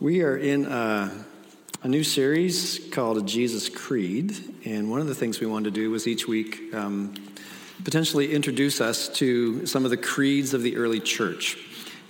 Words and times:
We 0.00 0.22
are 0.22 0.34
in 0.34 0.64
a, 0.64 1.12
a, 1.82 1.88
new 1.88 2.04
series 2.04 2.80
called 2.90 3.28
Jesus 3.28 3.68
Creed, 3.68 4.34
and 4.64 4.90
one 4.90 5.02
of 5.02 5.08
the 5.08 5.14
things 5.14 5.40
we 5.40 5.46
wanted 5.46 5.74
to 5.74 5.78
do 5.78 5.90
was 5.90 6.08
each 6.08 6.26
week 6.26 6.72
um, 6.72 7.12
potentially 7.84 8.32
introduce 8.32 8.80
us 8.80 9.10
to 9.16 9.66
some 9.66 9.84
of 9.84 9.90
the 9.90 9.98
creeds 9.98 10.54
of 10.54 10.62
the 10.62 10.78
early 10.78 11.00
church. 11.00 11.58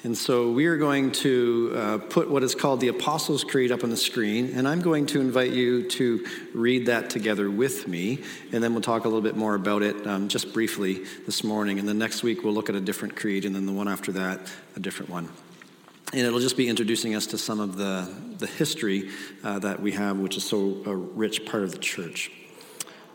And 0.04 0.16
so 0.16 0.52
we 0.52 0.66
are 0.66 0.76
going 0.76 1.10
to 1.26 1.72
uh, 1.74 1.98
put 1.98 2.30
what 2.30 2.44
is 2.44 2.54
called 2.54 2.78
the 2.78 2.86
Apostles' 2.86 3.42
Creed 3.42 3.72
up 3.72 3.82
on 3.82 3.90
the 3.90 3.96
screen, 3.96 4.52
and 4.54 4.68
I'm 4.68 4.82
going 4.82 5.06
to 5.06 5.20
invite 5.20 5.50
you 5.50 5.90
to 5.90 6.24
read 6.54 6.86
that 6.86 7.10
together 7.10 7.50
with 7.50 7.88
me, 7.88 8.22
and 8.52 8.62
then 8.62 8.72
we'll 8.72 8.82
talk 8.82 9.04
a 9.04 9.08
little 9.08 9.20
bit 9.20 9.36
more 9.36 9.56
about 9.56 9.82
it 9.82 10.06
um, 10.06 10.28
just 10.28 10.52
briefly 10.52 11.02
this 11.26 11.42
morning. 11.42 11.80
And 11.80 11.88
then 11.88 11.98
next 11.98 12.22
week 12.22 12.44
we'll 12.44 12.54
look 12.54 12.68
at 12.68 12.76
a 12.76 12.80
different 12.80 13.16
creed, 13.16 13.44
and 13.44 13.52
then 13.52 13.66
the 13.66 13.72
one 13.72 13.88
after 13.88 14.12
that, 14.12 14.38
a 14.76 14.80
different 14.80 15.10
one 15.10 15.28
and 16.12 16.22
it'll 16.22 16.40
just 16.40 16.56
be 16.56 16.68
introducing 16.68 17.14
us 17.14 17.26
to 17.26 17.38
some 17.38 17.60
of 17.60 17.76
the, 17.76 18.12
the 18.38 18.46
history 18.46 19.10
uh, 19.44 19.58
that 19.60 19.80
we 19.80 19.92
have, 19.92 20.18
which 20.18 20.36
is 20.36 20.44
so 20.44 20.82
a 20.86 20.94
rich 20.94 21.46
part 21.46 21.62
of 21.62 21.72
the 21.72 21.78
church. 21.78 22.32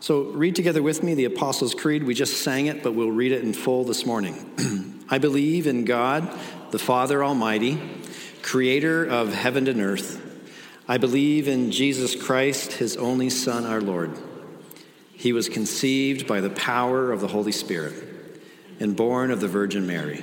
So, 0.00 0.24
read 0.24 0.54
together 0.54 0.82
with 0.82 1.02
me 1.02 1.14
the 1.14 1.24
Apostles' 1.24 1.74
Creed. 1.74 2.04
We 2.04 2.14
just 2.14 2.42
sang 2.42 2.66
it, 2.66 2.82
but 2.82 2.94
we'll 2.94 3.10
read 3.10 3.32
it 3.32 3.42
in 3.42 3.52
full 3.52 3.84
this 3.84 4.06
morning. 4.06 5.04
I 5.10 5.18
believe 5.18 5.66
in 5.66 5.84
God, 5.84 6.30
the 6.70 6.78
Father 6.78 7.24
Almighty, 7.24 7.80
creator 8.42 9.04
of 9.04 9.32
heaven 9.32 9.66
and 9.68 9.80
earth. 9.80 10.22
I 10.88 10.98
believe 10.98 11.48
in 11.48 11.72
Jesus 11.72 12.14
Christ, 12.14 12.74
his 12.74 12.96
only 12.96 13.30
Son, 13.30 13.66
our 13.66 13.80
Lord. 13.80 14.16
He 15.12 15.32
was 15.32 15.48
conceived 15.48 16.26
by 16.26 16.40
the 16.40 16.50
power 16.50 17.10
of 17.10 17.20
the 17.20 17.28
Holy 17.28 17.52
Spirit 17.52 17.94
and 18.78 18.94
born 18.94 19.30
of 19.30 19.40
the 19.40 19.48
Virgin 19.48 19.86
Mary. 19.86 20.22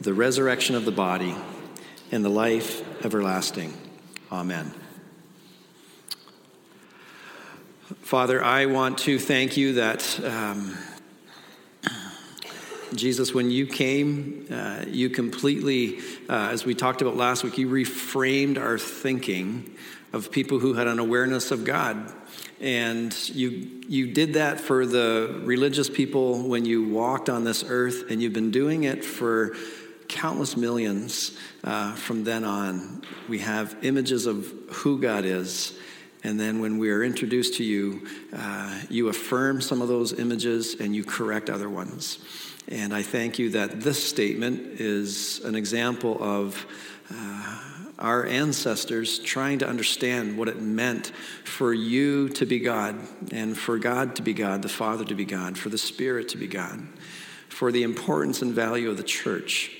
the 0.00 0.14
resurrection 0.14 0.74
of 0.74 0.84
the 0.84 0.92
body, 0.92 1.34
and 2.10 2.24
the 2.24 2.30
life 2.30 3.04
everlasting. 3.04 3.72
Amen. 4.32 4.72
Father, 8.02 8.42
I 8.42 8.66
want 8.66 8.98
to 8.98 9.18
thank 9.18 9.56
you 9.56 9.74
that, 9.74 10.20
um, 10.24 10.76
Jesus, 12.94 13.32
when 13.34 13.50
you 13.50 13.66
came, 13.66 14.46
uh, 14.50 14.84
you 14.88 15.10
completely, 15.10 15.98
uh, 16.28 16.48
as 16.50 16.64
we 16.64 16.74
talked 16.74 17.02
about 17.02 17.16
last 17.16 17.44
week, 17.44 17.58
you 17.58 17.68
reframed 17.68 18.58
our 18.58 18.78
thinking 18.78 19.76
of 20.12 20.32
people 20.32 20.58
who 20.58 20.74
had 20.74 20.88
an 20.88 20.98
awareness 20.98 21.50
of 21.52 21.64
God. 21.64 22.12
And 22.60 23.16
you, 23.28 23.82
you 23.86 24.12
did 24.12 24.34
that 24.34 24.60
for 24.60 24.84
the 24.86 25.40
religious 25.44 25.88
people 25.88 26.42
when 26.48 26.64
you 26.64 26.88
walked 26.88 27.30
on 27.30 27.44
this 27.44 27.64
earth, 27.66 28.10
and 28.10 28.20
you've 28.20 28.32
been 28.32 28.50
doing 28.50 28.84
it 28.84 29.04
for 29.04 29.54
countless 30.10 30.56
millions 30.56 31.38
uh, 31.64 31.94
from 31.94 32.24
then 32.24 32.44
on. 32.44 33.02
We 33.28 33.38
have 33.38 33.76
images 33.82 34.26
of 34.26 34.52
who 34.70 35.00
God 35.00 35.24
is. 35.24 35.78
And 36.22 36.38
then 36.38 36.60
when 36.60 36.76
we 36.76 36.90
are 36.90 37.02
introduced 37.02 37.54
to 37.54 37.64
you, 37.64 38.06
uh, 38.36 38.82
you 38.90 39.08
affirm 39.08 39.62
some 39.62 39.80
of 39.80 39.88
those 39.88 40.12
images 40.12 40.78
and 40.78 40.94
you 40.94 41.04
correct 41.04 41.48
other 41.48 41.70
ones. 41.70 42.18
And 42.68 42.92
I 42.92 43.02
thank 43.02 43.38
you 43.38 43.50
that 43.50 43.80
this 43.80 44.06
statement 44.06 44.80
is 44.80 45.40
an 45.44 45.54
example 45.54 46.22
of 46.22 46.66
uh, 47.12 47.58
our 47.98 48.26
ancestors 48.26 49.18
trying 49.18 49.60
to 49.60 49.68
understand 49.68 50.36
what 50.36 50.48
it 50.48 50.60
meant 50.60 51.12
for 51.44 51.72
you 51.72 52.28
to 52.30 52.46
be 52.46 52.58
God, 52.58 52.98
and 53.32 53.56
for 53.56 53.78
God 53.78 54.16
to 54.16 54.22
be 54.22 54.34
God, 54.34 54.62
the 54.62 54.68
Father 54.68 55.04
to 55.04 55.14
be 55.14 55.24
God, 55.24 55.56
for 55.56 55.68
the 55.68 55.78
Spirit 55.78 56.28
to 56.30 56.38
be 56.38 56.46
God, 56.46 56.86
for 57.48 57.72
the 57.72 57.82
importance 57.82 58.42
and 58.42 58.52
value 58.54 58.90
of 58.90 58.96
the 58.96 59.02
church 59.02 59.79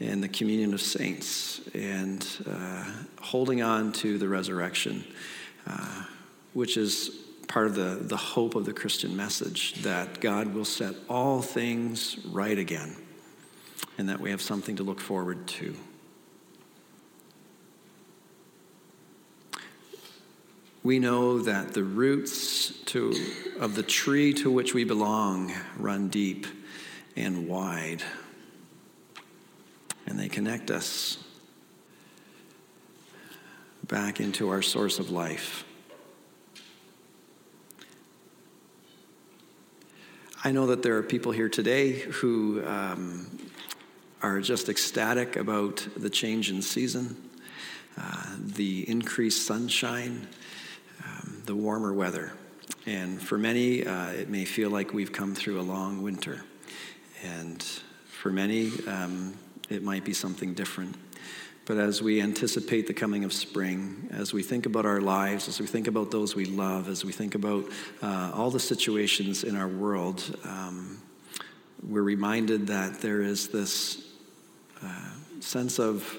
and 0.00 0.22
the 0.22 0.28
communion 0.28 0.74
of 0.74 0.80
saints 0.80 1.60
and 1.74 2.26
uh, 2.48 2.84
holding 3.20 3.62
on 3.62 3.92
to 3.92 4.18
the 4.18 4.28
resurrection, 4.28 5.04
uh, 5.66 6.04
which 6.52 6.76
is 6.76 7.10
part 7.48 7.66
of 7.66 7.74
the, 7.74 7.98
the 8.00 8.16
hope 8.16 8.54
of 8.54 8.64
the 8.64 8.72
Christian 8.72 9.16
message 9.16 9.74
that 9.82 10.20
God 10.20 10.54
will 10.54 10.64
set 10.64 10.94
all 11.08 11.40
things 11.42 12.18
right 12.26 12.58
again 12.58 12.96
and 13.98 14.08
that 14.08 14.18
we 14.20 14.30
have 14.30 14.42
something 14.42 14.76
to 14.76 14.82
look 14.82 15.00
forward 15.00 15.46
to. 15.46 15.74
We 20.82 20.98
know 20.98 21.38
that 21.38 21.72
the 21.72 21.84
roots 21.84 22.68
to, 22.86 23.14
of 23.58 23.74
the 23.74 23.82
tree 23.82 24.34
to 24.34 24.50
which 24.50 24.74
we 24.74 24.84
belong 24.84 25.52
run 25.78 26.08
deep 26.08 26.46
and 27.16 27.48
wide 27.48 28.02
and 30.06 30.18
they 30.18 30.28
connect 30.28 30.70
us 30.70 31.18
back 33.86 34.20
into 34.20 34.48
our 34.48 34.62
source 34.62 34.98
of 34.98 35.10
life. 35.10 35.64
I 40.42 40.52
know 40.52 40.66
that 40.66 40.82
there 40.82 40.96
are 40.98 41.02
people 41.02 41.32
here 41.32 41.48
today 41.48 41.92
who 41.92 42.62
um, 42.66 43.26
are 44.22 44.40
just 44.40 44.68
ecstatic 44.68 45.36
about 45.36 45.86
the 45.96 46.10
change 46.10 46.50
in 46.50 46.60
season, 46.60 47.30
uh, 47.98 48.36
the 48.38 48.88
increased 48.88 49.46
sunshine, 49.46 50.26
um, 51.02 51.42
the 51.46 51.54
warmer 51.54 51.94
weather. 51.94 52.32
And 52.84 53.22
for 53.22 53.38
many, 53.38 53.86
uh, 53.86 54.08
it 54.08 54.28
may 54.28 54.44
feel 54.44 54.68
like 54.68 54.92
we've 54.92 55.12
come 55.12 55.34
through 55.34 55.60
a 55.60 55.62
long 55.62 56.02
winter. 56.02 56.44
And 57.22 57.62
for 57.62 58.30
many, 58.30 58.70
um, 58.86 59.34
it 59.70 59.82
might 59.82 60.04
be 60.04 60.12
something 60.12 60.54
different. 60.54 60.96
But 61.66 61.78
as 61.78 62.02
we 62.02 62.20
anticipate 62.20 62.86
the 62.86 62.94
coming 62.94 63.24
of 63.24 63.32
spring, 63.32 64.08
as 64.10 64.34
we 64.34 64.42
think 64.42 64.66
about 64.66 64.84
our 64.84 65.00
lives, 65.00 65.48
as 65.48 65.60
we 65.60 65.66
think 65.66 65.86
about 65.86 66.10
those 66.10 66.34
we 66.34 66.44
love, 66.44 66.88
as 66.88 67.04
we 67.04 67.12
think 67.12 67.34
about 67.34 67.64
uh, 68.02 68.32
all 68.34 68.50
the 68.50 68.60
situations 68.60 69.44
in 69.44 69.56
our 69.56 69.68
world, 69.68 70.38
um, 70.44 71.00
we're 71.82 72.02
reminded 72.02 72.66
that 72.66 73.00
there 73.00 73.22
is 73.22 73.48
this 73.48 74.06
uh, 74.82 75.10
sense 75.40 75.78
of, 75.78 76.18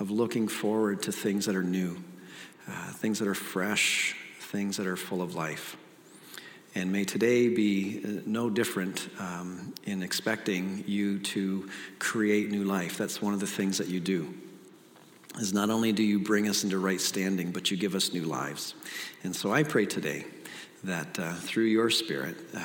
of 0.00 0.10
looking 0.10 0.48
forward 0.48 1.02
to 1.02 1.12
things 1.12 1.46
that 1.46 1.56
are 1.56 1.62
new, 1.62 1.96
uh, 2.68 2.92
things 2.92 3.18
that 3.20 3.28
are 3.28 3.34
fresh, 3.34 4.14
things 4.38 4.76
that 4.76 4.86
are 4.86 4.96
full 4.96 5.22
of 5.22 5.34
life. 5.34 5.76
And 6.76 6.90
may 6.90 7.04
today 7.04 7.48
be 7.48 8.00
uh, 8.04 8.22
no 8.26 8.50
different 8.50 9.08
um, 9.20 9.74
in 9.84 10.02
expecting 10.02 10.82
you 10.86 11.20
to 11.20 11.68
create 11.98 12.50
new 12.50 12.64
life. 12.64 12.98
That's 12.98 13.22
one 13.22 13.32
of 13.32 13.40
the 13.40 13.46
things 13.46 13.78
that 13.78 13.86
you 13.86 14.00
do. 14.00 14.34
Is 15.38 15.52
not 15.52 15.70
only 15.70 15.92
do 15.92 16.02
you 16.02 16.18
bring 16.18 16.48
us 16.48 16.64
into 16.64 16.78
right 16.78 17.00
standing, 17.00 17.52
but 17.52 17.70
you 17.70 17.76
give 17.76 17.94
us 17.94 18.12
new 18.12 18.24
lives. 18.24 18.74
And 19.22 19.34
so 19.34 19.52
I 19.52 19.62
pray 19.62 19.86
today 19.86 20.24
that 20.84 21.18
uh, 21.18 21.34
through 21.34 21.64
your 21.64 21.90
Spirit, 21.90 22.36
uh, 22.56 22.60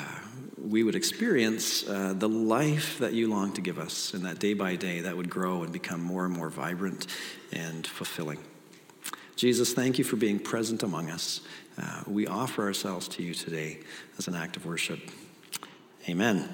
we 0.57 0.83
would 0.83 0.95
experience 0.95 1.87
uh, 1.87 2.13
the 2.15 2.29
life 2.29 2.99
that 2.99 3.13
you 3.13 3.29
long 3.29 3.53
to 3.53 3.61
give 3.61 3.79
us, 3.79 4.13
and 4.13 4.25
that 4.25 4.39
day 4.39 4.53
by 4.53 4.75
day 4.75 5.01
that 5.01 5.15
would 5.15 5.29
grow 5.29 5.63
and 5.63 5.71
become 5.71 6.01
more 6.01 6.25
and 6.25 6.33
more 6.33 6.49
vibrant 6.49 7.07
and 7.51 7.87
fulfilling. 7.87 8.39
Jesus, 9.35 9.73
thank 9.73 9.97
you 9.97 10.03
for 10.03 10.17
being 10.17 10.37
present 10.37 10.83
among 10.83 11.09
us. 11.09 11.41
Uh, 11.81 12.03
we 12.07 12.27
offer 12.27 12.63
ourselves 12.63 13.07
to 13.07 13.23
you 13.23 13.33
today 13.33 13.79
as 14.17 14.27
an 14.27 14.35
act 14.35 14.57
of 14.57 14.65
worship. 14.65 14.99
Amen. 16.09 16.49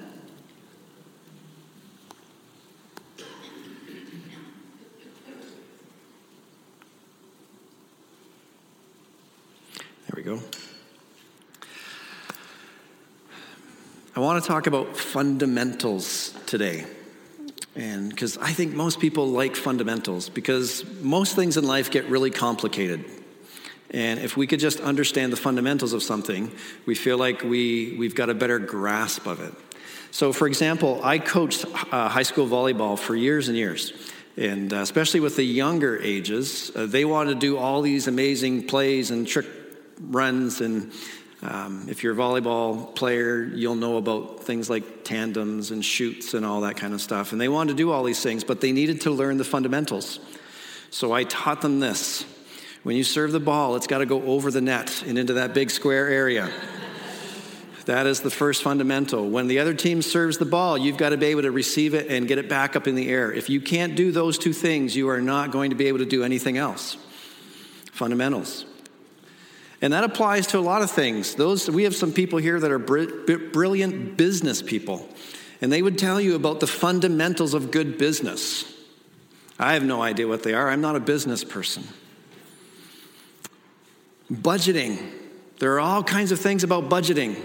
There 10.06 10.14
we 10.14 10.22
go. 10.22 10.40
I 14.14 14.20
want 14.20 14.42
to 14.42 14.48
talk 14.48 14.66
about 14.66 14.96
fundamentals 14.96 16.34
today. 16.46 16.84
And 17.74 18.08
because 18.08 18.38
I 18.38 18.52
think 18.52 18.74
most 18.74 19.00
people 19.00 19.28
like 19.28 19.56
fundamentals, 19.56 20.28
because 20.28 20.84
most 21.00 21.34
things 21.34 21.56
in 21.56 21.66
life 21.66 21.90
get 21.90 22.06
really 22.08 22.30
complicated. 22.30 23.04
And 23.90 24.20
if 24.20 24.36
we 24.36 24.46
could 24.46 24.60
just 24.60 24.80
understand 24.80 25.32
the 25.32 25.36
fundamentals 25.36 25.92
of 25.92 26.02
something, 26.02 26.50
we 26.86 26.94
feel 26.94 27.18
like 27.18 27.42
we, 27.42 27.96
we've 27.98 28.14
got 28.14 28.30
a 28.30 28.34
better 28.34 28.58
grasp 28.58 29.26
of 29.26 29.40
it. 29.40 29.54
So, 30.10 30.32
for 30.32 30.46
example, 30.46 31.00
I 31.04 31.18
coached 31.18 31.64
uh, 31.92 32.08
high 32.08 32.22
school 32.22 32.46
volleyball 32.46 32.98
for 32.98 33.14
years 33.14 33.48
and 33.48 33.56
years. 33.56 33.92
And 34.36 34.72
uh, 34.72 34.78
especially 34.78 35.20
with 35.20 35.36
the 35.36 35.44
younger 35.44 36.00
ages, 36.02 36.70
uh, 36.74 36.86
they 36.86 37.04
want 37.04 37.28
to 37.30 37.34
do 37.34 37.56
all 37.56 37.80
these 37.80 38.06
amazing 38.06 38.66
plays 38.66 39.10
and 39.10 39.26
trick 39.26 39.46
runs. 40.00 40.60
And 40.60 40.92
um, 41.42 41.86
if 41.88 42.02
you're 42.02 42.12
a 42.12 42.16
volleyball 42.16 42.94
player, 42.94 43.44
you'll 43.44 43.76
know 43.76 43.96
about 43.96 44.44
things 44.44 44.68
like 44.68 45.04
tandems 45.04 45.70
and 45.70 45.84
shoots 45.84 46.34
and 46.34 46.44
all 46.44 46.62
that 46.62 46.76
kind 46.76 46.92
of 46.92 47.00
stuff. 47.00 47.32
And 47.32 47.40
they 47.40 47.48
wanted 47.48 47.72
to 47.72 47.76
do 47.76 47.92
all 47.92 48.04
these 48.04 48.22
things, 48.22 48.44
but 48.44 48.60
they 48.60 48.72
needed 48.72 49.02
to 49.02 49.10
learn 49.10 49.36
the 49.38 49.44
fundamentals. 49.44 50.18
So 50.90 51.12
I 51.12 51.24
taught 51.24 51.62
them 51.62 51.80
this. 51.80 52.24
When 52.86 52.94
you 52.94 53.02
serve 53.02 53.32
the 53.32 53.40
ball, 53.40 53.74
it's 53.74 53.88
got 53.88 53.98
to 53.98 54.06
go 54.06 54.22
over 54.22 54.48
the 54.48 54.60
net 54.60 55.02
and 55.08 55.18
into 55.18 55.32
that 55.32 55.54
big 55.54 55.72
square 55.72 56.08
area. 56.08 56.48
That 57.86 58.06
is 58.06 58.20
the 58.20 58.30
first 58.30 58.62
fundamental. 58.62 59.28
When 59.28 59.48
the 59.48 59.58
other 59.58 59.74
team 59.74 60.02
serves 60.02 60.38
the 60.38 60.44
ball, 60.44 60.78
you've 60.78 60.96
got 60.96 61.08
to 61.08 61.16
be 61.16 61.26
able 61.26 61.42
to 61.42 61.50
receive 61.50 61.94
it 61.94 62.06
and 62.06 62.28
get 62.28 62.38
it 62.38 62.48
back 62.48 62.76
up 62.76 62.86
in 62.86 62.94
the 62.94 63.08
air. 63.08 63.32
If 63.32 63.50
you 63.50 63.60
can't 63.60 63.96
do 63.96 64.12
those 64.12 64.38
two 64.38 64.52
things, 64.52 64.94
you 64.94 65.08
are 65.08 65.20
not 65.20 65.50
going 65.50 65.70
to 65.70 65.76
be 65.76 65.88
able 65.88 65.98
to 65.98 66.06
do 66.06 66.22
anything 66.22 66.58
else. 66.58 66.96
Fundamentals. 67.90 68.64
And 69.82 69.92
that 69.92 70.04
applies 70.04 70.46
to 70.48 70.58
a 70.58 70.60
lot 70.60 70.82
of 70.82 70.88
things. 70.88 71.34
Those 71.34 71.68
we 71.68 71.82
have 71.82 71.96
some 71.96 72.12
people 72.12 72.38
here 72.38 72.60
that 72.60 72.70
are 72.70 72.78
br- 72.78 73.50
brilliant 73.52 74.16
business 74.16 74.62
people, 74.62 75.08
and 75.60 75.72
they 75.72 75.82
would 75.82 75.98
tell 75.98 76.20
you 76.20 76.36
about 76.36 76.60
the 76.60 76.68
fundamentals 76.68 77.52
of 77.52 77.72
good 77.72 77.98
business. 77.98 78.72
I 79.58 79.72
have 79.72 79.82
no 79.82 80.02
idea 80.02 80.28
what 80.28 80.44
they 80.44 80.54
are. 80.54 80.70
I'm 80.70 80.80
not 80.80 80.94
a 80.94 81.00
business 81.00 81.42
person. 81.42 81.82
Budgeting. 84.32 85.12
There 85.58 85.74
are 85.74 85.80
all 85.80 86.02
kinds 86.02 86.32
of 86.32 86.40
things 86.40 86.64
about 86.64 86.88
budgeting. 86.88 87.36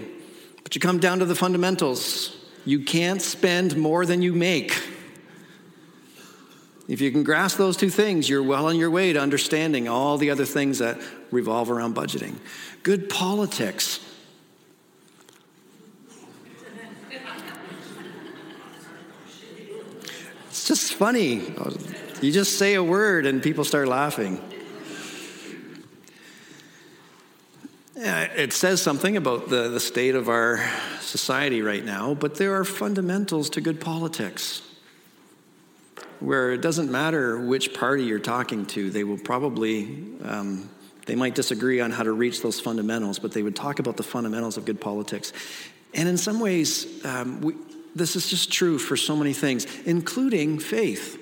But 0.62 0.74
you 0.74 0.80
come 0.80 0.98
down 0.98 1.20
to 1.20 1.24
the 1.24 1.34
fundamentals. 1.34 2.36
You 2.64 2.84
can't 2.84 3.20
spend 3.20 3.76
more 3.76 4.06
than 4.06 4.22
you 4.22 4.32
make. 4.32 4.80
If 6.88 7.00
you 7.00 7.10
can 7.10 7.22
grasp 7.22 7.56
those 7.56 7.76
two 7.76 7.90
things, 7.90 8.28
you're 8.28 8.42
well 8.42 8.66
on 8.66 8.76
your 8.76 8.90
way 8.90 9.12
to 9.12 9.20
understanding 9.20 9.88
all 9.88 10.18
the 10.18 10.30
other 10.30 10.44
things 10.44 10.78
that 10.78 11.00
revolve 11.30 11.70
around 11.70 11.94
budgeting. 11.94 12.36
Good 12.82 13.08
politics. 13.08 14.00
It's 20.48 20.68
just 20.68 20.94
funny. 20.94 21.54
You 22.20 22.30
just 22.30 22.58
say 22.58 22.74
a 22.74 22.84
word 22.84 23.26
and 23.26 23.42
people 23.42 23.64
start 23.64 23.88
laughing. 23.88 24.40
It 28.04 28.52
says 28.52 28.82
something 28.82 29.16
about 29.16 29.48
the, 29.48 29.68
the 29.68 29.80
state 29.80 30.14
of 30.14 30.28
our 30.28 30.68
society 31.00 31.62
right 31.62 31.84
now, 31.84 32.14
but 32.14 32.36
there 32.36 32.54
are 32.54 32.64
fundamentals 32.64 33.50
to 33.50 33.60
good 33.60 33.80
politics 33.80 34.62
where 36.20 36.52
it 36.52 36.60
doesn't 36.60 36.90
matter 36.90 37.38
which 37.38 37.74
party 37.74 38.04
you're 38.04 38.18
talking 38.18 38.64
to, 38.66 38.90
they 38.90 39.04
will 39.04 39.18
probably, 39.18 40.04
um, 40.24 40.68
they 41.06 41.16
might 41.16 41.34
disagree 41.34 41.80
on 41.80 41.90
how 41.90 42.02
to 42.02 42.12
reach 42.12 42.42
those 42.42 42.60
fundamentals, 42.60 43.18
but 43.18 43.32
they 43.32 43.42
would 43.42 43.56
talk 43.56 43.78
about 43.78 43.96
the 43.96 44.02
fundamentals 44.02 44.56
of 44.56 44.64
good 44.64 44.80
politics. 44.80 45.32
And 45.94 46.08
in 46.08 46.16
some 46.16 46.40
ways, 46.40 47.04
um, 47.04 47.40
we, 47.40 47.54
this 47.94 48.16
is 48.16 48.30
just 48.30 48.52
true 48.52 48.78
for 48.78 48.96
so 48.96 49.16
many 49.16 49.32
things, 49.32 49.66
including 49.84 50.58
faith. 50.58 51.18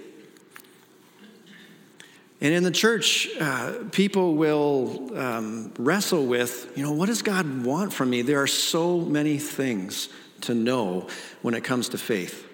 And 2.43 2.55
in 2.55 2.63
the 2.63 2.71
church, 2.71 3.29
uh, 3.39 3.75
people 3.93 4.35
will 4.35 5.17
um, 5.19 5.73
wrestle 5.79 6.27
with, 6.27 6.73
you 6.75 6.83
know, 6.83 6.93
what 6.93 7.07
does 7.07 7.21
God 7.21 7.65
want 7.65 7.93
from 7.93 8.09
me? 8.09 8.23
There 8.23 8.41
are 8.41 8.47
so 8.47 8.99
many 8.99 9.39
things 9.39 10.09
to 10.43 10.55
know 10.55 11.07
when 11.43 11.53
it 11.53 11.65
comes 11.65 11.91
to 11.91 11.99
faith. 11.99 12.47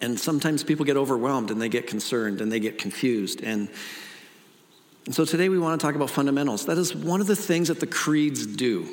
And 0.00 0.18
sometimes 0.18 0.64
people 0.64 0.84
get 0.84 0.96
overwhelmed 0.96 1.52
and 1.52 1.62
they 1.62 1.68
get 1.68 1.86
concerned 1.86 2.40
and 2.40 2.50
they 2.50 2.58
get 2.58 2.78
confused. 2.78 3.42
And, 3.42 3.68
and 5.06 5.14
so 5.14 5.24
today 5.24 5.48
we 5.48 5.58
want 5.58 5.80
to 5.80 5.86
talk 5.86 5.94
about 5.94 6.10
fundamentals. 6.10 6.66
That 6.66 6.76
is 6.76 6.96
one 6.96 7.20
of 7.20 7.28
the 7.28 7.36
things 7.36 7.68
that 7.68 7.78
the 7.78 7.86
creeds 7.86 8.44
do, 8.44 8.88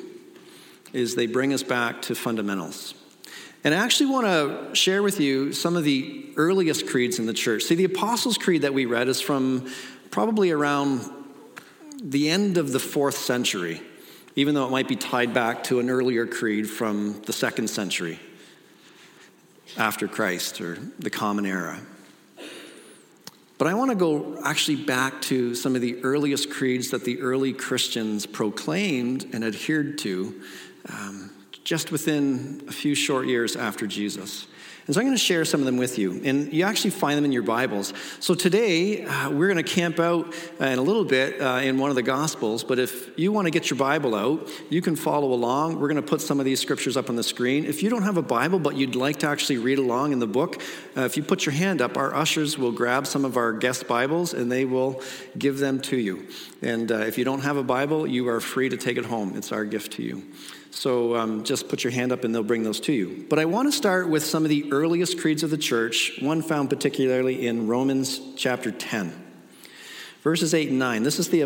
is 0.92 1.16
they 1.16 1.26
bring 1.26 1.52
us 1.52 1.64
back 1.64 2.02
to 2.02 2.14
fundamentals. 2.14 2.94
And 3.64 3.74
I 3.74 3.78
actually 3.78 4.10
want 4.10 4.26
to 4.26 4.74
share 4.74 5.02
with 5.02 5.20
you 5.20 5.52
some 5.52 5.76
of 5.76 5.84
the 5.84 6.26
earliest 6.36 6.88
creeds 6.88 7.18
in 7.18 7.26
the 7.26 7.32
church. 7.32 7.62
See, 7.62 7.76
the 7.76 7.84
Apostles' 7.84 8.36
Creed 8.36 8.62
that 8.62 8.74
we 8.74 8.86
read 8.86 9.08
is 9.08 9.20
from 9.20 9.70
probably 10.10 10.50
around 10.50 11.08
the 12.02 12.28
end 12.28 12.58
of 12.58 12.72
the 12.72 12.80
fourth 12.80 13.16
century, 13.16 13.80
even 14.34 14.54
though 14.54 14.66
it 14.66 14.70
might 14.70 14.88
be 14.88 14.96
tied 14.96 15.32
back 15.32 15.62
to 15.64 15.78
an 15.78 15.90
earlier 15.90 16.26
creed 16.26 16.68
from 16.68 17.22
the 17.22 17.32
second 17.32 17.68
century 17.68 18.18
after 19.76 20.08
Christ 20.08 20.60
or 20.60 20.76
the 20.98 21.10
Common 21.10 21.46
Era. 21.46 21.80
But 23.58 23.68
I 23.68 23.74
want 23.74 23.90
to 23.90 23.96
go 23.96 24.40
actually 24.44 24.84
back 24.84 25.22
to 25.22 25.54
some 25.54 25.76
of 25.76 25.82
the 25.82 26.02
earliest 26.02 26.50
creeds 26.50 26.90
that 26.90 27.04
the 27.04 27.20
early 27.20 27.52
Christians 27.52 28.26
proclaimed 28.26 29.30
and 29.32 29.44
adhered 29.44 29.98
to. 29.98 30.40
Um, 30.88 31.31
just 31.64 31.92
within 31.92 32.64
a 32.68 32.72
few 32.72 32.94
short 32.94 33.26
years 33.26 33.56
after 33.56 33.86
Jesus. 33.86 34.46
And 34.86 34.94
so 34.94 35.00
I'm 35.00 35.06
going 35.06 35.16
to 35.16 35.22
share 35.22 35.44
some 35.44 35.60
of 35.60 35.66
them 35.66 35.76
with 35.76 35.96
you. 35.96 36.20
And 36.24 36.52
you 36.52 36.64
actually 36.64 36.90
find 36.90 37.16
them 37.16 37.24
in 37.24 37.30
your 37.30 37.44
Bibles. 37.44 37.94
So 38.18 38.34
today, 38.34 39.04
uh, 39.04 39.30
we're 39.30 39.46
going 39.46 39.64
to 39.64 39.70
camp 39.70 40.00
out 40.00 40.34
uh, 40.60 40.64
in 40.64 40.80
a 40.80 40.82
little 40.82 41.04
bit 41.04 41.40
uh, 41.40 41.60
in 41.62 41.78
one 41.78 41.90
of 41.90 41.94
the 41.94 42.02
Gospels. 42.02 42.64
But 42.64 42.80
if 42.80 43.16
you 43.16 43.30
want 43.30 43.46
to 43.46 43.52
get 43.52 43.70
your 43.70 43.78
Bible 43.78 44.16
out, 44.16 44.50
you 44.70 44.82
can 44.82 44.96
follow 44.96 45.32
along. 45.32 45.78
We're 45.78 45.86
going 45.86 46.02
to 46.02 46.08
put 46.08 46.20
some 46.20 46.40
of 46.40 46.44
these 46.44 46.58
scriptures 46.58 46.96
up 46.96 47.08
on 47.08 47.14
the 47.14 47.22
screen. 47.22 47.64
If 47.64 47.80
you 47.80 47.90
don't 47.90 48.02
have 48.02 48.16
a 48.16 48.22
Bible, 48.22 48.58
but 48.58 48.74
you'd 48.74 48.96
like 48.96 49.20
to 49.20 49.28
actually 49.28 49.58
read 49.58 49.78
along 49.78 50.10
in 50.12 50.18
the 50.18 50.26
book, 50.26 50.60
uh, 50.96 51.02
if 51.02 51.16
you 51.16 51.22
put 51.22 51.46
your 51.46 51.52
hand 51.52 51.80
up, 51.80 51.96
our 51.96 52.12
ushers 52.12 52.58
will 52.58 52.72
grab 52.72 53.06
some 53.06 53.24
of 53.24 53.36
our 53.36 53.52
guest 53.52 53.86
Bibles 53.86 54.34
and 54.34 54.50
they 54.50 54.64
will 54.64 55.00
give 55.38 55.58
them 55.60 55.80
to 55.82 55.96
you. 55.96 56.26
And 56.60 56.90
uh, 56.90 56.96
if 56.96 57.18
you 57.18 57.24
don't 57.24 57.42
have 57.42 57.56
a 57.56 57.62
Bible, 57.62 58.04
you 58.04 58.28
are 58.28 58.40
free 58.40 58.68
to 58.68 58.76
take 58.76 58.96
it 58.96 59.04
home. 59.04 59.36
It's 59.36 59.52
our 59.52 59.64
gift 59.64 59.92
to 59.92 60.02
you. 60.02 60.24
So 60.72 61.14
um, 61.16 61.44
just 61.44 61.68
put 61.68 61.84
your 61.84 61.92
hand 61.92 62.12
up 62.12 62.24
and 62.24 62.34
they'll 62.34 62.42
bring 62.42 62.62
those 62.62 62.80
to 62.80 62.92
you. 62.92 63.26
But 63.28 63.38
I 63.38 63.44
want 63.44 63.70
to 63.70 63.76
start 63.76 64.08
with 64.08 64.24
some 64.24 64.42
of 64.42 64.48
the 64.48 64.72
earliest 64.72 65.20
creeds 65.20 65.42
of 65.42 65.50
the 65.50 65.58
church, 65.58 66.18
one 66.20 66.40
found 66.40 66.70
particularly 66.70 67.46
in 67.46 67.66
Romans 67.66 68.20
chapter 68.36 68.72
10. 68.72 69.22
Verses 70.22 70.54
8 70.54 70.70
and 70.70 70.78
9. 70.78 71.02
This 71.02 71.18
is 71.18 71.28
the, 71.28 71.44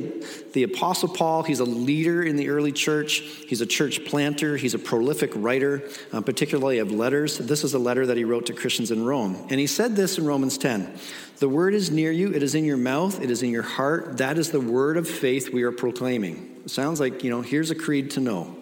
the 0.53 0.63
Apostle 0.63 1.09
Paul. 1.09 1.43
He's 1.43 1.61
a 1.61 1.65
leader 1.65 2.23
in 2.23 2.37
the 2.37 2.51
early 2.51 2.73
church. 2.73 3.21
He's 3.49 3.63
a 3.63 3.67
church 3.67 4.05
planter. 4.05 4.59
He's 4.59 4.75
a 4.75 4.79
prolific 4.79 5.33
writer, 5.35 5.89
uh, 6.13 6.21
particularly 6.21 6.79
of 6.79 6.93
letters. 6.93 7.39
This 7.39 7.65
is 7.65 7.73
a 7.73 7.79
letter 7.79 8.07
that 8.07 8.19
he 8.19 8.25
wrote 8.25 8.47
to 8.47 8.53
Christians 8.53 8.91
in 8.91 9.05
Rome. 9.05 9.47
And 9.49 9.59
he 9.59 9.67
said 9.67 9.97
this 9.97 10.19
in 10.19 10.27
Romans 10.27 10.59
10 10.59 10.95
The 11.39 11.49
word 11.49 11.73
is 11.73 11.91
near 11.91 12.13
you, 12.13 12.33
it 12.35 12.43
is 12.43 12.55
in 12.55 12.67
your 12.67 12.77
mouth, 12.77 13.21
it 13.23 13.31
is 13.31 13.43
in 13.43 13.51
your 13.51 13.63
heart. 13.63 14.19
That 14.19 14.37
is 14.37 14.51
the 14.51 14.61
word 14.61 14.99
of 14.99 15.09
faith 15.09 15.53
we 15.53 15.63
are 15.63 15.73
proclaiming. 15.73 16.61
It 16.67 16.71
sounds 16.71 17.01
like, 17.01 17.25
you 17.25 17.31
know, 17.31 17.41
here's 17.41 17.71
a 17.71 17.75
creed 17.75 18.11
to 18.13 18.21
know. 18.21 18.55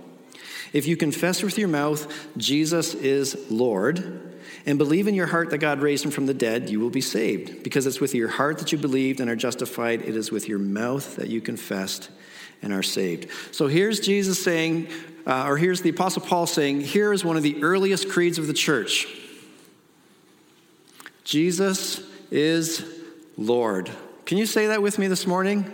If 0.75 0.87
you 0.87 0.99
confess 0.99 1.43
with 1.43 1.57
your 1.57 1.69
mouth 1.69 2.29
Jesus 2.37 2.93
is 2.93 3.51
Lord, 3.51 4.33
and 4.67 4.79
believe 4.79 5.09
in 5.09 5.15
your 5.15 5.27
heart 5.27 5.51
that 5.51 5.59
God 5.59 5.81
raised 5.81 6.05
him 6.05 6.11
from 6.11 6.27
the 6.27 6.35
dead, 6.35 6.71
you 6.71 6.81
will 6.81 6.91
be 6.91 7.01
saved. 7.01 7.63
Because 7.63 7.87
it's 7.87 8.01
with 8.01 8.15
your 8.15 8.29
heart 8.29 8.59
that 8.59 8.73
you 8.73 8.79
believed 8.79 9.21
and 9.21 9.31
are 9.31 9.37
justified, 9.37 10.03
it 10.03 10.17
is 10.17 10.31
with 10.31 10.49
your 10.49 10.59
mouth 10.59 11.17
that 11.17 11.29
you 11.29 11.41
confessed 11.41 12.11
and 12.63 12.73
are 12.73 12.83
saved. 12.83 13.31
So 13.53 13.67
here's 13.67 14.01
Jesus 14.01 14.43
saying, 14.43 14.89
uh, 15.27 15.47
or 15.47 15.59
here's 15.59 15.83
the 15.83 15.91
Apostle 15.91 16.23
Paul 16.23 16.47
saying, 16.47 16.81
here 16.81 17.13
is 17.13 17.25
one 17.25 17.37
of 17.37 17.43
the 17.43 17.63
earliest 17.63 18.09
creeds 18.09 18.39
of 18.39 18.47
the 18.47 18.55
church 18.55 19.07
Jesus 21.25 22.03
is 22.31 22.85
Lord. 23.37 23.91
Can 24.27 24.39
you 24.39 24.47
say 24.47 24.69
that 24.69 24.83
with 24.83 24.99
me 24.99 25.07
this 25.07 25.27
morning? 25.27 25.65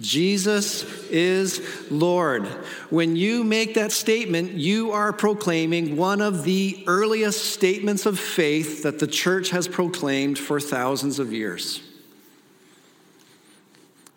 Jesus 0.00 0.84
is 1.10 1.90
Lord. 1.90 2.46
When 2.88 3.16
you 3.16 3.44
make 3.44 3.74
that 3.74 3.92
statement, 3.92 4.52
you 4.52 4.92
are 4.92 5.12
proclaiming 5.12 5.96
one 5.96 6.20
of 6.20 6.44
the 6.44 6.82
earliest 6.86 7.52
statements 7.52 8.06
of 8.06 8.18
faith 8.18 8.82
that 8.82 8.98
the 8.98 9.06
church 9.06 9.50
has 9.50 9.68
proclaimed 9.68 10.38
for 10.38 10.58
thousands 10.58 11.18
of 11.18 11.32
years. 11.32 11.82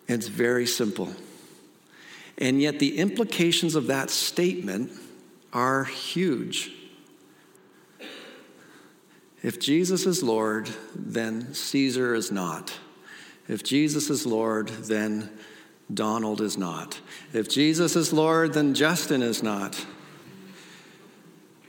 It's 0.08 0.28
very 0.28 0.66
simple. 0.66 1.12
And 2.38 2.60
yet, 2.60 2.78
the 2.78 2.98
implications 2.98 3.74
of 3.74 3.86
that 3.88 4.10
statement 4.10 4.90
are 5.52 5.84
huge. 5.84 6.72
If 9.42 9.60
Jesus 9.60 10.06
is 10.06 10.22
Lord, 10.22 10.70
then 10.94 11.52
Caesar 11.52 12.14
is 12.14 12.32
not. 12.32 12.72
If 13.46 13.62
Jesus 13.62 14.08
is 14.08 14.24
Lord, 14.24 14.68
then 14.68 15.30
Donald 15.92 16.40
is 16.40 16.56
not. 16.56 17.00
If 17.32 17.48
Jesus 17.48 17.96
is 17.96 18.12
Lord, 18.12 18.54
then 18.54 18.74
Justin 18.74 19.22
is 19.22 19.42
not. 19.42 19.84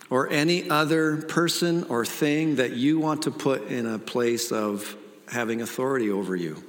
Or 0.09 0.29
any 0.29 0.69
other 0.69 1.17
person 1.23 1.83
or 1.85 2.05
thing 2.05 2.55
that 2.55 2.71
you 2.71 2.99
want 2.99 3.23
to 3.23 3.31
put 3.31 3.67
in 3.67 3.85
a 3.85 3.99
place 3.99 4.51
of 4.51 4.95
having 5.27 5.61
authority 5.61 6.09
over 6.09 6.35
you. 6.35 6.63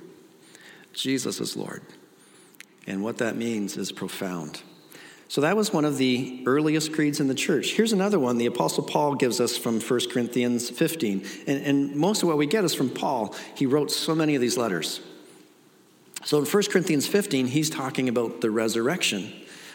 Jesus 0.92 1.40
is 1.40 1.56
Lord. 1.56 1.82
And 2.86 3.02
what 3.02 3.18
that 3.18 3.36
means 3.36 3.76
is 3.76 3.92
profound. 3.92 4.62
So 5.28 5.40
that 5.40 5.56
was 5.56 5.72
one 5.72 5.84
of 5.84 5.98
the 5.98 6.42
earliest 6.46 6.92
creeds 6.92 7.18
in 7.18 7.26
the 7.26 7.34
church. 7.34 7.72
Here's 7.72 7.92
another 7.92 8.18
one 8.18 8.38
the 8.38 8.46
Apostle 8.46 8.84
Paul 8.84 9.16
gives 9.16 9.40
us 9.40 9.56
from 9.56 9.80
1 9.80 10.00
Corinthians 10.10 10.70
15. 10.70 11.26
And, 11.46 11.62
and 11.64 11.96
most 11.96 12.22
of 12.22 12.28
what 12.28 12.38
we 12.38 12.46
get 12.46 12.64
is 12.64 12.74
from 12.74 12.90
Paul. 12.90 13.34
He 13.56 13.66
wrote 13.66 13.90
so 13.90 14.14
many 14.14 14.34
of 14.36 14.40
these 14.40 14.56
letters. 14.56 15.00
So 16.26 16.38
in 16.38 16.44
1 16.44 16.62
Corinthians 16.64 17.06
15, 17.06 17.46
he's 17.46 17.70
talking 17.70 18.08
about 18.08 18.40
the 18.40 18.50
resurrection 18.50 19.32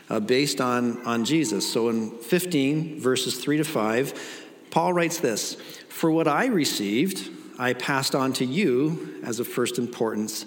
uh, 0.10 0.20
based 0.20 0.60
on, 0.60 1.02
on 1.06 1.24
Jesus. 1.24 1.72
So 1.72 1.88
in 1.88 2.12
15, 2.12 3.00
verses 3.00 3.38
3 3.38 3.56
to 3.56 3.64
5, 3.64 4.50
Paul 4.70 4.92
writes 4.92 5.22
this 5.22 5.56
For 5.88 6.12
what 6.12 6.28
I 6.28 6.48
received, 6.48 7.30
I 7.58 7.72
passed 7.72 8.16
on 8.16 8.34
to 8.34 8.46
you 8.46 9.22
as 9.24 9.40
of 9.40 9.48
first 9.48 9.78
importance 9.78 10.46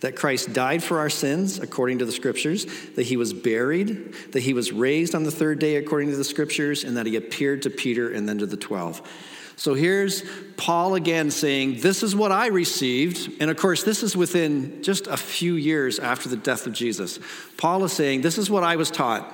that 0.00 0.16
Christ 0.16 0.52
died 0.52 0.82
for 0.82 0.98
our 0.98 1.08
sins 1.08 1.58
according 1.58 2.00
to 2.00 2.04
the 2.04 2.12
scriptures, 2.12 2.66
that 2.96 3.06
he 3.06 3.16
was 3.16 3.32
buried, 3.32 4.12
that 4.32 4.40
he 4.40 4.52
was 4.52 4.70
raised 4.70 5.14
on 5.14 5.22
the 5.22 5.30
third 5.30 5.58
day 5.58 5.76
according 5.76 6.10
to 6.10 6.16
the 6.16 6.24
scriptures, 6.24 6.84
and 6.84 6.98
that 6.98 7.06
he 7.06 7.16
appeared 7.16 7.62
to 7.62 7.70
Peter 7.70 8.12
and 8.12 8.28
then 8.28 8.36
to 8.36 8.44
the 8.44 8.58
12. 8.58 9.00
So 9.56 9.74
here's 9.74 10.24
Paul 10.56 10.94
again 10.94 11.30
saying, 11.30 11.80
This 11.80 12.02
is 12.02 12.16
what 12.16 12.32
I 12.32 12.48
received. 12.48 13.40
And 13.40 13.50
of 13.50 13.56
course, 13.56 13.82
this 13.82 14.02
is 14.02 14.16
within 14.16 14.82
just 14.82 15.06
a 15.06 15.16
few 15.16 15.54
years 15.54 15.98
after 15.98 16.28
the 16.28 16.36
death 16.36 16.66
of 16.66 16.72
Jesus. 16.72 17.18
Paul 17.56 17.84
is 17.84 17.92
saying, 17.92 18.22
This 18.22 18.38
is 18.38 18.50
what 18.50 18.64
I 18.64 18.76
was 18.76 18.90
taught, 18.90 19.32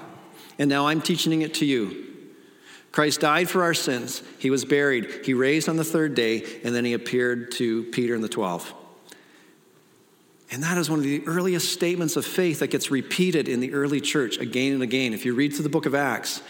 and 0.58 0.68
now 0.68 0.88
I'm 0.88 1.00
teaching 1.00 1.42
it 1.42 1.54
to 1.54 1.66
you. 1.66 2.04
Christ 2.90 3.20
died 3.20 3.48
for 3.48 3.62
our 3.62 3.74
sins. 3.74 4.22
He 4.38 4.50
was 4.50 4.64
buried. 4.64 5.24
He 5.24 5.34
raised 5.34 5.68
on 5.68 5.76
the 5.76 5.84
third 5.84 6.14
day, 6.14 6.44
and 6.64 6.74
then 6.74 6.84
he 6.84 6.94
appeared 6.94 7.52
to 7.52 7.84
Peter 7.84 8.14
and 8.14 8.24
the 8.24 8.28
12. 8.28 8.74
And 10.50 10.62
that 10.62 10.78
is 10.78 10.88
one 10.88 10.98
of 10.98 11.04
the 11.04 11.26
earliest 11.26 11.72
statements 11.72 12.16
of 12.16 12.24
faith 12.24 12.60
that 12.60 12.68
gets 12.68 12.90
repeated 12.90 13.48
in 13.48 13.60
the 13.60 13.74
early 13.74 14.00
church 14.00 14.38
again 14.38 14.72
and 14.72 14.82
again. 14.82 15.12
If 15.12 15.26
you 15.26 15.34
read 15.34 15.52
through 15.52 15.64
the 15.64 15.68
book 15.68 15.84
of 15.84 15.94
Acts, 15.94 16.42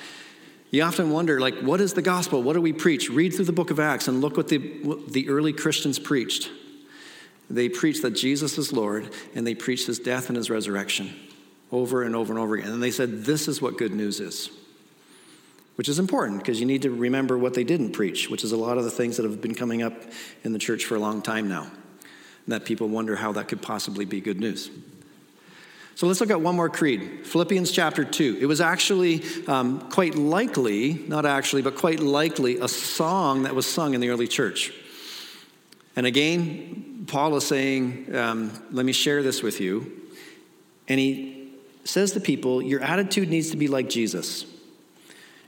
you 0.71 0.83
often 0.83 1.11
wonder, 1.11 1.41
like, 1.41 1.59
what 1.61 1.81
is 1.81 1.95
the 1.95 2.03
gospel? 2.03 2.43
What 2.43 2.53
do 2.55 2.61
we 2.61 2.73
preach? 2.73 3.09
Read 3.09 3.35
through 3.35 3.47
the 3.47 3.53
book 3.53 3.71
of 3.71 3.81
Acts 3.81 4.09
and 4.09 4.21
look 4.21 4.37
what 4.37 4.49
the, 4.49 4.59
what 4.83 5.13
the 5.13 5.29
early 5.29 5.53
Christians 5.53 5.99
preached. 5.99 6.51
They 7.51 7.69
preached 7.69 8.03
that 8.03 8.11
Jesus 8.11 8.59
is 8.59 8.73
Lord, 8.73 9.11
and 9.35 9.47
they 9.47 9.55
preached 9.55 9.87
his 9.87 9.99
death 9.99 10.29
and 10.29 10.37
his 10.37 10.51
resurrection 10.51 11.15
over 11.73 12.03
and 12.03 12.15
over 12.15 12.33
and 12.33 12.43
over 12.43 12.57
again. 12.57 12.71
And 12.71 12.83
they 12.83 12.91
said, 12.91 13.25
this 13.25 13.49
is 13.49 13.63
what 13.63 13.79
good 13.79 13.93
news 13.93 14.21
is, 14.21 14.51
which 15.77 15.89
is 15.89 15.99
important 15.99 16.39
because 16.39 16.61
you 16.61 16.67
need 16.67 16.83
to 16.83 16.91
remember 16.91 17.39
what 17.39 17.55
they 17.55 17.65
didn't 17.65 17.93
preach, 17.93 18.29
which 18.29 18.45
is 18.45 18.53
a 18.53 18.57
lot 18.57 18.77
of 18.77 18.85
the 18.85 18.91
things 18.91 19.17
that 19.17 19.25
have 19.25 19.41
been 19.41 19.55
coming 19.55 19.83
up 19.83 19.95
in 20.45 20.53
the 20.53 20.59
church 20.59 20.85
for 20.85 20.97
a 20.97 21.01
long 21.01 21.23
time 21.23 21.49
now 21.49 21.71
and 22.49 22.55
that 22.55 22.65
people 22.65 22.89
wonder 22.89 23.15
how 23.15 23.31
that 23.31 23.47
could 23.47 23.61
possibly 23.61 24.07
be 24.07 24.23
good 24.23 24.41
news. 24.41 24.71
So 25.99 26.07
let's 26.07 26.21
look 26.21 26.31
at 26.31 26.41
one 26.41 26.55
more 26.55 26.69
creed 26.69 27.27
Philippians 27.27 27.73
chapter 27.73 28.05
2. 28.05 28.39
It 28.41 28.47
was 28.47 28.61
actually 28.61 29.25
um, 29.49 29.81
quite 29.91 30.15
likely, 30.15 30.95
not 30.95 31.27
actually, 31.27 31.63
but 31.63 31.75
quite 31.75 31.99
likely, 31.99 32.61
a 32.61 32.69
song 32.69 33.43
that 33.43 33.57
was 33.57 33.67
sung 33.67 33.95
in 33.95 34.01
the 34.01 34.11
early 34.11 34.29
church. 34.29 34.73
And 35.97 36.07
again, 36.07 37.03
Paul 37.09 37.35
is 37.35 37.49
saying, 37.49 38.15
um, 38.15 38.53
Let 38.71 38.87
me 38.87 38.93
share 38.93 39.25
this 39.25 39.43
with 39.43 39.61
you. 39.61 39.91
And 40.87 41.01
he 41.01 41.51
says 41.83 42.13
to 42.13 42.21
people, 42.21 42.63
Your 42.63 42.81
attitude 42.81 43.29
needs 43.29 43.51
to 43.51 43.57
be 43.57 43.67
like 43.67 43.91
Jesus. 43.91 44.47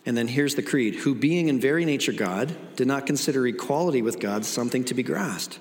And 0.05 0.17
then 0.17 0.27
here's 0.27 0.57
the 0.57 0.65
creed 0.65 0.97
who, 0.97 1.15
being 1.15 1.47
in 1.47 1.61
very 1.61 1.85
nature 1.85 2.13
God, 2.13 2.75
did 2.75 2.89
not 2.89 3.07
consider 3.07 3.47
equality 3.47 4.03
with 4.03 4.19
God 4.19 4.45
something 4.45 4.83
to 4.87 4.95
be 4.95 5.05
grasped 5.05 5.61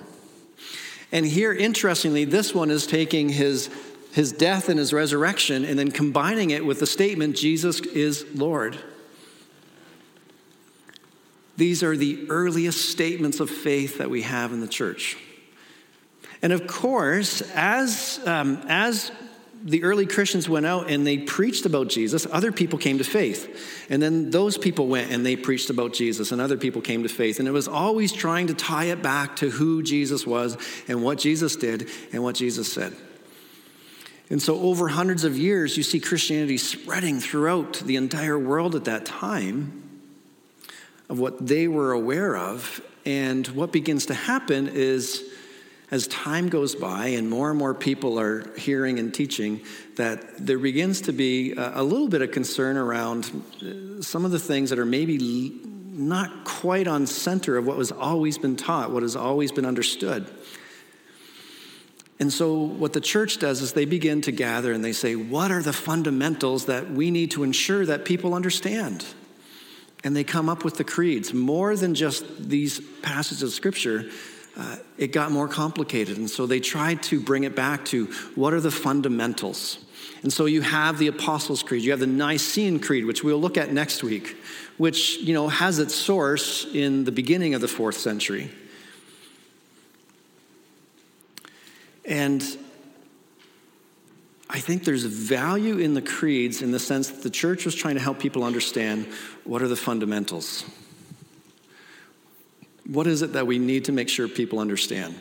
And 1.11 1.25
here, 1.25 1.53
interestingly, 1.53 2.25
this 2.25 2.55
one 2.55 2.71
is 2.71 2.87
taking 2.87 3.29
his, 3.29 3.69
his 4.13 4.31
death 4.31 4.69
and 4.69 4.79
his 4.79 4.93
resurrection 4.93 5.65
and 5.65 5.77
then 5.77 5.91
combining 5.91 6.51
it 6.51 6.65
with 6.65 6.79
the 6.79 6.87
statement, 6.87 7.35
Jesus 7.35 7.81
is 7.81 8.25
Lord. 8.33 8.77
These 11.57 11.83
are 11.83 11.97
the 11.97 12.25
earliest 12.29 12.89
statements 12.89 13.39
of 13.39 13.49
faith 13.49 13.97
that 13.97 14.09
we 14.09 14.21
have 14.21 14.53
in 14.53 14.61
the 14.61 14.67
church. 14.67 15.17
And 16.41 16.53
of 16.53 16.65
course, 16.65 17.41
as, 17.53 18.19
um, 18.25 18.63
as 18.67 19.11
the 19.63 19.83
early 19.83 20.05
Christians 20.05 20.49
went 20.49 20.65
out 20.65 20.89
and 20.89 21.05
they 21.05 21.17
preached 21.17 21.65
about 21.65 21.87
Jesus, 21.87 22.25
other 22.31 22.51
people 22.51 22.79
came 22.79 22.97
to 22.97 23.03
faith. 23.03 23.87
And 23.89 24.01
then 24.01 24.29
those 24.31 24.57
people 24.57 24.87
went 24.87 25.11
and 25.11 25.25
they 25.25 25.35
preached 25.35 25.69
about 25.69 25.93
Jesus, 25.93 26.31
and 26.31 26.41
other 26.41 26.57
people 26.57 26.81
came 26.81 27.03
to 27.03 27.09
faith. 27.09 27.39
And 27.39 27.47
it 27.47 27.51
was 27.51 27.67
always 27.67 28.11
trying 28.11 28.47
to 28.47 28.53
tie 28.53 28.85
it 28.85 29.01
back 29.01 29.37
to 29.37 29.49
who 29.49 29.83
Jesus 29.83 30.25
was 30.25 30.57
and 30.87 31.03
what 31.03 31.17
Jesus 31.17 31.55
did 31.55 31.89
and 32.11 32.23
what 32.23 32.35
Jesus 32.35 32.71
said. 32.71 32.95
And 34.29 34.41
so, 34.41 34.59
over 34.61 34.87
hundreds 34.87 35.25
of 35.25 35.37
years, 35.37 35.75
you 35.75 35.83
see 35.83 35.99
Christianity 35.99 36.57
spreading 36.57 37.19
throughout 37.19 37.73
the 37.85 37.97
entire 37.97 38.39
world 38.39 38.75
at 38.75 38.85
that 38.85 39.05
time 39.05 40.01
of 41.09 41.19
what 41.19 41.45
they 41.45 41.67
were 41.67 41.91
aware 41.91 42.37
of. 42.37 42.81
And 43.05 43.45
what 43.47 43.73
begins 43.73 44.05
to 44.05 44.13
happen 44.13 44.69
is 44.69 45.30
as 45.91 46.07
time 46.07 46.47
goes 46.47 46.73
by 46.73 47.07
and 47.07 47.29
more 47.29 47.49
and 47.49 47.59
more 47.59 47.73
people 47.73 48.17
are 48.17 48.49
hearing 48.57 48.97
and 48.97 49.13
teaching, 49.13 49.61
that 49.97 50.23
there 50.37 50.57
begins 50.57 51.01
to 51.01 51.11
be 51.11 51.53
a, 51.57 51.83
little 51.83 52.07
bit 52.07 52.21
of 52.21 52.31
concern 52.31 52.77
around 52.77 53.43
uh, 53.61 54.01
some 54.01 54.23
of 54.23 54.31
the 54.31 54.39
things 54.39 54.69
that 54.69 54.79
are 54.79 54.85
maybe 54.85 55.59
not 55.91 56.45
quite 56.45 56.87
on 56.87 57.05
center 57.05 57.57
of 57.57 57.67
what 57.67 57.77
has 57.77 57.91
always 57.91 58.37
been 58.37 58.55
taught, 58.55 58.91
what 58.91 59.03
has 59.03 59.17
always 59.17 59.51
been 59.51 59.65
understood. 59.65 60.31
And 62.21 62.31
so, 62.31 62.53
what 62.53 62.93
the 62.93 63.01
church 63.01 63.39
does 63.39 63.61
is 63.61 63.73
they 63.73 63.85
begin 63.85 64.21
to 64.21 64.31
gather 64.31 64.71
and 64.71 64.85
they 64.85 64.93
say, 64.93 65.15
What 65.15 65.51
are 65.51 65.61
the 65.61 65.73
fundamentals 65.73 66.67
that 66.67 66.89
we 66.89 67.11
need 67.11 67.31
to 67.31 67.43
ensure 67.43 67.85
that 67.85 68.05
people 68.05 68.33
understand? 68.35 69.03
And 70.03 70.15
they 70.15 70.23
come 70.23 70.47
up 70.47 70.63
with 70.63 70.77
the 70.77 70.83
creeds, 70.83 71.33
more 71.33 71.75
than 71.75 71.95
just 71.95 72.49
these 72.49 72.79
passages 73.01 73.43
of 73.43 73.51
scripture 73.51 74.09
uh, 74.57 74.77
it 74.97 75.07
got 75.07 75.31
more 75.31 75.47
complicated. 75.47 76.17
And 76.17 76.29
so 76.29 76.45
they 76.45 76.59
tried 76.59 77.03
to 77.03 77.19
bring 77.19 77.43
it 77.43 77.55
back 77.55 77.85
to 77.85 78.07
what 78.35 78.53
are 78.53 78.59
the 78.59 78.71
fundamentals? 78.71 79.79
And 80.23 80.31
so 80.31 80.45
you 80.45 80.61
have 80.61 80.99
the 80.99 81.07
Apostles' 81.07 81.63
Creed, 81.63 81.83
you 81.83 81.91
have 81.91 81.99
the 81.99 82.07
Nicene 82.07 82.79
Creed, 82.79 83.05
which 83.05 83.23
we'll 83.23 83.39
look 83.39 83.57
at 83.57 83.73
next 83.73 84.03
week, 84.03 84.37
which 84.77 85.17
you 85.17 85.33
know 85.33 85.47
has 85.47 85.79
its 85.79 85.95
source 85.95 86.65
in 86.73 87.05
the 87.05 87.11
beginning 87.11 87.53
of 87.53 87.61
the 87.61 87.67
fourth 87.67 87.97
century. 87.97 88.51
And 92.05 92.43
I 94.49 94.59
think 94.59 94.83
there's 94.83 95.05
value 95.05 95.77
in 95.77 95.93
the 95.93 96.01
creeds 96.01 96.61
in 96.61 96.71
the 96.71 96.79
sense 96.79 97.09
that 97.09 97.23
the 97.23 97.29
church 97.29 97.63
was 97.63 97.73
trying 97.73 97.95
to 97.95 98.01
help 98.01 98.19
people 98.19 98.43
understand 98.43 99.05
what 99.45 99.61
are 99.61 99.69
the 99.69 99.77
fundamentals. 99.77 100.65
What 102.85 103.07
is 103.07 103.21
it 103.21 103.33
that 103.33 103.47
we 103.47 103.59
need 103.59 103.85
to 103.85 103.91
make 103.91 104.09
sure 104.09 104.27
people 104.27 104.59
understand? 104.59 105.19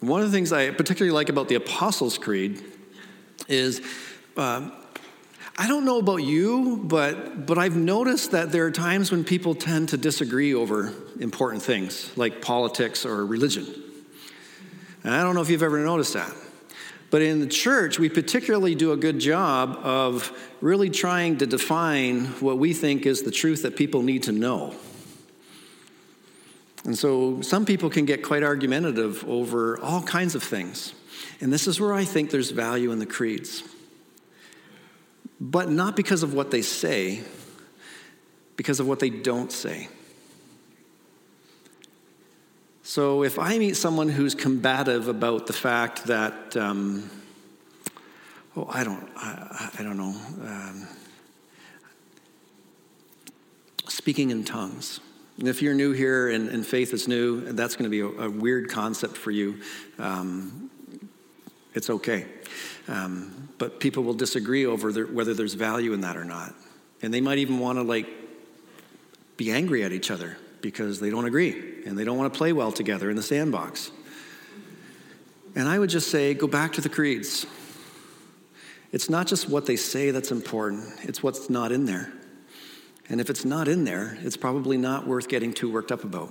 One 0.00 0.20
of 0.20 0.30
the 0.30 0.36
things 0.36 0.52
I 0.52 0.70
particularly 0.70 1.14
like 1.14 1.28
about 1.28 1.48
the 1.48 1.54
Apostles' 1.54 2.18
Creed 2.18 2.62
is 3.48 3.80
uh, 4.36 4.70
I 5.56 5.68
don't 5.68 5.84
know 5.84 5.98
about 5.98 6.16
you, 6.16 6.80
but, 6.82 7.46
but 7.46 7.58
I've 7.58 7.76
noticed 7.76 8.32
that 8.32 8.50
there 8.50 8.66
are 8.66 8.72
times 8.72 9.12
when 9.12 9.22
people 9.22 9.54
tend 9.54 9.90
to 9.90 9.96
disagree 9.96 10.52
over 10.52 10.92
important 11.20 11.62
things 11.62 12.10
like 12.16 12.42
politics 12.42 13.06
or 13.06 13.24
religion. 13.24 13.72
And 15.04 15.14
I 15.14 15.22
don't 15.22 15.36
know 15.36 15.42
if 15.42 15.50
you've 15.50 15.62
ever 15.62 15.78
noticed 15.78 16.14
that. 16.14 16.32
But 17.10 17.22
in 17.22 17.38
the 17.38 17.46
church, 17.46 18.00
we 18.00 18.08
particularly 18.08 18.74
do 18.74 18.90
a 18.90 18.96
good 18.96 19.20
job 19.20 19.78
of 19.84 20.32
really 20.60 20.90
trying 20.90 21.38
to 21.38 21.46
define 21.46 22.24
what 22.40 22.58
we 22.58 22.72
think 22.72 23.06
is 23.06 23.22
the 23.22 23.30
truth 23.30 23.62
that 23.62 23.76
people 23.76 24.02
need 24.02 24.24
to 24.24 24.32
know. 24.32 24.74
And 26.84 26.98
so 26.98 27.40
some 27.40 27.64
people 27.64 27.88
can 27.88 28.04
get 28.04 28.22
quite 28.22 28.42
argumentative 28.42 29.24
over 29.26 29.80
all 29.80 30.02
kinds 30.02 30.34
of 30.34 30.42
things. 30.42 30.92
And 31.40 31.52
this 31.52 31.66
is 31.66 31.80
where 31.80 31.94
I 31.94 32.04
think 32.04 32.30
there's 32.30 32.50
value 32.50 32.92
in 32.92 32.98
the 32.98 33.06
creeds. 33.06 33.62
But 35.40 35.70
not 35.70 35.96
because 35.96 36.22
of 36.22 36.34
what 36.34 36.50
they 36.50 36.62
say, 36.62 37.22
because 38.56 38.80
of 38.80 38.86
what 38.86 39.00
they 39.00 39.10
don't 39.10 39.50
say. 39.50 39.88
So 42.82 43.24
if 43.24 43.38
I 43.38 43.58
meet 43.58 43.76
someone 43.76 44.10
who's 44.10 44.34
combative 44.34 45.08
about 45.08 45.46
the 45.46 45.54
fact 45.54 46.04
that, 46.04 46.54
um, 46.54 47.10
oh, 48.56 48.68
I 48.70 48.84
don't, 48.84 49.08
I, 49.16 49.70
I 49.78 49.82
don't 49.82 49.96
know. 49.96 50.14
Um, 50.46 50.86
speaking 53.88 54.30
in 54.30 54.44
tongues. 54.44 55.00
And 55.38 55.48
if 55.48 55.62
you're 55.62 55.74
new 55.74 55.92
here 55.92 56.28
and, 56.28 56.48
and 56.48 56.64
faith 56.64 56.92
is 56.92 57.08
new, 57.08 57.52
that's 57.52 57.74
going 57.76 57.90
to 57.90 57.90
be 57.90 58.00
a, 58.00 58.26
a, 58.26 58.30
weird 58.30 58.70
concept 58.70 59.16
for 59.16 59.32
you. 59.32 59.60
Um, 59.98 60.70
it's 61.74 61.90
okay. 61.90 62.26
Um, 62.86 63.48
but 63.58 63.80
people 63.80 64.04
will 64.04 64.14
disagree 64.14 64.64
over 64.64 64.92
there, 64.92 65.06
whether 65.06 65.34
there's 65.34 65.54
value 65.54 65.92
in 65.92 66.02
that 66.02 66.16
or 66.16 66.24
not. 66.24 66.54
And 67.02 67.12
they 67.12 67.20
might 67.20 67.38
even 67.38 67.58
want 67.58 67.78
to 67.78 67.82
like 67.82 68.08
be 69.36 69.50
angry 69.50 69.82
at 69.82 69.92
each 69.92 70.10
other 70.10 70.36
because 70.60 71.00
they 71.00 71.10
don't 71.10 71.24
agree 71.24 71.82
and 71.84 71.98
they 71.98 72.04
don't 72.04 72.16
want 72.16 72.32
to 72.32 72.38
play 72.38 72.52
well 72.52 72.70
together 72.72 73.10
in 73.10 73.16
the 73.16 73.22
sandbox. 73.22 73.90
And 75.56 75.68
I 75.68 75.78
would 75.78 75.90
just 75.90 76.10
say 76.10 76.34
go 76.34 76.46
back 76.46 76.72
to 76.74 76.80
the 76.80 76.88
creeds. 76.88 77.46
It's 78.92 79.10
not 79.10 79.26
just 79.26 79.48
what 79.48 79.66
they 79.66 79.76
say 79.76 80.12
that's 80.12 80.30
important, 80.30 80.84
it's 81.02 81.22
what's 81.22 81.50
not 81.50 81.72
in 81.72 81.84
there. 81.84 82.12
And 83.08 83.20
if 83.20 83.28
it's 83.28 83.44
not 83.44 83.68
in 83.68 83.84
there, 83.84 84.16
it's 84.22 84.36
probably 84.36 84.78
not 84.78 85.06
worth 85.06 85.28
getting 85.28 85.52
too 85.52 85.70
worked 85.70 85.92
up 85.92 86.04
about. 86.04 86.30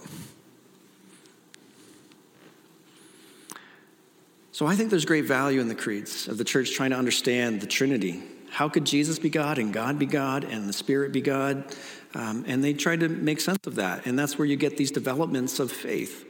So 4.51 4.67
I 4.67 4.75
think 4.75 4.89
there's 4.89 5.05
great 5.05 5.25
value 5.25 5.61
in 5.61 5.67
the 5.67 5.75
creeds 5.75 6.27
of 6.27 6.37
the 6.37 6.43
church 6.43 6.73
trying 6.73 6.91
to 6.91 6.97
understand 6.97 7.61
the 7.61 7.67
Trinity. 7.67 8.21
How 8.51 8.69
could 8.69 8.85
Jesus 8.85 9.17
be 9.17 9.29
God 9.29 9.57
and 9.57 9.73
God 9.73 9.97
be 9.97 10.05
God 10.05 10.43
and 10.43 10.69
the 10.69 10.73
Spirit 10.73 11.11
be 11.11 11.21
God? 11.21 11.65
Um, 12.13 12.45
and 12.47 12.63
they 12.63 12.73
try 12.73 12.95
to 12.95 13.09
make 13.09 13.41
sense 13.41 13.65
of 13.65 13.75
that. 13.75 14.05
And 14.05 14.17
that's 14.17 14.37
where 14.37 14.45
you 14.45 14.55
get 14.55 14.77
these 14.77 14.91
developments 14.91 15.59
of 15.59 15.71
faith. 15.71 16.25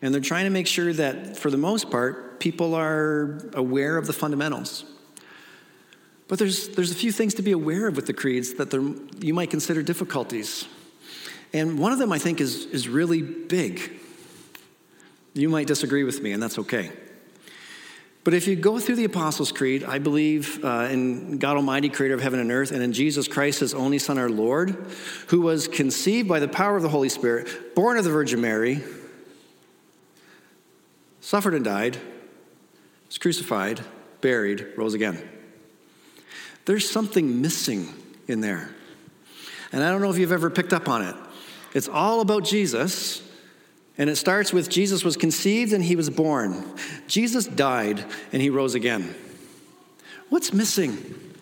And 0.00 0.14
they're 0.14 0.22
trying 0.22 0.44
to 0.44 0.50
make 0.50 0.66
sure 0.66 0.92
that, 0.94 1.36
for 1.36 1.50
the 1.50 1.58
most 1.58 1.90
part, 1.90 2.40
people 2.40 2.74
are 2.74 3.38
aware 3.52 3.98
of 3.98 4.06
the 4.06 4.14
fundamentals. 4.14 4.84
But 6.30 6.38
there's, 6.38 6.68
there's 6.68 6.92
a 6.92 6.94
few 6.94 7.10
things 7.10 7.34
to 7.34 7.42
be 7.42 7.50
aware 7.50 7.88
of 7.88 7.96
with 7.96 8.06
the 8.06 8.12
creeds 8.12 8.54
that 8.54 8.72
you 9.18 9.34
might 9.34 9.50
consider 9.50 9.82
difficulties. 9.82 10.64
And 11.52 11.76
one 11.76 11.90
of 11.90 11.98
them, 11.98 12.12
I 12.12 12.20
think, 12.20 12.40
is, 12.40 12.66
is 12.66 12.88
really 12.88 13.20
big. 13.20 13.98
You 15.34 15.48
might 15.48 15.66
disagree 15.66 16.04
with 16.04 16.22
me, 16.22 16.30
and 16.30 16.40
that's 16.40 16.56
okay. 16.60 16.92
But 18.22 18.34
if 18.34 18.46
you 18.46 18.54
go 18.54 18.78
through 18.78 18.94
the 18.94 19.06
Apostles' 19.06 19.50
Creed, 19.50 19.82
I 19.82 19.98
believe 19.98 20.64
uh, 20.64 20.86
in 20.88 21.38
God 21.38 21.56
Almighty, 21.56 21.88
creator 21.88 22.14
of 22.14 22.20
heaven 22.20 22.38
and 22.38 22.52
earth, 22.52 22.70
and 22.70 22.80
in 22.80 22.92
Jesus 22.92 23.26
Christ, 23.26 23.58
his 23.58 23.74
only 23.74 23.98
Son, 23.98 24.16
our 24.16 24.30
Lord, 24.30 24.86
who 25.26 25.40
was 25.40 25.66
conceived 25.66 26.28
by 26.28 26.38
the 26.38 26.46
power 26.46 26.76
of 26.76 26.84
the 26.84 26.90
Holy 26.90 27.08
Spirit, 27.08 27.74
born 27.74 27.98
of 27.98 28.04
the 28.04 28.10
Virgin 28.10 28.40
Mary, 28.40 28.84
suffered 31.20 31.54
and 31.54 31.64
died, 31.64 31.98
was 33.08 33.18
crucified, 33.18 33.80
buried, 34.20 34.68
rose 34.76 34.94
again. 34.94 35.20
There's 36.64 36.88
something 36.88 37.40
missing 37.40 37.88
in 38.28 38.40
there. 38.40 38.70
And 39.72 39.82
I 39.82 39.90
don't 39.90 40.00
know 40.00 40.10
if 40.10 40.18
you've 40.18 40.32
ever 40.32 40.50
picked 40.50 40.72
up 40.72 40.88
on 40.88 41.02
it. 41.02 41.16
It's 41.74 41.88
all 41.88 42.20
about 42.20 42.44
Jesus, 42.44 43.22
and 43.96 44.10
it 44.10 44.16
starts 44.16 44.52
with 44.52 44.68
Jesus 44.68 45.04
was 45.04 45.16
conceived 45.16 45.72
and 45.72 45.84
he 45.84 45.94
was 45.94 46.10
born. 46.10 46.64
Jesus 47.06 47.46
died 47.46 48.04
and 48.32 48.42
he 48.42 48.50
rose 48.50 48.74
again. 48.74 49.14
What's 50.28 50.52
missing? 50.52 51.34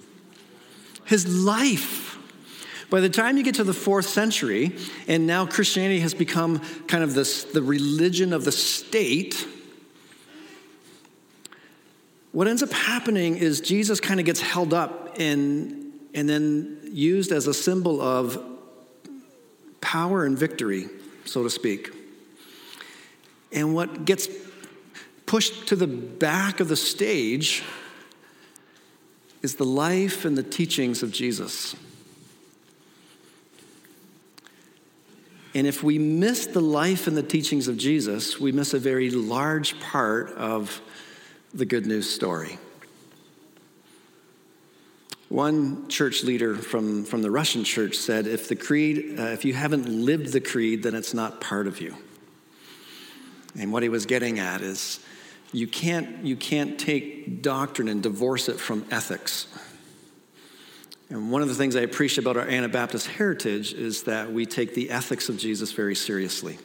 His 1.04 1.26
life. 1.26 2.18
By 2.90 3.00
the 3.00 3.08
time 3.08 3.36
you 3.36 3.42
get 3.42 3.56
to 3.56 3.64
the 3.64 3.74
fourth 3.74 4.06
century, 4.06 4.74
and 5.06 5.26
now 5.26 5.46
Christianity 5.46 6.00
has 6.00 6.14
become 6.14 6.60
kind 6.86 7.04
of 7.04 7.14
this, 7.14 7.44
the 7.44 7.62
religion 7.62 8.32
of 8.32 8.44
the 8.44 8.52
state, 8.52 9.46
what 12.32 12.46
ends 12.46 12.62
up 12.62 12.72
happening 12.72 13.36
is 13.36 13.60
Jesus 13.60 14.00
kind 14.00 14.20
of 14.20 14.26
gets 14.26 14.40
held 14.40 14.74
up 14.74 15.18
and, 15.18 15.92
and 16.14 16.28
then 16.28 16.80
used 16.84 17.32
as 17.32 17.46
a 17.46 17.54
symbol 17.54 18.00
of 18.00 18.42
power 19.80 20.24
and 20.24 20.38
victory, 20.38 20.88
so 21.24 21.42
to 21.42 21.50
speak. 21.50 21.90
And 23.52 23.74
what 23.74 24.04
gets 24.04 24.28
pushed 25.26 25.68
to 25.68 25.76
the 25.76 25.86
back 25.86 26.60
of 26.60 26.68
the 26.68 26.76
stage 26.76 27.62
is 29.42 29.54
the 29.54 29.64
life 29.64 30.24
and 30.24 30.36
the 30.36 30.42
teachings 30.42 31.02
of 31.02 31.12
Jesus. 31.12 31.76
And 35.54 35.66
if 35.66 35.82
we 35.82 35.98
miss 35.98 36.46
the 36.46 36.60
life 36.60 37.06
and 37.06 37.16
the 37.16 37.22
teachings 37.22 37.68
of 37.68 37.76
Jesus, 37.76 38.38
we 38.38 38.52
miss 38.52 38.74
a 38.74 38.78
very 38.78 39.10
large 39.10 39.80
part 39.80 40.30
of 40.32 40.80
the 41.54 41.64
good 41.64 41.86
news 41.86 42.12
story. 42.12 42.58
One 45.28 45.88
church 45.88 46.24
leader 46.24 46.54
from, 46.54 47.04
from 47.04 47.20
the 47.20 47.30
Russian 47.30 47.62
church 47.62 47.96
said, 47.96 48.26
if 48.26 48.48
the 48.48 48.56
creed, 48.56 49.18
uh, 49.18 49.24
if 49.24 49.44
you 49.44 49.52
haven't 49.52 49.86
lived 49.86 50.32
the 50.32 50.40
creed, 50.40 50.82
then 50.82 50.94
it's 50.94 51.12
not 51.12 51.40
part 51.40 51.66
of 51.66 51.80
you. 51.80 51.94
And 53.58 53.72
what 53.72 53.82
he 53.82 53.88
was 53.88 54.06
getting 54.06 54.38
at 54.38 54.62
is 54.62 55.00
you 55.52 55.66
can't, 55.66 56.24
you 56.24 56.36
can't 56.36 56.78
take 56.78 57.42
doctrine 57.42 57.88
and 57.88 58.02
divorce 58.02 58.48
it 58.48 58.58
from 58.58 58.86
ethics. 58.90 59.46
And 61.10 61.30
one 61.30 61.42
of 61.42 61.48
the 61.48 61.54
things 61.54 61.74
I 61.74 61.80
appreciate 61.80 62.24
about 62.24 62.36
our 62.36 62.46
Anabaptist 62.46 63.06
heritage 63.06 63.72
is 63.72 64.04
that 64.04 64.32
we 64.32 64.46
take 64.46 64.74
the 64.74 64.90
ethics 64.90 65.28
of 65.28 65.38
Jesus 65.38 65.72
very 65.72 65.94
seriously. 65.94 66.58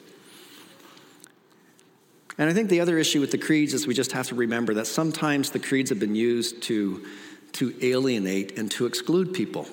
And 2.38 2.50
I 2.50 2.54
think 2.54 2.70
the 2.70 2.80
other 2.80 2.98
issue 2.98 3.22
with 3.22 3.32
the 3.32 3.38
creeds 3.38 3.74
is 3.74 3.86
we 3.86 3.94
just 3.94 4.12
have 4.14 4.28
to 4.28 4.36
remember 4.36 4.74
that 4.76 4.88
sometimes 4.88 5.52
the 5.52 5.60
creeds 5.60 5.90
have 5.90 6.00
been 6.00 6.16
used 6.16 6.64
to, 6.64 7.06
to 7.54 7.76
alienate 7.82 8.58
and 8.58 8.72
to 8.72 8.86
exclude 8.86 9.34
people. 9.34 9.68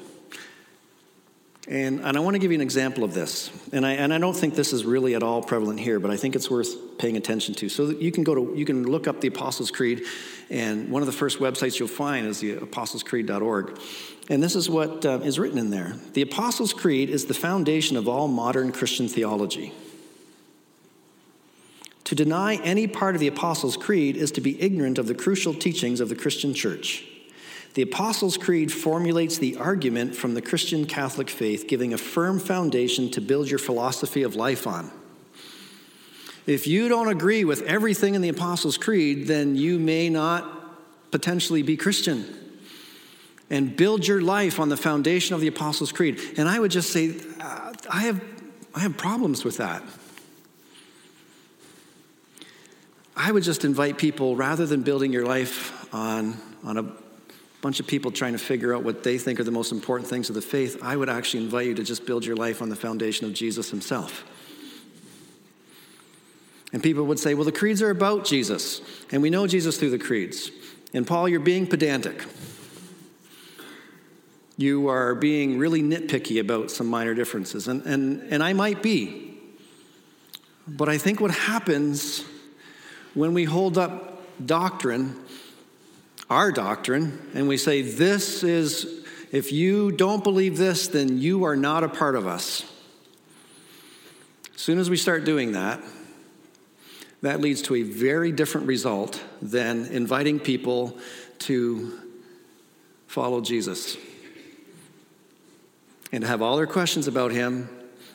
And, 1.69 2.01
and 2.01 2.17
I 2.17 2.21
want 2.21 2.35
to 2.35 2.39
give 2.39 2.51
you 2.51 2.57
an 2.57 2.63
example 2.63 3.05
of 3.05 3.15
this. 3.15 3.51
And 3.73 3.87
I, 3.87 3.93
and 3.93 4.13
I 4.13 4.19
don't 4.19 4.37
think 4.37 4.57
this 4.57 4.73
is 4.73 4.85
really 4.85 5.15
at 5.15 5.23
all 5.23 5.41
prevalent 5.41 5.79
here, 5.79 6.01
but 6.01 6.11
I 6.11 6.17
think 6.17 6.35
it's 6.35 6.51
worth 6.51 6.99
paying 6.99 7.17
attention 7.17 7.55
to. 7.57 7.69
So 7.69 7.91
you 7.91 8.11
can 8.11 8.25
go 8.25 8.35
to, 8.35 8.53
you 8.57 8.65
can 8.65 8.85
look 8.85 9.07
up 9.07 9.21
the 9.21 9.29
Apostles' 9.29 9.71
Creed, 9.71 10.03
and 10.51 10.91
one 10.91 11.01
of 11.01 11.07
the 11.07 11.13
first 11.13 11.39
websites 11.39 11.79
you'll 11.79 11.89
find 11.89 12.27
is 12.27 12.41
the 12.41 12.57
apostlescreed.org. 12.57 13.79
And 14.29 14.43
this 14.43 14.57
is 14.57 14.69
what 14.69 15.07
uh, 15.07 15.21
is 15.23 15.39
written 15.39 15.59
in 15.59 15.71
there 15.71 15.95
The 16.15 16.23
Apostles' 16.23 16.73
Creed 16.73 17.09
is 17.09 17.27
the 17.27 17.35
foundation 17.35 17.97
of 17.97 18.09
all 18.09 18.27
modern 18.27 18.73
Christian 18.73 19.07
theology. 19.07 19.73
To 22.11 22.17
deny 22.17 22.57
any 22.57 22.89
part 22.89 23.15
of 23.15 23.21
the 23.21 23.29
Apostles' 23.29 23.77
Creed 23.77 24.17
is 24.17 24.33
to 24.33 24.41
be 24.41 24.61
ignorant 24.61 24.99
of 24.99 25.07
the 25.07 25.15
crucial 25.15 25.55
teachings 25.55 26.01
of 26.01 26.09
the 26.09 26.17
Christian 26.17 26.53
church. 26.53 27.05
The 27.75 27.83
Apostles' 27.83 28.37
Creed 28.37 28.73
formulates 28.73 29.39
the 29.39 29.57
argument 29.59 30.17
from 30.17 30.35
the 30.35 30.43
Christian 30.43 30.87
Catholic 30.87 31.31
faith, 31.31 31.69
giving 31.69 31.95
a 31.95 31.97
firm 31.97 32.41
foundation 32.41 33.13
to 33.13 33.21
build 33.21 33.49
your 33.49 33.61
philosophy 33.61 34.25
of 34.25 34.35
life 34.35 34.67
on. 34.67 34.91
If 36.49 36.67
you 36.67 36.89
don't 36.89 37.07
agree 37.07 37.45
with 37.45 37.63
everything 37.63 38.17
in 38.17 38.23
the 38.23 38.29
Apostles' 38.29 38.77
Creed, 38.77 39.29
then 39.29 39.55
you 39.55 39.79
may 39.79 40.11
not 40.11 41.13
potentially 41.13 41.63
be 41.63 41.77
Christian. 41.77 42.27
And 43.51 43.77
build 43.77 44.05
your 44.05 44.21
life 44.21 44.59
on 44.59 44.69
the 44.69 44.77
foundation 44.77 45.37
of 45.37 45.41
the 45.41 45.47
Apostles' 45.47 45.93
Creed. 45.93 46.19
And 46.37 46.49
I 46.49 46.59
would 46.59 46.73
just 46.73 46.91
say, 46.91 47.15
uh, 47.39 47.73
I, 47.89 48.01
have, 48.01 48.21
I 48.75 48.81
have 48.81 48.97
problems 48.97 49.45
with 49.45 49.59
that. 49.59 49.85
I 53.23 53.31
would 53.31 53.43
just 53.43 53.67
invite 53.67 53.99
people, 53.99 54.35
rather 54.35 54.65
than 54.65 54.81
building 54.81 55.13
your 55.13 55.27
life 55.27 55.93
on, 55.95 56.39
on 56.65 56.79
a 56.79 56.91
bunch 57.61 57.79
of 57.79 57.87
people 57.87 58.11
trying 58.11 58.33
to 58.33 58.39
figure 58.39 58.75
out 58.75 58.83
what 58.83 59.03
they 59.03 59.19
think 59.19 59.39
are 59.39 59.45
the 59.45 59.51
most 59.51 59.73
important 59.73 60.09
things 60.09 60.31
of 60.31 60.35
the 60.35 60.41
faith, 60.41 60.79
I 60.83 60.97
would 60.97 61.11
actually 61.11 61.45
invite 61.45 61.67
you 61.67 61.75
to 61.75 61.85
just 61.85 62.07
build 62.07 62.25
your 62.25 62.35
life 62.35 62.63
on 62.63 62.71
the 62.71 62.77
foundation 62.77 63.27
of 63.27 63.35
Jesus 63.35 63.69
himself. 63.69 64.25
And 66.73 66.83
people 66.83 67.05
would 67.05 67.19
say, 67.19 67.35
well, 67.35 67.45
the 67.45 67.53
creeds 67.53 67.83
are 67.83 67.91
about 67.91 68.25
Jesus, 68.25 68.81
and 69.13 69.21
we 69.21 69.29
know 69.29 69.47
Jesus 69.47 69.77
through 69.77 69.91
the 69.91 69.99
creeds. 69.99 70.51
And 70.95 71.07
Paul, 71.07 71.29
you're 71.29 71.41
being 71.41 71.67
pedantic. 71.67 72.25
You 74.57 74.89
are 74.89 75.15
being 75.15 75.59
really 75.59 75.83
nitpicky 75.83 76.41
about 76.41 76.71
some 76.71 76.87
minor 76.87 77.13
differences, 77.13 77.69
and, 77.69 77.83
and, 77.83 78.33
and 78.33 78.43
I 78.43 78.55
might 78.55 78.83
be. 78.83 79.39
But 80.67 80.89
I 80.89 80.97
think 80.97 81.21
what 81.21 81.33
happens 81.33 82.25
when 83.15 83.35
we 83.35 83.45
hold 83.45 83.77
up 83.79 84.23
doctrine, 84.45 85.17
our 86.29 86.53
doctrine, 86.53 87.31
and 87.35 87.49
we 87.49 87.57
say, 87.57 87.83
This 87.83 88.43
is, 88.43 89.05
if 89.33 89.53
you 89.53 89.93
don't 89.93 90.23
believe 90.23 90.57
this, 90.57 90.89
then 90.89 91.19
you 91.19 91.45
are 91.45 91.57
not 91.57 91.85
a 91.85 91.89
part 91.89 92.17
of 92.17 92.27
us. 92.27 92.65
As 94.55 94.61
soon 94.61 94.79
as 94.79 94.91
we 94.91 94.97
start 94.97 95.25
doing 95.25 95.53
that, 95.53 95.83
that 97.23 97.41
leads 97.41 97.63
to 97.63 97.75
a 97.77 97.83
very 97.83 98.33
different 98.33 98.67
result 98.67 99.23
than 99.43 99.87
inviting 99.87 100.41
people 100.41 100.97
to 101.41 101.99
follow 103.07 103.41
Jesus 103.41 103.97
and 106.13 106.25
have 106.25 106.43
all 106.43 106.57
their 106.57 106.67
questions 106.67 107.07
about 107.09 107.31
him 107.31 107.69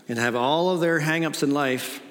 and 0.07 0.17
have 0.17 0.35
all 0.35 0.69
of 0.69 0.79
their 0.79 0.99
hangups 0.99 1.43
in 1.43 1.51
life 1.51 2.01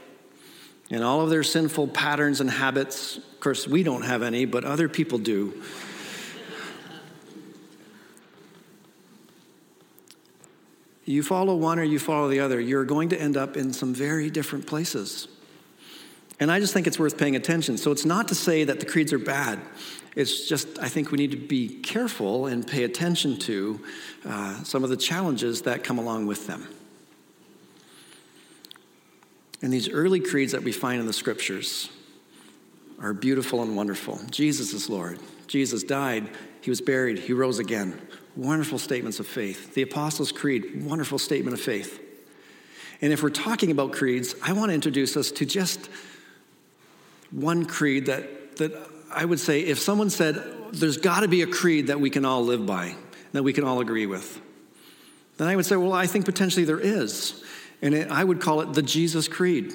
and 0.90 1.03
all 1.03 1.20
of 1.20 1.31
their 1.31 1.42
sinful 1.42 1.88
patterns 1.88 2.40
and 2.40 2.51
habits. 2.51 3.16
Of 3.16 3.40
course, 3.40 3.66
we 3.66 3.83
don't 3.83 4.03
have 4.03 4.23
any, 4.23 4.44
but 4.44 4.64
other 4.64 4.88
people 4.88 5.18
do. 5.18 5.62
you 11.05 11.23
follow 11.23 11.55
one 11.55 11.79
or 11.79 11.83
you 11.83 11.99
follow 11.99 12.29
the 12.29 12.40
other, 12.40 12.61
you're 12.61 12.85
going 12.85 13.11
to 13.11 13.20
end 13.20 13.37
up 13.37 13.57
in 13.57 13.73
some 13.73 13.94
very 13.94 14.31
different 14.31 14.66
places. 14.66 15.29
And 16.40 16.51
I 16.51 16.61
just 16.61 16.73
think 16.73 16.87
it's 16.87 16.99
worth 16.99 17.16
paying 17.16 17.37
attention. 17.37 17.77
So 17.79 17.92
it's 17.92 18.05
not 18.05 18.29
to 18.29 18.35
say 18.35 18.64
that 18.64 18.81
the 18.81 18.87
creeds 18.87 19.12
are 19.12 19.18
bad. 19.18 19.61
It's 20.16 20.49
just, 20.49 20.79
I 20.79 20.88
think 20.88 21.11
we 21.11 21.18
need 21.18 21.33
to 21.33 21.37
be 21.37 21.68
careful 21.68 22.47
and 22.47 22.66
pay 22.66 22.85
attention 22.85 23.38
to 23.40 23.81
uh, 24.25 24.62
some 24.64 24.83
of 24.83 24.90
the 24.90 24.97
challenges 24.97 25.62
that 25.62 25.85
come 25.85 25.99
along 25.99 26.27
with 26.27 26.47
them. 26.47 26.66
And 29.62 29.72
these 29.72 29.88
early 29.88 30.20
creeds 30.20 30.52
that 30.52 30.62
we 30.62 30.72
find 30.72 31.00
in 31.00 31.06
the 31.06 31.12
scriptures 31.12 31.90
are 33.00 33.12
beautiful 33.12 33.62
and 33.62 33.76
wonderful. 33.76 34.20
Jesus 34.30 34.72
is 34.72 34.88
Lord. 34.88 35.18
Jesus 35.46 35.82
died, 35.82 36.28
he 36.60 36.70
was 36.70 36.80
buried, 36.80 37.18
he 37.18 37.32
rose 37.32 37.58
again. 37.58 38.00
Wonderful 38.36 38.78
statements 38.78 39.20
of 39.20 39.26
faith. 39.26 39.74
The 39.74 39.82
Apostles' 39.82 40.32
Creed, 40.32 40.84
wonderful 40.84 41.18
statement 41.18 41.54
of 41.54 41.60
faith. 41.60 42.00
And 43.00 43.12
if 43.12 43.22
we're 43.22 43.30
talking 43.30 43.70
about 43.70 43.92
creeds, 43.92 44.34
I 44.42 44.52
want 44.52 44.70
to 44.70 44.74
introduce 44.74 45.16
us 45.16 45.30
to 45.32 45.44
just 45.44 45.90
one 47.30 47.66
creed 47.66 48.06
that, 48.06 48.56
that 48.56 48.72
I 49.12 49.24
would 49.24 49.38
say 49.38 49.60
if 49.60 49.78
someone 49.78 50.10
said, 50.10 50.42
there's 50.72 50.96
got 50.96 51.20
to 51.20 51.28
be 51.28 51.42
a 51.42 51.46
creed 51.46 51.88
that 51.88 52.00
we 52.00 52.10
can 52.10 52.24
all 52.24 52.44
live 52.44 52.64
by, 52.64 52.96
that 53.32 53.42
we 53.42 53.52
can 53.52 53.64
all 53.64 53.80
agree 53.80 54.06
with, 54.06 54.40
then 55.36 55.48
I 55.48 55.56
would 55.56 55.66
say, 55.66 55.76
well, 55.76 55.92
I 55.92 56.06
think 56.06 56.24
potentially 56.24 56.64
there 56.64 56.80
is. 56.80 57.43
And 57.85 57.94
it, 57.94 58.11
I 58.11 58.25
would 58.25 58.40
call 58.40 58.62
it 58.62 58.73
the 58.73 58.81
Jesus 58.81 59.29
Creed. 59.29 59.70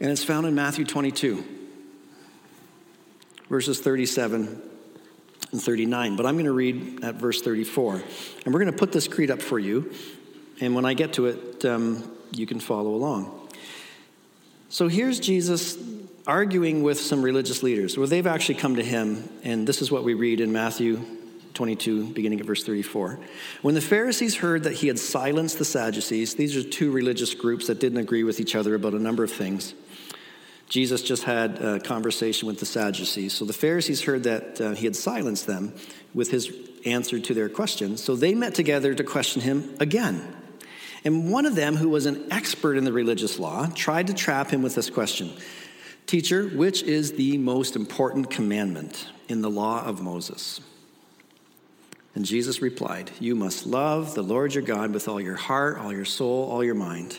And 0.00 0.10
it's 0.10 0.24
found 0.24 0.44
in 0.44 0.56
Matthew 0.56 0.84
22, 0.84 1.44
verses 3.48 3.78
37 3.78 4.60
and 5.52 5.62
39. 5.62 6.16
But 6.16 6.26
I'm 6.26 6.34
going 6.34 6.46
to 6.46 6.52
read 6.52 7.04
at 7.04 7.14
verse 7.14 7.40
34. 7.40 8.02
And 8.44 8.52
we're 8.52 8.58
going 8.58 8.72
to 8.72 8.78
put 8.78 8.90
this 8.90 9.06
creed 9.06 9.30
up 9.30 9.40
for 9.40 9.60
you. 9.60 9.92
And 10.60 10.74
when 10.74 10.84
I 10.84 10.94
get 10.94 11.12
to 11.12 11.26
it, 11.26 11.64
um, 11.64 12.10
you 12.32 12.46
can 12.46 12.58
follow 12.58 12.90
along. 12.90 13.48
So 14.68 14.88
here's 14.88 15.20
Jesus 15.20 15.78
arguing 16.26 16.82
with 16.82 16.98
some 16.98 17.22
religious 17.22 17.62
leaders. 17.62 17.96
Well, 17.96 18.08
they've 18.08 18.26
actually 18.26 18.56
come 18.56 18.74
to 18.74 18.84
him, 18.84 19.28
and 19.44 19.66
this 19.66 19.80
is 19.80 19.92
what 19.92 20.02
we 20.02 20.14
read 20.14 20.40
in 20.40 20.52
Matthew 20.52 21.17
22, 21.58 22.10
beginning 22.10 22.38
at 22.38 22.46
verse 22.46 22.62
34. 22.62 23.18
When 23.62 23.74
the 23.74 23.80
Pharisees 23.80 24.36
heard 24.36 24.62
that 24.62 24.74
he 24.74 24.86
had 24.86 24.96
silenced 24.96 25.58
the 25.58 25.64
Sadducees, 25.64 26.36
these 26.36 26.54
are 26.54 26.62
two 26.62 26.92
religious 26.92 27.34
groups 27.34 27.66
that 27.66 27.80
didn't 27.80 27.98
agree 27.98 28.22
with 28.22 28.38
each 28.38 28.54
other 28.54 28.76
about 28.76 28.94
a 28.94 28.98
number 29.00 29.24
of 29.24 29.32
things. 29.32 29.74
Jesus 30.68 31.02
just 31.02 31.24
had 31.24 31.58
a 31.58 31.80
conversation 31.80 32.46
with 32.46 32.60
the 32.60 32.64
Sadducees. 32.64 33.32
So 33.32 33.44
the 33.44 33.52
Pharisees 33.52 34.02
heard 34.02 34.22
that 34.22 34.60
uh, 34.60 34.70
he 34.76 34.84
had 34.84 34.94
silenced 34.94 35.48
them 35.48 35.74
with 36.14 36.30
his 36.30 36.48
answer 36.86 37.18
to 37.18 37.34
their 37.34 37.48
questions. 37.48 38.04
So 38.04 38.14
they 38.14 38.36
met 38.36 38.54
together 38.54 38.94
to 38.94 39.02
question 39.02 39.42
him 39.42 39.74
again. 39.80 40.36
And 41.04 41.32
one 41.32 41.44
of 41.44 41.56
them, 41.56 41.74
who 41.74 41.88
was 41.88 42.06
an 42.06 42.28
expert 42.30 42.76
in 42.76 42.84
the 42.84 42.92
religious 42.92 43.40
law, 43.40 43.66
tried 43.66 44.06
to 44.06 44.14
trap 44.14 44.50
him 44.50 44.62
with 44.62 44.76
this 44.76 44.90
question 44.90 45.32
Teacher, 46.06 46.46
which 46.50 46.84
is 46.84 47.14
the 47.14 47.36
most 47.36 47.74
important 47.74 48.30
commandment 48.30 49.08
in 49.28 49.42
the 49.42 49.50
law 49.50 49.84
of 49.84 50.00
Moses? 50.00 50.60
And 52.18 52.26
Jesus 52.26 52.60
replied, 52.60 53.12
You 53.20 53.36
must 53.36 53.64
love 53.64 54.16
the 54.16 54.24
Lord 54.24 54.52
your 54.52 54.64
God 54.64 54.92
with 54.92 55.06
all 55.06 55.20
your 55.20 55.36
heart, 55.36 55.78
all 55.78 55.92
your 55.92 56.04
soul, 56.04 56.50
all 56.50 56.64
your 56.64 56.74
mind. 56.74 57.16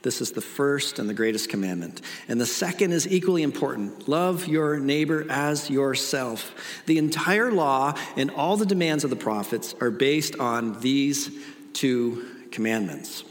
This 0.00 0.22
is 0.22 0.32
the 0.32 0.40
first 0.40 0.98
and 0.98 1.06
the 1.06 1.12
greatest 1.12 1.50
commandment. 1.50 2.00
And 2.26 2.40
the 2.40 2.46
second 2.46 2.92
is 2.92 3.06
equally 3.06 3.42
important 3.42 4.08
love 4.08 4.48
your 4.48 4.78
neighbor 4.78 5.26
as 5.28 5.68
yourself. 5.68 6.54
The 6.86 6.96
entire 6.96 7.52
law 7.52 7.98
and 8.16 8.30
all 8.30 8.56
the 8.56 8.64
demands 8.64 9.04
of 9.04 9.10
the 9.10 9.16
prophets 9.16 9.74
are 9.78 9.90
based 9.90 10.36
on 10.36 10.80
these 10.80 11.30
two 11.74 12.26
commandments. 12.50 13.24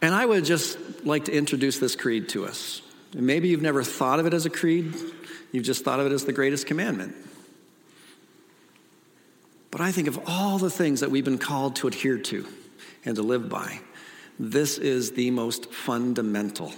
And 0.00 0.14
I 0.14 0.24
would 0.24 0.44
just 0.44 0.78
like 1.04 1.24
to 1.24 1.32
introduce 1.32 1.80
this 1.80 1.96
creed 1.96 2.28
to 2.28 2.46
us. 2.46 2.82
maybe 3.12 3.48
you've 3.48 3.62
never 3.62 3.82
thought 3.82 4.20
of 4.20 4.26
it 4.26 4.32
as 4.32 4.46
a 4.46 4.50
creed, 4.50 4.94
you've 5.54 5.64
just 5.64 5.84
thought 5.84 6.00
of 6.00 6.06
it 6.06 6.12
as 6.12 6.24
the 6.24 6.32
greatest 6.32 6.66
commandment. 6.66 7.14
But 9.70 9.80
I 9.80 9.92
think 9.92 10.08
of 10.08 10.18
all 10.26 10.58
the 10.58 10.70
things 10.70 11.00
that 11.00 11.10
we've 11.10 11.24
been 11.24 11.38
called 11.38 11.76
to 11.76 11.86
adhere 11.86 12.18
to 12.18 12.46
and 13.04 13.14
to 13.16 13.22
live 13.22 13.48
by, 13.48 13.78
this 14.38 14.78
is 14.78 15.12
the 15.12 15.30
most 15.30 15.72
fundamental. 15.72 16.72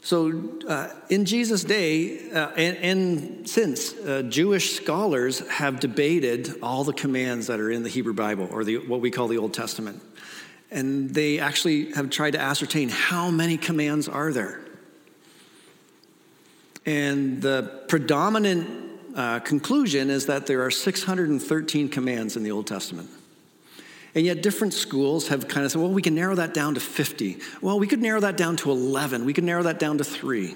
So, 0.00 0.58
uh, 0.66 0.88
in 1.10 1.26
Jesus' 1.26 1.62
day, 1.62 2.30
uh, 2.32 2.48
and, 2.56 2.76
and, 2.78 3.48
since, 3.48 3.94
uh, 3.94 4.22
Jewish 4.22 4.72
scholars 4.72 5.46
have 5.48 5.78
debated 5.78 6.58
all 6.62 6.84
the 6.84 6.92
commands 6.92 7.46
that 7.46 7.60
are 7.60 7.70
in 7.70 7.82
the 7.82 7.88
Hebrew 7.88 8.14
Bible, 8.14 8.48
or 8.50 8.64
the, 8.64 8.78
what 8.78 9.00
we 9.00 9.10
call 9.10 9.28
the 9.28 9.38
Old 9.38 9.54
Testament. 9.54 10.02
And 10.70 11.10
they 11.10 11.38
actually 11.38 11.92
have 11.92 12.10
tried 12.10 12.32
to 12.32 12.40
ascertain 12.40 12.88
how 12.88 13.30
many 13.30 13.56
commands 13.58 14.08
are 14.08 14.32
there. 14.32 14.61
And 16.84 17.40
the 17.40 17.84
predominant 17.88 18.90
uh, 19.14 19.40
conclusion 19.40 20.10
is 20.10 20.26
that 20.26 20.46
there 20.46 20.64
are 20.64 20.70
613 20.70 21.88
commands 21.88 22.36
in 22.36 22.42
the 22.42 22.50
Old 22.50 22.66
Testament. 22.66 23.10
And 24.14 24.26
yet, 24.26 24.42
different 24.42 24.74
schools 24.74 25.28
have 25.28 25.48
kind 25.48 25.64
of 25.64 25.72
said, 25.72 25.80
well, 25.80 25.90
we 25.90 26.02
can 26.02 26.14
narrow 26.14 26.34
that 26.34 26.52
down 26.52 26.74
to 26.74 26.80
50. 26.80 27.38
Well, 27.62 27.78
we 27.78 27.86
could 27.86 28.00
narrow 28.00 28.20
that 28.20 28.36
down 28.36 28.56
to 28.58 28.70
11. 28.70 29.24
We 29.24 29.32
could 29.32 29.44
narrow 29.44 29.62
that 29.62 29.78
down 29.78 29.98
to 29.98 30.04
three. 30.04 30.54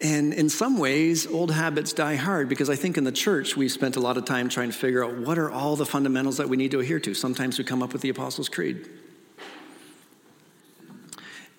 And 0.00 0.32
in 0.32 0.48
some 0.48 0.78
ways, 0.78 1.26
old 1.26 1.50
habits 1.50 1.92
die 1.92 2.14
hard 2.14 2.48
because 2.48 2.70
I 2.70 2.76
think 2.76 2.96
in 2.96 3.04
the 3.04 3.12
church 3.12 3.56
we've 3.56 3.70
spent 3.70 3.96
a 3.96 4.00
lot 4.00 4.16
of 4.16 4.24
time 4.24 4.48
trying 4.48 4.70
to 4.70 4.76
figure 4.76 5.04
out 5.04 5.14
what 5.18 5.38
are 5.38 5.50
all 5.50 5.76
the 5.76 5.84
fundamentals 5.84 6.38
that 6.38 6.48
we 6.48 6.56
need 6.56 6.70
to 6.70 6.80
adhere 6.80 7.00
to. 7.00 7.14
Sometimes 7.14 7.58
we 7.58 7.64
come 7.64 7.82
up 7.82 7.92
with 7.92 8.00
the 8.00 8.08
Apostles' 8.08 8.48
Creed. 8.48 8.88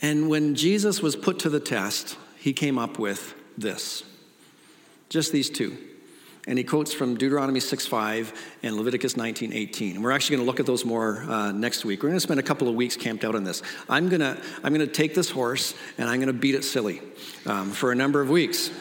And 0.01 0.29
when 0.29 0.55
Jesus 0.55 1.01
was 1.01 1.15
put 1.15 1.39
to 1.39 1.49
the 1.49 1.59
test, 1.59 2.17
he 2.39 2.53
came 2.53 2.77
up 2.79 2.97
with 2.97 3.35
this. 3.57 4.03
Just 5.09 5.31
these 5.31 5.49
two. 5.49 5.77
And 6.47 6.57
he 6.57 6.63
quotes 6.63 6.91
from 6.91 7.17
Deuteronomy 7.17 7.59
6.5 7.59 8.35
and 8.63 8.75
Leviticus 8.75 9.13
19.18. 9.13 9.95
And 9.95 10.03
we're 10.03 10.11
actually 10.11 10.37
going 10.37 10.45
to 10.45 10.51
look 10.51 10.59
at 10.59 10.65
those 10.65 10.83
more 10.83 11.23
uh, 11.29 11.51
next 11.51 11.85
week. 11.85 12.01
We're 12.01 12.09
going 12.09 12.17
to 12.17 12.21
spend 12.21 12.39
a 12.39 12.43
couple 12.43 12.67
of 12.67 12.73
weeks 12.73 12.97
camped 12.97 13.23
out 13.23 13.35
on 13.35 13.43
this. 13.43 13.61
I'm 13.87 14.09
going 14.09 14.21
to, 14.21 14.41
I'm 14.63 14.73
going 14.73 14.85
to 14.85 14.91
take 14.91 15.13
this 15.13 15.29
horse 15.29 15.75
and 15.99 16.09
I'm 16.09 16.17
going 16.17 16.33
to 16.33 16.33
beat 16.33 16.55
it 16.55 16.63
silly 16.63 17.01
um, 17.45 17.69
for 17.71 17.91
a 17.91 17.95
number 17.95 18.21
of 18.21 18.29
weeks. 18.31 18.71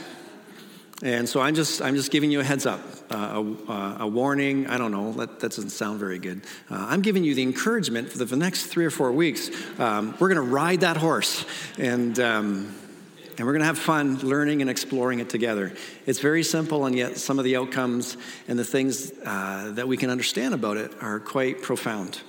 And 1.03 1.27
so 1.27 1.41
I'm 1.41 1.55
just, 1.55 1.81
I'm 1.81 1.97
just 1.97 2.11
giving 2.11 2.31
you 2.31 2.41
a 2.41 2.45
heads 2.45 2.67
up, 2.67 2.81
uh, 3.11 3.43
a, 3.69 3.97
a, 4.01 4.07
warning. 4.07 4.67
I 4.67 4.77
don't 4.77 4.93
know, 4.93 5.13
that, 5.13 5.41
that 5.41 5.53
doesn't 5.53 5.71
sound 5.71 5.99
very 5.99 6.19
good. 6.19 6.43
Uh, 6.71 6.87
I'm 6.91 7.01
giving 7.01 7.25
you 7.25 7.35
the 7.35 7.43
encouragement 7.43 8.11
for 8.11 8.19
the, 8.19 8.27
for 8.27 8.37
the 8.37 8.45
next 8.45 8.67
three 8.67 8.85
or 8.85 8.91
four 8.91 9.11
weeks. 9.11 9.51
Um, 9.79 10.15
we're 10.21 10.29
going 10.29 10.47
to 10.47 10.53
ride 10.53 10.81
that 10.81 10.97
horse. 10.97 11.45
And... 11.79 12.19
Um, 12.19 12.75
and 13.39 13.47
we're 13.47 13.55
going 13.55 13.61
to 13.61 13.67
have 13.69 13.79
fun 13.79 14.19
learning 14.19 14.61
and 14.61 14.69
exploring 14.69 15.19
it 15.21 15.31
together. 15.31 15.73
It's 16.05 16.19
very 16.19 16.43
simple, 16.43 16.85
and 16.85 16.95
yet 16.95 17.17
some 17.17 17.39
of 17.39 17.47
the 17.47 17.57
outcomes 17.57 18.19
and 18.49 18.59
the 18.59 18.67
things 18.67 19.13
uh, 19.25 19.71
that 19.77 19.89
we 19.89 19.97
can 19.97 20.11
understand 20.11 20.53
about 20.53 20.77
it 20.77 20.93
are 21.01 21.19
quite 21.21 21.63
profound. 21.63 22.21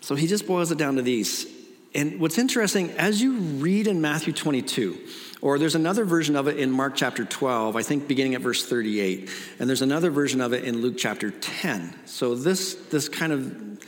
So 0.00 0.16
he 0.16 0.26
just 0.26 0.44
boils 0.44 0.72
it 0.72 0.78
down 0.78 0.96
to 0.96 1.02
these. 1.02 1.46
And 1.94 2.18
what's 2.18 2.36
interesting, 2.36 2.90
as 2.92 3.22
you 3.22 3.34
read 3.38 3.86
in 3.86 4.00
Matthew 4.00 4.32
22, 4.32 4.98
or 5.40 5.58
there's 5.58 5.74
another 5.74 6.04
version 6.04 6.36
of 6.36 6.48
it 6.48 6.58
in 6.58 6.70
Mark 6.70 6.94
chapter 6.96 7.24
12, 7.24 7.76
I 7.76 7.82
think 7.82 8.08
beginning 8.08 8.34
at 8.34 8.40
verse 8.40 8.66
38, 8.66 9.30
and 9.58 9.68
there's 9.68 9.82
another 9.82 10.10
version 10.10 10.40
of 10.40 10.52
it 10.52 10.64
in 10.64 10.82
Luke 10.82 10.96
chapter 10.98 11.30
10. 11.30 11.94
So 12.06 12.34
this, 12.34 12.74
this 12.90 13.08
kind 13.08 13.32
of 13.32 13.78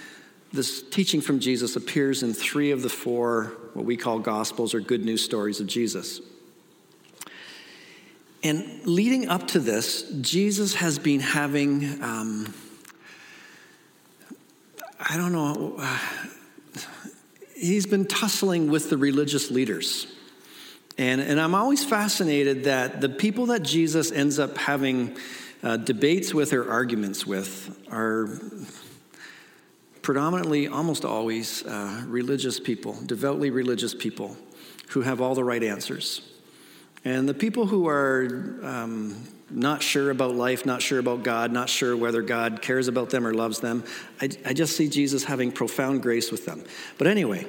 this 0.53 0.83
teaching 0.83 1.21
from 1.21 1.39
Jesus 1.39 1.77
appears 1.77 2.23
in 2.23 2.35
three 2.35 2.73
of 2.73 2.83
the 2.83 2.89
four, 2.89 3.53
what 3.75 3.85
we 3.85 3.97
call 3.97 4.19
gospels 4.19 4.75
or 4.75 4.81
good 4.81 5.05
news 5.05 5.25
stories 5.25 5.61
of 5.61 5.67
Jesus. 5.67 6.21
And 8.43 8.85
leading 8.85 9.29
up 9.29 9.49
to 9.49 9.59
this, 9.59 10.03
Jesus 10.21 10.75
has 10.75 10.99
been 10.99 11.21
having, 11.21 12.03
um, 12.03 12.55
I 14.99 15.17
don't 15.17 15.33
know, 15.33 15.77
uh, 15.79 15.99
he's 17.55 17.87
been 17.87 18.07
tussling 18.07 18.71
with 18.71 18.91
the 18.91 18.97
religious 18.97 19.51
leaders. 19.51 20.07
And, 21.01 21.23
and 21.23 21.41
I'm 21.41 21.55
always 21.55 21.83
fascinated 21.83 22.65
that 22.65 23.01
the 23.01 23.09
people 23.09 23.47
that 23.47 23.63
Jesus 23.63 24.13
ends 24.13 24.39
up 24.39 24.59
having 24.59 25.17
uh, 25.63 25.79
debates 25.79 26.35
with 26.35 26.53
or 26.53 26.71
arguments 26.71 27.27
with 27.27 27.75
are 27.91 28.29
predominantly, 30.03 30.69
almost 30.69 31.07
always, 31.07 31.65
uh, 31.65 32.05
religious 32.07 32.61
people, 32.61 32.99
devoutly 33.07 33.49
religious 33.49 33.95
people 33.95 34.37
who 34.91 35.01
have 35.01 35.23
all 35.23 35.35
the 35.35 35.43
right 35.43 35.63
answers. 35.63 36.21
And 37.03 37.27
the 37.27 37.33
people 37.33 37.65
who 37.65 37.89
are 37.89 38.59
um, 38.63 39.27
not 39.51 39.83
sure 39.83 40.11
about 40.11 40.35
life, 40.35 40.65
not 40.65 40.83
sure 40.83 40.99
about 40.99 41.23
God, 41.23 41.53
not 41.53 41.69
sure 41.69 41.97
whether 41.97 42.23
God 42.23 42.63
cares 42.63 42.89
about 42.89 43.11
them 43.11 43.27
or 43.27 43.35
loves 43.35 43.61
them. 43.61 43.85
I, 44.21 44.31
I 44.45 44.53
just 44.53 44.77
see 44.77 44.89
Jesus 44.89 45.25
having 45.25 45.51
profound 45.53 46.03
grace 46.03 46.31
with 46.31 46.47
them. 46.47 46.65
But 46.99 47.07
anyway, 47.07 47.47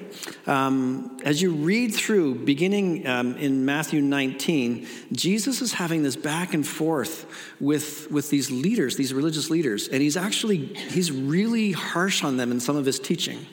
um, 0.48 1.20
as 1.24 1.42
you 1.42 1.52
read 1.52 1.94
through, 1.94 2.36
beginning 2.46 3.08
um, 3.08 3.36
in 3.38 3.66
Matthew 3.66 4.02
19, 4.02 4.88
Jesus 5.12 5.62
is 5.62 5.74
having 5.74 6.04
this 6.04 6.16
back 6.16 6.54
and 6.54 6.66
forth 6.66 7.26
with, 7.60 8.10
with 8.12 8.30
these 8.30 8.50
leaders, 8.50 8.96
these 8.96 9.14
religious 9.14 9.50
leaders, 9.50 9.88
and 9.88 10.02
he's 10.02 10.18
actually, 10.18 10.58
he's 10.58 11.12
really 11.12 11.72
harsh 11.72 12.24
on 12.24 12.38
them 12.38 12.52
in 12.52 12.60
some 12.60 12.76
of 12.76 12.86
his 12.86 13.00
teaching, 13.00 13.46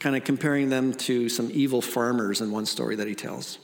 kind 0.00 0.14
of 0.14 0.24
comparing 0.24 0.68
them 0.68 0.94
to 0.94 1.28
some 1.28 1.50
evil 1.52 1.82
farmers 1.82 2.40
in 2.40 2.50
one 2.50 2.66
story 2.66 2.96
that 2.96 3.08
he 3.08 3.14
tells. 3.14 3.58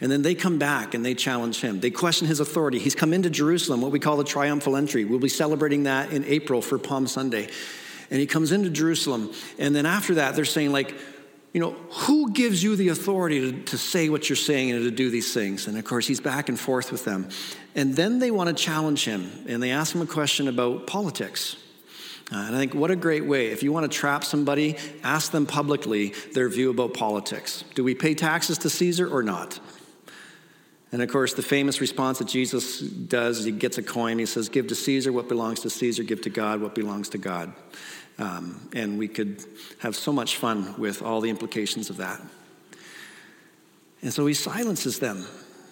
And 0.00 0.12
then 0.12 0.22
they 0.22 0.34
come 0.34 0.58
back 0.58 0.94
and 0.94 1.04
they 1.04 1.14
challenge 1.14 1.60
him. 1.60 1.80
They 1.80 1.90
question 1.90 2.28
his 2.28 2.40
authority. 2.40 2.78
He's 2.78 2.94
come 2.94 3.12
into 3.12 3.30
Jerusalem, 3.30 3.80
what 3.80 3.90
we 3.90 3.98
call 3.98 4.16
the 4.16 4.24
triumphal 4.24 4.76
entry. 4.76 5.04
We'll 5.04 5.18
be 5.18 5.28
celebrating 5.28 5.84
that 5.84 6.12
in 6.12 6.24
April 6.24 6.62
for 6.62 6.78
Palm 6.78 7.06
Sunday. 7.06 7.48
And 8.10 8.20
he 8.20 8.26
comes 8.26 8.52
into 8.52 8.70
Jerusalem. 8.70 9.32
And 9.58 9.74
then 9.74 9.86
after 9.86 10.14
that, 10.16 10.36
they're 10.36 10.44
saying, 10.44 10.72
like, 10.72 10.94
you 11.52 11.60
know, 11.60 11.72
who 11.90 12.32
gives 12.32 12.62
you 12.62 12.76
the 12.76 12.88
authority 12.88 13.52
to, 13.52 13.62
to 13.64 13.78
say 13.78 14.08
what 14.08 14.28
you're 14.28 14.36
saying 14.36 14.70
and 14.70 14.84
to 14.84 14.90
do 14.90 15.10
these 15.10 15.32
things? 15.32 15.66
And 15.66 15.78
of 15.78 15.84
course, 15.84 16.06
he's 16.06 16.20
back 16.20 16.48
and 16.48 16.60
forth 16.60 16.92
with 16.92 17.04
them. 17.04 17.28
And 17.74 17.96
then 17.96 18.18
they 18.18 18.30
want 18.30 18.48
to 18.48 18.54
challenge 18.54 19.04
him. 19.04 19.30
And 19.48 19.62
they 19.62 19.70
ask 19.70 19.94
him 19.94 20.02
a 20.02 20.06
question 20.06 20.48
about 20.48 20.86
politics. 20.86 21.56
Uh, 22.30 22.36
and 22.36 22.54
I 22.54 22.58
think 22.58 22.74
what 22.74 22.90
a 22.90 22.96
great 22.96 23.24
way. 23.24 23.46
If 23.46 23.62
you 23.62 23.72
want 23.72 23.90
to 23.90 23.98
trap 23.98 24.22
somebody, 24.22 24.76
ask 25.02 25.32
them 25.32 25.46
publicly 25.46 26.12
their 26.34 26.48
view 26.48 26.70
about 26.70 26.92
politics. 26.92 27.64
Do 27.74 27.82
we 27.82 27.94
pay 27.94 28.14
taxes 28.14 28.58
to 28.58 28.70
Caesar 28.70 29.08
or 29.08 29.22
not? 29.22 29.58
And 30.90 31.02
of 31.02 31.10
course, 31.10 31.34
the 31.34 31.42
famous 31.42 31.80
response 31.80 32.18
that 32.18 32.28
Jesus 32.28 32.80
does, 32.80 33.44
he 33.44 33.52
gets 33.52 33.78
a 33.78 33.82
coin. 33.82 34.18
He 34.18 34.26
says, 34.26 34.48
Give 34.48 34.66
to 34.68 34.74
Caesar 34.74 35.12
what 35.12 35.28
belongs 35.28 35.60
to 35.60 35.70
Caesar, 35.70 36.02
give 36.02 36.22
to 36.22 36.30
God 36.30 36.60
what 36.60 36.74
belongs 36.74 37.10
to 37.10 37.18
God. 37.18 37.52
Um, 38.18 38.68
and 38.74 38.98
we 38.98 39.06
could 39.06 39.44
have 39.80 39.94
so 39.94 40.12
much 40.12 40.36
fun 40.36 40.74
with 40.78 41.02
all 41.02 41.20
the 41.20 41.30
implications 41.30 41.88
of 41.88 41.98
that. 41.98 42.20
And 44.02 44.12
so 44.12 44.26
he 44.26 44.34
silences 44.34 44.98
them. 44.98 45.24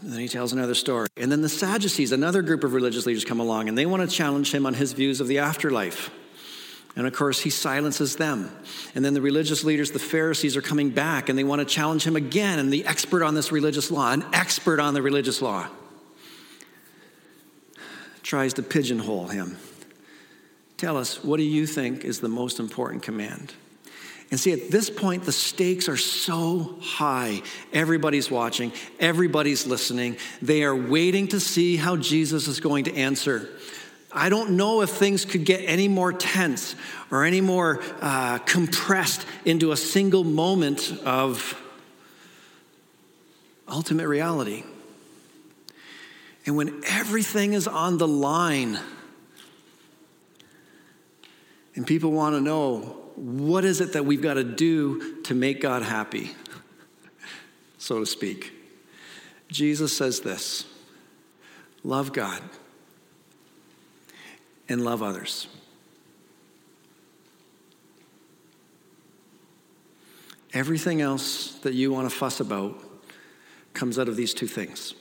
And 0.02 0.12
then 0.12 0.20
he 0.20 0.28
tells 0.28 0.52
another 0.52 0.74
story. 0.74 1.08
And 1.16 1.32
then 1.32 1.42
the 1.42 1.48
Sadducees, 1.48 2.12
another 2.12 2.42
group 2.42 2.64
of 2.64 2.74
religious 2.74 3.06
leaders, 3.06 3.24
come 3.24 3.40
along 3.40 3.68
and 3.68 3.76
they 3.76 3.86
want 3.86 4.08
to 4.08 4.14
challenge 4.14 4.52
him 4.52 4.66
on 4.66 4.74
his 4.74 4.92
views 4.92 5.20
of 5.20 5.28
the 5.28 5.38
afterlife. 5.38 6.10
And 6.96 7.06
of 7.06 7.12
course, 7.12 7.40
he 7.40 7.50
silences 7.50 8.16
them. 8.16 8.50
And 8.94 9.04
then 9.04 9.12
the 9.12 9.20
religious 9.20 9.64
leaders, 9.64 9.90
the 9.90 9.98
Pharisees, 9.98 10.56
are 10.56 10.62
coming 10.62 10.90
back 10.90 11.28
and 11.28 11.38
they 11.38 11.44
want 11.44 11.60
to 11.60 11.66
challenge 11.66 12.04
him 12.04 12.16
again. 12.16 12.58
And 12.58 12.72
the 12.72 12.86
expert 12.86 13.22
on 13.22 13.34
this 13.34 13.52
religious 13.52 13.90
law, 13.90 14.12
an 14.12 14.24
expert 14.32 14.80
on 14.80 14.94
the 14.94 15.02
religious 15.02 15.42
law, 15.42 15.68
tries 18.22 18.54
to 18.54 18.62
pigeonhole 18.62 19.28
him. 19.28 19.58
Tell 20.78 20.96
us, 20.96 21.22
what 21.22 21.36
do 21.36 21.42
you 21.42 21.66
think 21.66 22.04
is 22.04 22.20
the 22.20 22.28
most 22.28 22.58
important 22.58 23.02
command? 23.02 23.54
And 24.30 24.40
see, 24.40 24.52
at 24.52 24.70
this 24.70 24.90
point, 24.90 25.24
the 25.24 25.32
stakes 25.32 25.88
are 25.88 25.96
so 25.96 26.76
high. 26.80 27.42
Everybody's 27.72 28.30
watching, 28.30 28.72
everybody's 28.98 29.66
listening. 29.66 30.16
They 30.42 30.64
are 30.64 30.74
waiting 30.74 31.28
to 31.28 31.40
see 31.40 31.76
how 31.76 31.96
Jesus 31.96 32.48
is 32.48 32.58
going 32.58 32.84
to 32.84 32.94
answer. 32.96 33.48
I 34.16 34.30
don't 34.30 34.52
know 34.52 34.80
if 34.80 34.90
things 34.90 35.26
could 35.26 35.44
get 35.44 35.60
any 35.66 35.88
more 35.88 36.10
tense 36.10 36.74
or 37.10 37.24
any 37.24 37.42
more 37.42 37.82
uh, 38.00 38.38
compressed 38.38 39.26
into 39.44 39.72
a 39.72 39.76
single 39.76 40.24
moment 40.24 40.92
of 41.04 41.60
ultimate 43.68 44.08
reality. 44.08 44.64
And 46.46 46.56
when 46.56 46.82
everything 46.88 47.52
is 47.52 47.68
on 47.68 47.98
the 47.98 48.08
line, 48.08 48.78
and 51.74 51.86
people 51.86 52.10
want 52.10 52.34
to 52.36 52.40
know 52.40 53.02
what 53.16 53.66
is 53.66 53.82
it 53.82 53.92
that 53.92 54.06
we've 54.06 54.22
got 54.22 54.34
to 54.34 54.44
do 54.44 55.20
to 55.24 55.34
make 55.34 55.60
God 55.60 55.82
happy, 55.82 56.30
so 57.78 58.00
to 58.00 58.06
speak, 58.06 58.52
Jesus 59.48 59.94
says 59.94 60.20
this 60.20 60.64
love 61.84 62.14
God 62.14 62.42
and 64.68 64.84
love 64.84 65.02
others. 65.02 65.48
Everything 70.52 71.00
else 71.00 71.54
that 71.56 71.74
you 71.74 71.92
want 71.92 72.08
to 72.08 72.14
fuss 72.14 72.40
about 72.40 72.82
comes 73.74 73.98
out 73.98 74.08
of 74.08 74.16
these 74.16 74.32
two 74.32 74.46
things. 74.46 74.94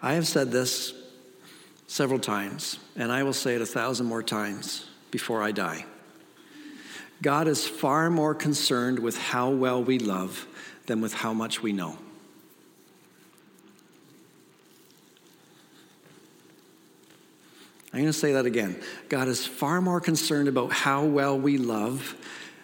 I 0.00 0.12
have 0.14 0.26
said 0.26 0.52
this 0.52 0.94
several 1.86 2.20
times, 2.20 2.78
and 2.94 3.10
I 3.10 3.22
will 3.22 3.32
say 3.32 3.56
it 3.56 3.62
a 3.62 3.66
thousand 3.66 4.06
more 4.06 4.22
times 4.22 4.88
before 5.10 5.42
I 5.42 5.52
die. 5.52 5.86
God 7.20 7.48
is 7.48 7.66
far 7.66 8.10
more 8.10 8.34
concerned 8.34 8.98
with 8.98 9.18
how 9.18 9.50
well 9.50 9.82
we 9.82 9.98
love 9.98 10.46
than 10.86 11.00
with 11.00 11.12
how 11.12 11.32
much 11.32 11.62
we 11.62 11.72
know. 11.72 11.98
I'm 17.92 18.00
going 18.00 18.12
to 18.12 18.12
say 18.12 18.32
that 18.32 18.46
again. 18.46 18.80
God 19.08 19.28
is 19.28 19.46
far 19.46 19.80
more 19.80 20.00
concerned 20.00 20.46
about 20.46 20.72
how 20.72 21.04
well 21.04 21.38
we 21.38 21.58
love 21.58 22.14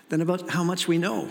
than 0.09 0.21
about 0.21 0.51
how 0.51 0.63
much 0.63 0.87
we 0.87 0.99
know. 0.99 1.31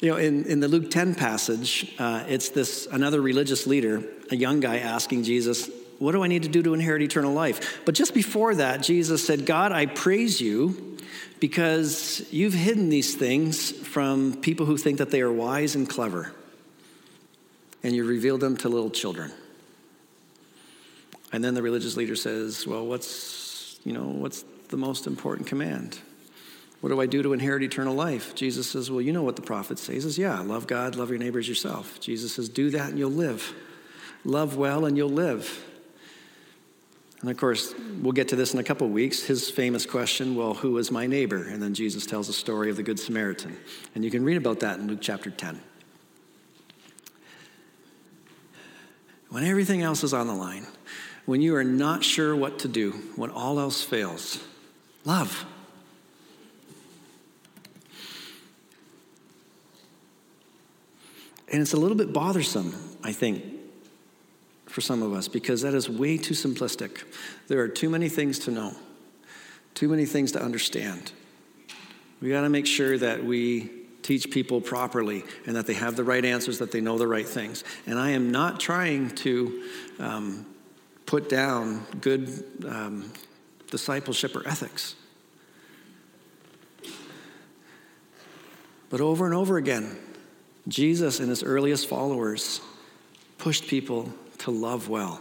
You 0.00 0.10
know, 0.10 0.16
in, 0.16 0.44
in 0.44 0.60
the 0.60 0.68
Luke 0.68 0.90
10 0.90 1.14
passage, 1.14 1.94
uh, 1.98 2.24
it's 2.28 2.50
this 2.50 2.86
another 2.86 3.20
religious 3.20 3.66
leader, 3.66 4.02
a 4.30 4.36
young 4.36 4.60
guy 4.60 4.78
asking 4.78 5.24
Jesus, 5.24 5.70
what 5.98 6.12
do 6.12 6.22
I 6.22 6.28
need 6.28 6.44
to 6.44 6.48
do 6.48 6.62
to 6.62 6.74
inherit 6.74 7.02
eternal 7.02 7.32
life? 7.32 7.80
But 7.84 7.94
just 7.94 8.14
before 8.14 8.54
that, 8.54 8.82
Jesus 8.82 9.26
said, 9.26 9.46
God, 9.46 9.72
I 9.72 9.86
praise 9.86 10.40
you 10.40 10.96
because 11.40 12.26
you've 12.32 12.54
hidden 12.54 12.88
these 12.88 13.14
things 13.14 13.70
from 13.70 14.34
people 14.34 14.66
who 14.66 14.76
think 14.76 14.98
that 14.98 15.10
they 15.10 15.20
are 15.22 15.32
wise 15.32 15.74
and 15.74 15.88
clever, 15.88 16.32
and 17.82 17.94
you 17.94 18.04
revealed 18.04 18.40
them 18.40 18.56
to 18.58 18.68
little 18.68 18.90
children. 18.90 19.32
And 21.32 21.44
then 21.44 21.54
the 21.54 21.62
religious 21.62 21.96
leader 21.96 22.16
says, 22.16 22.66
Well, 22.66 22.86
what's, 22.86 23.78
you 23.84 23.92
know, 23.92 24.06
what's 24.06 24.44
the 24.68 24.76
most 24.76 25.06
important 25.06 25.46
command? 25.46 25.98
What 26.80 26.90
do 26.90 27.00
I 27.00 27.06
do 27.06 27.22
to 27.22 27.32
inherit 27.32 27.62
eternal 27.62 27.94
life? 27.94 28.34
Jesus 28.34 28.70
says, 28.70 28.90
Well, 28.90 29.00
you 29.00 29.12
know 29.12 29.22
what 29.22 29.36
the 29.36 29.42
prophet 29.42 29.78
says. 29.78 29.94
He 29.94 30.00
says, 30.00 30.18
Yeah, 30.18 30.40
love 30.40 30.66
God, 30.66 30.96
love 30.96 31.10
your 31.10 31.18
neighbors 31.18 31.48
yourself. 31.48 32.00
Jesus 32.00 32.34
says, 32.34 32.48
Do 32.48 32.70
that 32.70 32.90
and 32.90 32.98
you'll 32.98 33.10
live. 33.10 33.54
Love 34.24 34.56
well 34.56 34.84
and 34.84 34.96
you'll 34.96 35.08
live. 35.08 35.64
And 37.20 37.30
of 37.30 37.36
course, 37.36 37.74
we'll 38.00 38.12
get 38.12 38.28
to 38.28 38.36
this 38.36 38.54
in 38.54 38.60
a 38.60 38.64
couple 38.64 38.86
of 38.86 38.92
weeks. 38.92 39.24
His 39.24 39.50
famous 39.50 39.86
question, 39.86 40.36
well, 40.36 40.54
who 40.54 40.78
is 40.78 40.90
my 40.90 41.06
neighbor? 41.06 41.42
And 41.42 41.60
then 41.60 41.74
Jesus 41.74 42.06
tells 42.06 42.28
the 42.28 42.32
story 42.32 42.70
of 42.70 42.76
the 42.76 42.82
Good 42.84 43.00
Samaritan. 43.00 43.56
And 43.94 44.04
you 44.04 44.10
can 44.10 44.24
read 44.24 44.36
about 44.36 44.60
that 44.60 44.78
in 44.78 44.86
Luke 44.86 45.00
chapter 45.00 45.30
10. 45.30 45.60
When 49.30 49.44
everything 49.44 49.82
else 49.82 50.04
is 50.04 50.14
on 50.14 50.28
the 50.28 50.34
line, 50.34 50.66
when 51.26 51.42
you 51.42 51.56
are 51.56 51.64
not 51.64 52.04
sure 52.04 52.34
what 52.36 52.60
to 52.60 52.68
do, 52.68 52.92
when 53.16 53.30
all 53.30 53.58
else 53.58 53.82
fails, 53.82 54.42
love. 55.04 55.44
And 61.50 61.60
it's 61.60 61.72
a 61.72 61.76
little 61.76 61.96
bit 61.96 62.12
bothersome, 62.12 62.74
I 63.02 63.12
think, 63.12 63.42
for 64.68 64.80
some 64.80 65.02
of 65.02 65.12
us 65.12 65.28
because 65.28 65.62
that 65.62 65.74
is 65.74 65.88
way 65.88 66.18
too 66.18 66.34
simplistic. 66.34 67.04
There 67.48 67.60
are 67.60 67.68
too 67.68 67.90
many 67.90 68.08
things 68.08 68.38
to 68.40 68.50
know, 68.50 68.74
too 69.74 69.88
many 69.88 70.06
things 70.06 70.32
to 70.32 70.42
understand. 70.42 71.12
We 72.20 72.30
got 72.30 72.42
to 72.42 72.48
make 72.48 72.66
sure 72.66 72.98
that 72.98 73.24
we 73.24 73.70
teach 74.02 74.30
people 74.30 74.60
properly 74.60 75.24
and 75.46 75.56
that 75.56 75.66
they 75.66 75.74
have 75.74 75.96
the 75.96 76.04
right 76.04 76.24
answers, 76.24 76.58
that 76.58 76.72
they 76.72 76.80
know 76.80 76.98
the 76.98 77.06
right 77.06 77.26
things. 77.26 77.64
And 77.86 77.98
I 77.98 78.10
am 78.10 78.30
not 78.30 78.60
trying 78.60 79.10
to 79.16 79.64
um, 79.98 80.46
put 81.06 81.28
down 81.28 81.84
good 82.00 82.44
um, 82.66 83.12
discipleship 83.70 84.34
or 84.36 84.46
ethics. 84.46 84.94
But 88.90 89.00
over 89.00 89.26
and 89.26 89.34
over 89.34 89.58
again, 89.58 89.96
Jesus 90.66 91.20
and 91.20 91.28
his 91.28 91.42
earliest 91.42 91.88
followers 91.88 92.60
pushed 93.36 93.66
people 93.66 94.12
to 94.38 94.50
love 94.50 94.88
well. 94.88 95.20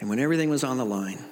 And 0.00 0.08
when 0.08 0.18
everything 0.18 0.48
was 0.48 0.64
on 0.64 0.78
the 0.78 0.84
line, 0.84 1.22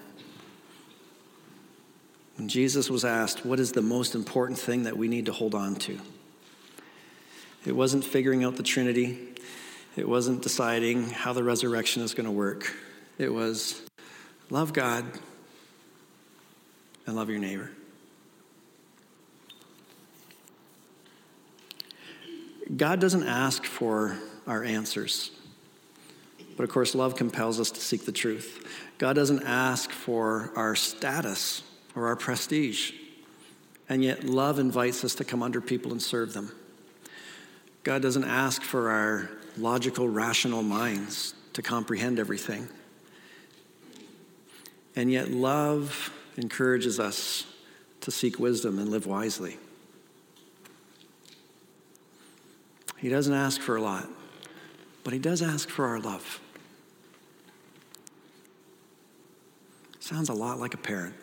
when 2.36 2.48
Jesus 2.48 2.90
was 2.90 3.04
asked, 3.04 3.44
What 3.44 3.58
is 3.58 3.72
the 3.72 3.82
most 3.82 4.14
important 4.14 4.58
thing 4.58 4.84
that 4.84 4.96
we 4.96 5.08
need 5.08 5.26
to 5.26 5.32
hold 5.32 5.54
on 5.54 5.74
to? 5.76 5.98
It 7.66 7.72
wasn't 7.72 8.04
figuring 8.04 8.44
out 8.44 8.56
the 8.56 8.62
Trinity, 8.62 9.18
it 9.96 10.08
wasn't 10.08 10.42
deciding 10.42 11.10
how 11.10 11.32
the 11.32 11.42
resurrection 11.42 12.02
is 12.02 12.14
going 12.14 12.26
to 12.26 12.32
work. 12.32 12.72
It 13.18 13.32
was 13.32 13.82
love 14.48 14.72
God 14.72 15.04
and 17.06 17.16
love 17.16 17.28
your 17.28 17.40
neighbor. 17.40 17.70
God 22.76 23.00
doesn't 23.00 23.26
ask 23.26 23.64
for 23.64 24.18
our 24.48 24.64
answers. 24.64 25.30
But 26.56 26.64
of 26.64 26.70
course, 26.70 26.94
love 26.94 27.14
compels 27.14 27.60
us 27.60 27.70
to 27.70 27.80
seek 27.80 28.04
the 28.04 28.12
truth. 28.12 28.66
God 28.98 29.14
doesn't 29.14 29.44
ask 29.44 29.92
for 29.92 30.50
our 30.56 30.74
status 30.74 31.62
or 31.94 32.08
our 32.08 32.16
prestige. 32.16 32.92
And 33.88 34.02
yet, 34.02 34.24
love 34.24 34.58
invites 34.58 35.04
us 35.04 35.14
to 35.16 35.24
come 35.24 35.42
under 35.42 35.60
people 35.60 35.92
and 35.92 36.02
serve 36.02 36.34
them. 36.34 36.52
God 37.84 38.02
doesn't 38.02 38.24
ask 38.24 38.62
for 38.62 38.90
our 38.90 39.30
logical, 39.56 40.08
rational 40.08 40.62
minds 40.62 41.34
to 41.52 41.62
comprehend 41.62 42.18
everything. 42.18 42.68
And 44.96 45.10
yet, 45.10 45.30
love 45.30 46.12
encourages 46.36 46.98
us 46.98 47.46
to 48.00 48.10
seek 48.10 48.38
wisdom 48.38 48.78
and 48.78 48.90
live 48.90 49.06
wisely. 49.06 49.58
He 52.98 53.08
doesn't 53.08 53.32
ask 53.32 53.60
for 53.60 53.76
a 53.76 53.80
lot, 53.80 54.08
but 55.08 55.14
He 55.14 55.18
does 55.18 55.40
ask 55.40 55.70
for 55.70 55.86
our 55.86 55.98
love. 55.98 56.38
Sounds 60.00 60.28
a 60.28 60.34
lot 60.34 60.60
like 60.60 60.74
a 60.74 60.76
parent. 60.76 61.14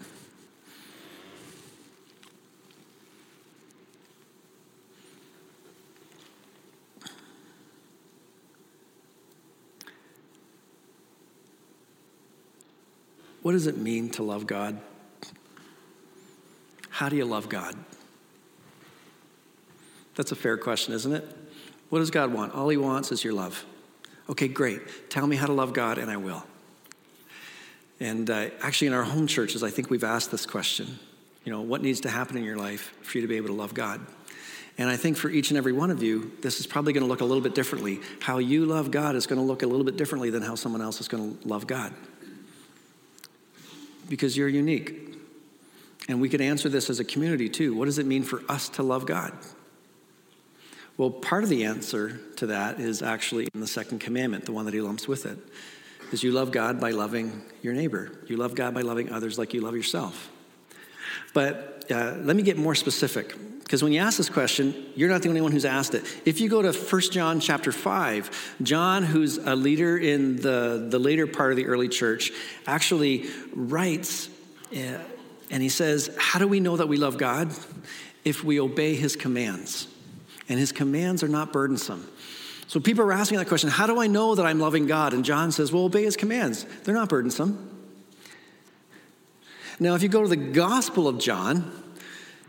What 13.44 13.52
does 13.52 13.68
it 13.68 13.78
mean 13.78 14.10
to 14.14 14.24
love 14.24 14.48
God? 14.48 14.82
How 16.90 17.08
do 17.08 17.16
you 17.16 17.26
love 17.26 17.50
God? 17.50 17.76
That's 20.16 20.32
a 20.32 20.36
fair 20.36 20.58
question, 20.58 20.96
isn't 20.96 21.14
it? 21.14 21.38
What 21.90 22.00
does 22.00 22.10
God 22.10 22.34
want? 22.34 22.56
All 22.56 22.70
He 22.70 22.78
wants 22.78 23.12
is 23.12 23.24
your 23.24 23.34
love. 23.34 23.64
Okay, 24.30 24.48
great. 24.48 25.10
Tell 25.10 25.28
me 25.28 25.36
how 25.36 25.48
to 25.48 25.54
love 25.54 25.74
God, 25.74 25.98
and 25.98 26.10
I 26.10 26.18
will. 26.18 26.44
And 28.00 28.30
uh, 28.30 28.50
actually, 28.62 28.88
in 28.88 28.94
our 28.94 29.04
home 29.04 29.28
churches, 29.28 29.64
I 29.64 29.70
think 29.70 29.90
we've 29.90 30.04
asked 30.04 30.32
this 30.32 30.46
question 30.46 31.00
you 31.44 31.52
know, 31.52 31.62
what 31.62 31.84
needs 31.84 32.02
to 32.02 32.10
happen 32.10 32.38
in 32.38 32.44
your 32.44 32.58
life 32.58 32.92
for 33.04 33.20
you 33.20 33.22
to 33.22 33.28
be 33.28 33.38
able 33.38 33.48
to 33.48 33.54
love 33.54 33.76
God? 33.76 34.02
And 34.78 34.90
I 34.90 34.98
think 34.98 35.16
for 35.16 35.30
each 35.30 35.52
and 35.52 35.58
every 35.58 35.72
one 35.72 35.92
of 35.92 36.02
you, 36.02 36.32
this 36.42 36.60
is 36.60 36.68
probably 36.68 36.92
going 36.92 37.04
to 37.04 37.08
look 37.08 37.22
a 37.22 37.26
little 37.26 37.44
bit 37.44 37.54
differently. 37.54 38.02
How 38.20 38.40
you 38.40 38.66
love 38.66 38.92
God 38.92 39.16
is 39.16 39.28
going 39.28 39.40
to 39.40 39.46
look 39.46 39.62
a 39.62 39.68
little 39.68 39.86
bit 39.86 39.96
differently 39.96 40.32
than 40.32 40.42
how 40.42 40.56
someone 40.56 40.82
else 40.82 41.00
is 41.00 41.08
going 41.08 41.38
to 41.38 41.48
love 41.48 41.68
God 41.68 41.94
because 44.10 44.36
you're 44.36 44.50
unique. 44.50 45.18
And 46.08 46.22
we 46.22 46.30
could 46.30 46.42
answer 46.42 46.70
this 46.70 46.90
as 46.90 47.00
a 47.00 47.06
community 47.06 47.50
too. 47.50 47.76
What 47.76 47.86
does 47.86 47.98
it 47.98 48.06
mean 48.06 48.24
for 48.24 48.44
us 48.50 48.70
to 48.70 48.84
love 48.84 49.06
God? 49.06 49.34
Well, 50.98 51.10
part 51.10 51.44
of 51.44 51.50
the 51.50 51.66
answer 51.66 52.20
to 52.38 52.48
that 52.48 52.80
is 52.80 53.02
actually 53.02 53.48
in 53.54 53.60
the 53.60 53.68
second 53.68 54.00
commandment, 54.00 54.46
the 54.46 54.54
one 54.54 54.66
that 54.66 54.74
he 54.74 54.82
lumps 54.82 55.08
with 55.08 55.26
it. 55.26 55.38
Is 56.12 56.24
you 56.24 56.32
love 56.32 56.52
God 56.52 56.80
by 56.80 56.92
loving 56.92 57.42
your 57.62 57.74
neighbor. 57.74 58.12
You 58.28 58.38
love 58.38 58.56
God 58.56 58.74
by 58.74 58.82
loving 58.82 59.12
others 59.12 59.38
like 59.38 59.54
you 59.54 59.62
love 59.62 59.76
yourself. 59.76 60.32
But 61.34 61.86
uh, 61.92 62.16
let 62.22 62.36
me 62.36 62.44
get 62.44 62.58
more 62.58 62.76
specific 62.76 63.36
because 63.60 63.82
when 63.82 63.92
you 63.92 64.00
ask 64.00 64.18
this 64.18 64.30
question 64.30 64.74
you're 64.96 65.10
not 65.10 65.22
the 65.22 65.30
only 65.30 65.42
one 65.42 65.52
who's 65.52 65.66
asked 65.66 65.94
it 65.94 66.04
if 66.26 66.40
you 66.40 66.50
go 66.50 66.62
to 66.62 66.72
1 66.72 67.02
john 67.12 67.40
chapter 67.40 67.72
5 67.72 68.56
john 68.64 69.04
who's 69.04 69.38
a 69.38 69.56
leader 69.56 69.98
in 69.98 70.38
the, 70.38 70.88
the 70.90 71.00
later 71.00 71.28
part 71.28 71.52
of 71.52 71.58
the 71.58 71.66
early 71.66 71.90
church 71.90 72.32
actually 72.66 73.26
writes 73.54 74.30
uh, 74.76 74.98
and 75.52 75.62
he 75.62 75.70
says 75.70 76.16
how 76.20 76.40
do 76.40 76.48
we 76.48 76.60
know 76.60 76.78
that 76.78 76.88
we 76.88 76.98
love 76.98 77.18
god 77.18 77.52
if 78.24 78.44
we 78.44 78.60
obey 78.60 78.96
his 78.96 79.16
commands 79.16 79.88
and 80.50 80.60
his 80.60 80.72
commands 80.72 81.24
are 81.24 81.28
not 81.28 81.52
burdensome. 81.52 82.08
So 82.68 82.80
people 82.80 83.06
are 83.06 83.14
asking 83.14 83.38
that 83.38 83.48
question 83.48 83.70
how 83.70 83.88
do 83.88 84.00
i 84.00 84.08
know 84.08 84.36
that 84.36 84.46
i'm 84.46 84.60
loving 84.60 84.88
god? 84.88 85.14
And 85.14 85.24
john 85.24 85.52
says 85.52 85.72
well 85.72 85.86
obey 85.86 86.04
his 86.04 86.18
commands. 86.18 86.66
They're 86.84 86.96
not 86.96 87.10
burdensome. 87.10 87.72
Now 89.80 89.96
if 89.96 90.04
you 90.04 90.10
go 90.10 90.22
to 90.22 90.30
the 90.30 90.36
gospel 90.36 91.08
of 91.08 91.20
john 91.20 91.84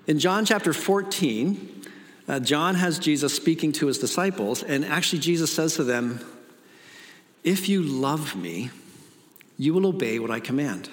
in 0.07 0.21
John 0.21 0.45
chapter 0.45 0.73
14, 0.73 1.83
uh, 2.29 2.41
John 2.41 2.77
has 2.77 3.01
Jesus 3.01 3.35
speaking 3.35 3.73
to 3.73 3.89
his 3.89 3.99
disciples, 3.99 4.63
and 4.63 4.85
actually, 4.85 5.19
Jesus 5.19 5.53
says 5.53 5.75
to 5.75 5.85
them, 5.85 6.21
If 7.43 7.69
you 7.69 7.83
love 7.83 8.37
me, 8.37 8.71
you 9.59 9.75
will 9.75 9.87
obey 9.87 10.21
what 10.21 10.31
I 10.31 10.39
command. 10.39 10.89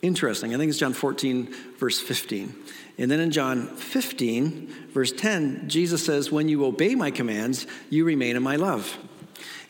Interesting. 0.00 0.54
I 0.54 0.58
think 0.58 0.70
it's 0.70 0.78
John 0.78 0.92
14, 0.92 1.52
verse 1.78 2.00
15. 2.00 2.54
And 2.98 3.10
then 3.10 3.20
in 3.20 3.30
John 3.30 3.66
15, 3.66 4.90
verse 4.90 5.12
10, 5.12 5.68
Jesus 5.68 6.04
says, 6.04 6.30
When 6.30 6.48
you 6.48 6.64
obey 6.64 6.94
my 6.94 7.10
commands, 7.10 7.66
you 7.90 8.04
remain 8.04 8.36
in 8.36 8.42
my 8.42 8.56
love. 8.56 8.96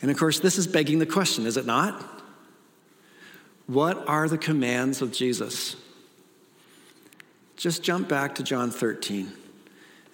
And 0.01 0.09
of 0.09 0.17
course, 0.17 0.39
this 0.39 0.57
is 0.57 0.67
begging 0.67 0.99
the 0.99 1.05
question, 1.05 1.45
is 1.45 1.57
it 1.57 1.65
not? 1.65 2.03
What 3.67 4.07
are 4.07 4.27
the 4.27 4.37
commands 4.37 5.01
of 5.01 5.11
Jesus? 5.11 5.75
Just 7.55 7.83
jump 7.83 8.07
back 8.07 8.35
to 8.35 8.43
John 8.43 8.71
13. 8.71 9.31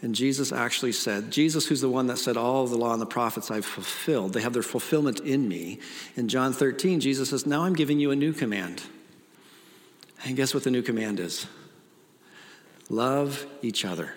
And 0.02 0.14
Jesus 0.14 0.52
actually 0.52 0.92
said, 0.92 1.32
Jesus, 1.32 1.68
who's 1.68 1.82
the 1.82 1.90
one 1.90 2.08
that 2.08 2.18
said, 2.18 2.38
All 2.38 2.68
the 2.68 2.78
law 2.78 2.94
and 2.94 3.02
the 3.02 3.06
prophets 3.06 3.50
I've 3.50 3.66
fulfilled, 3.66 4.34
they 4.34 4.42
have 4.42 4.54
their 4.54 4.62
fulfillment 4.62 5.20
in 5.22 5.48
me. 5.48 5.80
In 6.16 6.28
John 6.28 6.54
13, 6.54 7.00
Jesus 7.00 7.30
says, 7.30 7.46
Now 7.46 7.64
I'm 7.64 7.74
giving 7.74 8.00
you 8.00 8.12
a 8.12 8.16
new 8.16 8.34
command. 8.34 8.84
And 10.24 10.36
guess 10.36 10.54
what 10.54 10.64
the 10.64 10.72
new 10.72 10.82
command 10.82 11.20
is? 11.20 11.46
Love 12.90 13.46
each 13.62 13.86
other. 13.86 14.14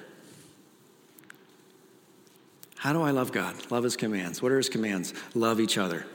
How 2.77 2.93
do 2.93 3.03
I 3.03 3.11
love 3.11 3.33
God? 3.33 3.57
Love 3.71 3.85
his 3.85 3.97
commands. 3.97 4.41
What 4.41 4.53
are 4.53 4.57
his 4.57 4.69
commands? 4.69 5.13
Love 5.35 5.61
each 5.61 5.79
other. 5.79 6.07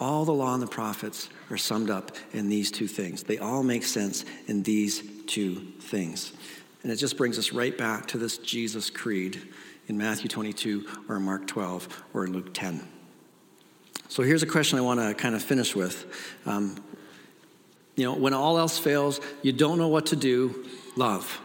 All 0.00 0.24
the 0.24 0.32
law 0.32 0.54
and 0.54 0.62
the 0.62 0.66
prophets 0.66 1.28
are 1.50 1.56
summed 1.56 1.90
up 1.90 2.16
in 2.32 2.48
these 2.48 2.70
two 2.70 2.86
things. 2.86 3.22
They 3.22 3.38
all 3.38 3.62
make 3.62 3.84
sense 3.84 4.24
in 4.46 4.62
these 4.62 5.02
two 5.26 5.56
things. 5.80 6.32
And 6.82 6.92
it 6.92 6.96
just 6.96 7.16
brings 7.16 7.38
us 7.38 7.52
right 7.52 7.76
back 7.76 8.06
to 8.08 8.18
this 8.18 8.38
Jesus 8.38 8.90
creed 8.90 9.42
in 9.88 9.98
Matthew 9.98 10.28
22 10.28 10.86
or 11.08 11.18
Mark 11.18 11.46
12 11.46 12.04
or 12.14 12.26
Luke 12.28 12.54
10. 12.54 12.86
So 14.08 14.22
here's 14.22 14.42
a 14.42 14.46
question 14.46 14.78
I 14.78 14.82
want 14.82 15.00
to 15.00 15.14
kind 15.14 15.34
of 15.34 15.42
finish 15.42 15.74
with. 15.74 16.06
Um, 16.46 16.76
you 17.98 18.04
know, 18.04 18.14
when 18.14 18.32
all 18.32 18.58
else 18.58 18.78
fails, 18.78 19.20
you 19.42 19.52
don't 19.52 19.76
know 19.76 19.88
what 19.88 20.06
to 20.06 20.16
do, 20.16 20.64
love. 20.94 21.40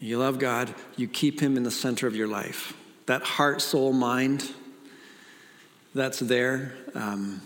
You 0.00 0.18
love 0.18 0.40
God, 0.40 0.74
you 0.96 1.06
keep 1.06 1.38
Him 1.38 1.56
in 1.56 1.62
the 1.62 1.70
center 1.70 2.08
of 2.08 2.16
your 2.16 2.26
life. 2.26 2.74
That 3.06 3.22
heart, 3.22 3.62
soul, 3.62 3.92
mind, 3.92 4.44
that's 5.94 6.18
there. 6.18 6.74
Um, 6.96 7.42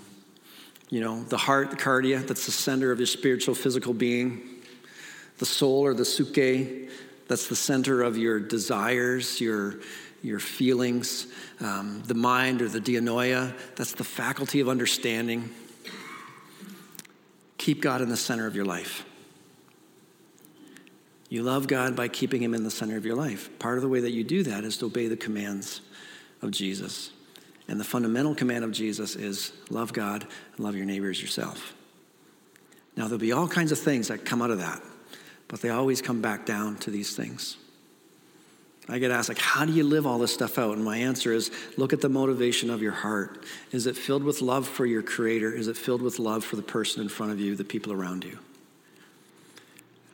you 0.89 1.03
know, 1.03 1.25
the 1.25 1.37
heart, 1.37 1.69
the 1.69 1.77
cardia, 1.77 2.27
that's 2.27 2.47
the 2.47 2.53
center 2.53 2.91
of 2.91 2.99
your 3.01 3.07
spiritual, 3.07 3.55
physical 3.55 3.93
being. 3.93 4.41
The 5.37 5.45
soul 5.45 5.83
or 5.83 5.93
the 5.93 6.07
psyche, 6.07 6.89
that's 7.29 7.49
the 7.49 7.57
center 7.57 8.01
of 8.01 8.17
your 8.17 8.41
desires, 8.41 9.43
your, 9.43 9.75
your 10.23 10.39
feelings. 10.39 11.27
Um, 11.61 12.03
the 12.07 12.15
mind 12.15 12.63
or 12.63 12.69
the 12.69 12.81
dianoia, 12.81 13.53
that's 13.75 13.93
the 13.93 14.05
faculty 14.05 14.61
of 14.61 14.71
understanding. 14.71 15.51
Keep 17.67 17.83
God 17.83 18.01
in 18.01 18.09
the 18.09 18.17
center 18.17 18.47
of 18.47 18.55
your 18.55 18.65
life. 18.65 19.05
You 21.29 21.43
love 21.43 21.67
God 21.67 21.97
by 21.97 22.07
keeping 22.07 22.41
Him 22.41 22.55
in 22.55 22.63
the 22.63 22.71
center 22.71 22.97
of 22.97 23.05
your 23.05 23.17
life. 23.17 23.51
Part 23.59 23.77
of 23.77 23.83
the 23.83 23.89
way 23.89 23.99
that 23.99 24.13
you 24.13 24.23
do 24.23 24.45
that 24.45 24.63
is 24.63 24.77
to 24.77 24.87
obey 24.87 25.09
the 25.09 25.17
commands 25.17 25.81
of 26.43 26.53
Jesus. 26.53 27.11
And 27.67 27.81
the 27.81 27.85
fundamental 27.85 28.37
command 28.37 28.63
of 28.63 28.71
Jesus 28.71 29.17
is 29.17 29.53
love 29.69 29.93
God 29.93 30.29
and 30.55 30.65
love 30.65 30.77
your 30.77 30.87
neighbors 30.87 31.21
yourself. 31.21 31.75
Now, 32.97 33.07
there'll 33.07 33.19
be 33.19 33.33
all 33.33 33.49
kinds 33.49 33.73
of 33.73 33.81
things 33.81 34.07
that 34.07 34.25
come 34.25 34.43
out 34.43 34.53
of 34.53 34.59
that, 34.59 34.81
but 35.49 35.61
they 35.61 35.71
always 35.71 36.01
come 36.01 36.23
back 36.23 36.47
down 36.47 36.77
to 36.77 36.93
these 36.93 37.17
things. 37.17 37.57
I 38.89 38.99
get 38.99 39.11
asked, 39.11 39.29
like, 39.29 39.39
how 39.39 39.65
do 39.65 39.73
you 39.73 39.83
live 39.83 40.07
all 40.07 40.19
this 40.19 40.33
stuff 40.33 40.59
out? 40.59 40.77
And 40.77 40.85
my 40.85 40.97
answer 40.97 41.33
is 41.33 41.51
look 41.77 41.93
at 41.93 42.01
the 42.01 42.09
motivation 42.09 42.71
of 42.71 42.83
your 42.83 42.93
heart. 42.93 43.45
Is 43.73 43.87
it 43.87 43.97
filled 43.97 44.23
with 44.23 44.41
love 44.41 44.69
for 44.69 44.87
your 44.87 45.03
Creator? 45.03 45.53
Is 45.53 45.67
it 45.67 45.77
filled 45.77 46.03
with 46.03 46.21
love 46.21 46.45
for 46.45 46.55
the 46.55 46.63
person 46.63 47.03
in 47.03 47.09
front 47.09 47.33
of 47.33 47.41
you, 47.41 47.57
the 47.57 47.65
people 47.65 47.93
around 47.93 48.25
you? 48.25 48.39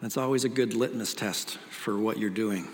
That's 0.01 0.17
always 0.17 0.45
a 0.45 0.49
good 0.49 0.75
litmus 0.75 1.15
test 1.15 1.59
for 1.59 1.99
what 1.99 2.19
you're 2.19 2.31
doing. 2.31 2.67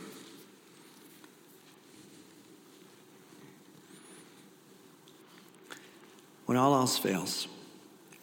when 6.48 6.56
all 6.56 6.74
else 6.74 6.96
fails 6.96 7.46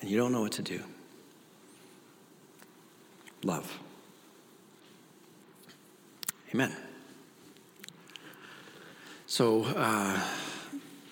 and 0.01 0.09
you 0.09 0.17
don't 0.17 0.31
know 0.31 0.41
what 0.41 0.53
to 0.53 0.63
do? 0.63 0.81
Love. 3.43 3.71
Amen. 6.51 6.75
So, 9.35 9.65
uh, 9.65 10.17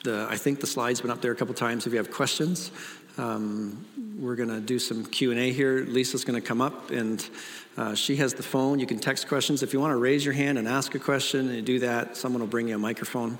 the, 0.06 0.28
I 0.30 0.38
think 0.38 0.62
the 0.62 0.66
slide's 0.66 1.02
been 1.02 1.12
up 1.12 1.20
there 1.20 1.34
a 1.34 1.36
couple 1.36 1.54
times. 1.54 1.86
If 1.86 1.92
you 1.92 1.98
have 1.98 2.10
questions, 2.10 2.72
Um, 3.18 3.86
we're 4.18 4.36
going 4.36 4.50
to 4.50 4.62
do 4.62 4.80
some 4.80 5.06
q&a 5.06 5.52
here. 5.52 5.86
Lisa's 5.88 6.24
going 6.24 6.42
to 6.42 6.48
come 6.48 6.62
up 6.62 6.90
and 6.90 7.30
uh, 7.78 7.94
she 7.94 8.16
has 8.16 8.34
the 8.34 8.42
phone. 8.42 8.80
You 8.80 8.88
can 8.88 8.98
text 8.98 9.28
questions. 9.28 9.62
If 9.62 9.74
you 9.74 9.80
want 9.80 9.92
to 9.92 9.98
raise 9.98 10.24
your 10.26 10.34
hand 10.34 10.58
and 10.58 10.68
ask 10.68 10.96
a 10.96 11.00
question 11.00 11.48
and 11.48 11.56
you 11.58 11.62
do 11.62 11.80
that 11.80 12.16
someone 12.16 12.40
will 12.40 12.48
bring 12.48 12.70
you 12.70 12.76
a 12.76 12.80
microphone 12.80 13.38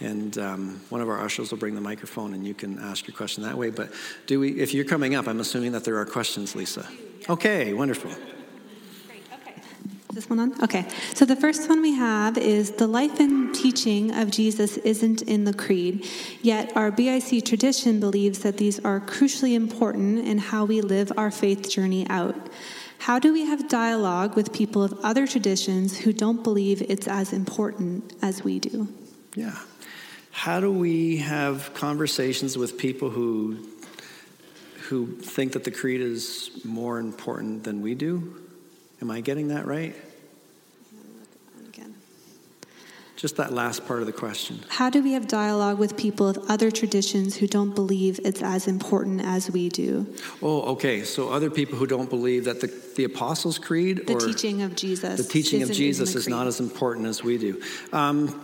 and 0.00 0.36
um, 0.38 0.80
one 0.90 1.00
of 1.00 1.08
our 1.08 1.18
ushers 1.18 1.50
will 1.50 1.58
bring 1.58 1.74
the 1.74 1.80
microphone 1.80 2.34
and 2.34 2.46
you 2.46 2.54
can 2.54 2.78
ask 2.78 3.08
your 3.08 3.16
question 3.16 3.42
that 3.42 3.56
way. 3.56 3.70
But 3.70 3.90
do 4.26 4.38
we 4.38 4.60
if 4.60 4.74
you're 4.74 4.84
coming 4.84 5.16
up 5.16 5.26
i'm 5.26 5.40
assuming 5.40 5.72
that 5.72 5.82
there 5.82 5.96
are 5.96 6.06
questions 6.06 6.54
lisa. 6.54 6.86
Okay 7.28 7.72
wonderful 7.72 8.12
this 10.16 10.28
one 10.28 10.40
on? 10.40 10.64
Okay. 10.64 10.88
So 11.14 11.24
the 11.24 11.36
first 11.36 11.68
one 11.68 11.80
we 11.80 11.92
have 11.92 12.36
is 12.36 12.72
the 12.72 12.88
life 12.88 13.20
and 13.20 13.54
teaching 13.54 14.12
of 14.12 14.30
Jesus 14.30 14.78
isn't 14.78 15.22
in 15.22 15.44
the 15.44 15.54
creed, 15.54 16.04
yet 16.42 16.76
our 16.76 16.90
BIC 16.90 17.44
tradition 17.44 18.00
believes 18.00 18.40
that 18.40 18.56
these 18.56 18.84
are 18.84 18.98
crucially 18.98 19.54
important 19.54 20.26
in 20.26 20.38
how 20.38 20.64
we 20.64 20.80
live 20.80 21.12
our 21.16 21.30
faith 21.30 21.70
journey 21.70 22.06
out. 22.08 22.34
How 22.98 23.18
do 23.18 23.32
we 23.32 23.44
have 23.44 23.68
dialogue 23.68 24.34
with 24.34 24.52
people 24.52 24.82
of 24.82 24.98
other 25.04 25.26
traditions 25.26 25.98
who 25.98 26.12
don't 26.12 26.42
believe 26.42 26.82
it's 26.82 27.06
as 27.06 27.32
important 27.32 28.14
as 28.22 28.42
we 28.42 28.58
do? 28.58 28.88
Yeah. 29.34 29.56
How 30.30 30.60
do 30.60 30.72
we 30.72 31.18
have 31.18 31.72
conversations 31.74 32.58
with 32.58 32.78
people 32.78 33.10
who 33.10 33.58
who 34.88 35.16
think 35.16 35.52
that 35.52 35.64
the 35.64 35.70
creed 35.70 36.00
is 36.00 36.50
more 36.64 36.98
important 36.98 37.64
than 37.64 37.82
we 37.82 37.94
do? 37.94 38.40
Am 39.02 39.10
I 39.10 39.20
getting 39.20 39.48
that 39.48 39.66
right? 39.66 39.94
Just 43.16 43.36
that 43.36 43.50
last 43.50 43.86
part 43.86 44.00
of 44.00 44.06
the 44.06 44.12
question. 44.12 44.60
How 44.68 44.90
do 44.90 45.02
we 45.02 45.12
have 45.12 45.26
dialogue 45.26 45.78
with 45.78 45.96
people 45.96 46.28
of 46.28 46.38
other 46.50 46.70
traditions 46.70 47.34
who 47.34 47.46
don't 47.46 47.74
believe 47.74 48.20
it's 48.22 48.42
as 48.42 48.68
important 48.68 49.22
as 49.22 49.50
we 49.50 49.70
do? 49.70 50.06
Oh, 50.42 50.72
okay. 50.72 51.02
So 51.02 51.30
other 51.30 51.48
people 51.48 51.78
who 51.78 51.86
don't 51.86 52.10
believe 52.10 52.44
that 52.44 52.60
the, 52.60 52.70
the 52.94 53.04
Apostles' 53.04 53.58
Creed 53.58 54.06
the 54.06 54.16
teaching 54.16 54.60
of 54.60 54.76
Jesus, 54.76 55.16
the 55.16 55.32
teaching 55.32 55.62
of 55.62 55.72
Jesus 55.72 56.14
is 56.14 56.28
not 56.28 56.46
as 56.46 56.60
important 56.60 57.06
as 57.06 57.24
we 57.24 57.38
do. 57.38 57.62
Um, 57.90 58.42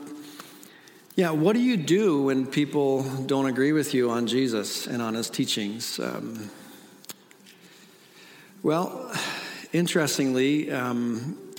yeah, 1.16 1.30
what 1.30 1.52
do 1.52 1.60
you 1.60 1.76
do 1.76 2.22
when 2.22 2.46
people 2.46 3.02
don't 3.26 3.44
agree 3.44 3.72
with 3.72 3.92
you 3.92 4.10
on 4.10 4.26
Jesus 4.26 4.86
and 4.86 5.02
on 5.02 5.12
his 5.12 5.28
teachings? 5.28 6.00
Um, 6.00 6.50
well, 8.62 9.12
interestingly, 9.74 10.70
um, 10.70 11.51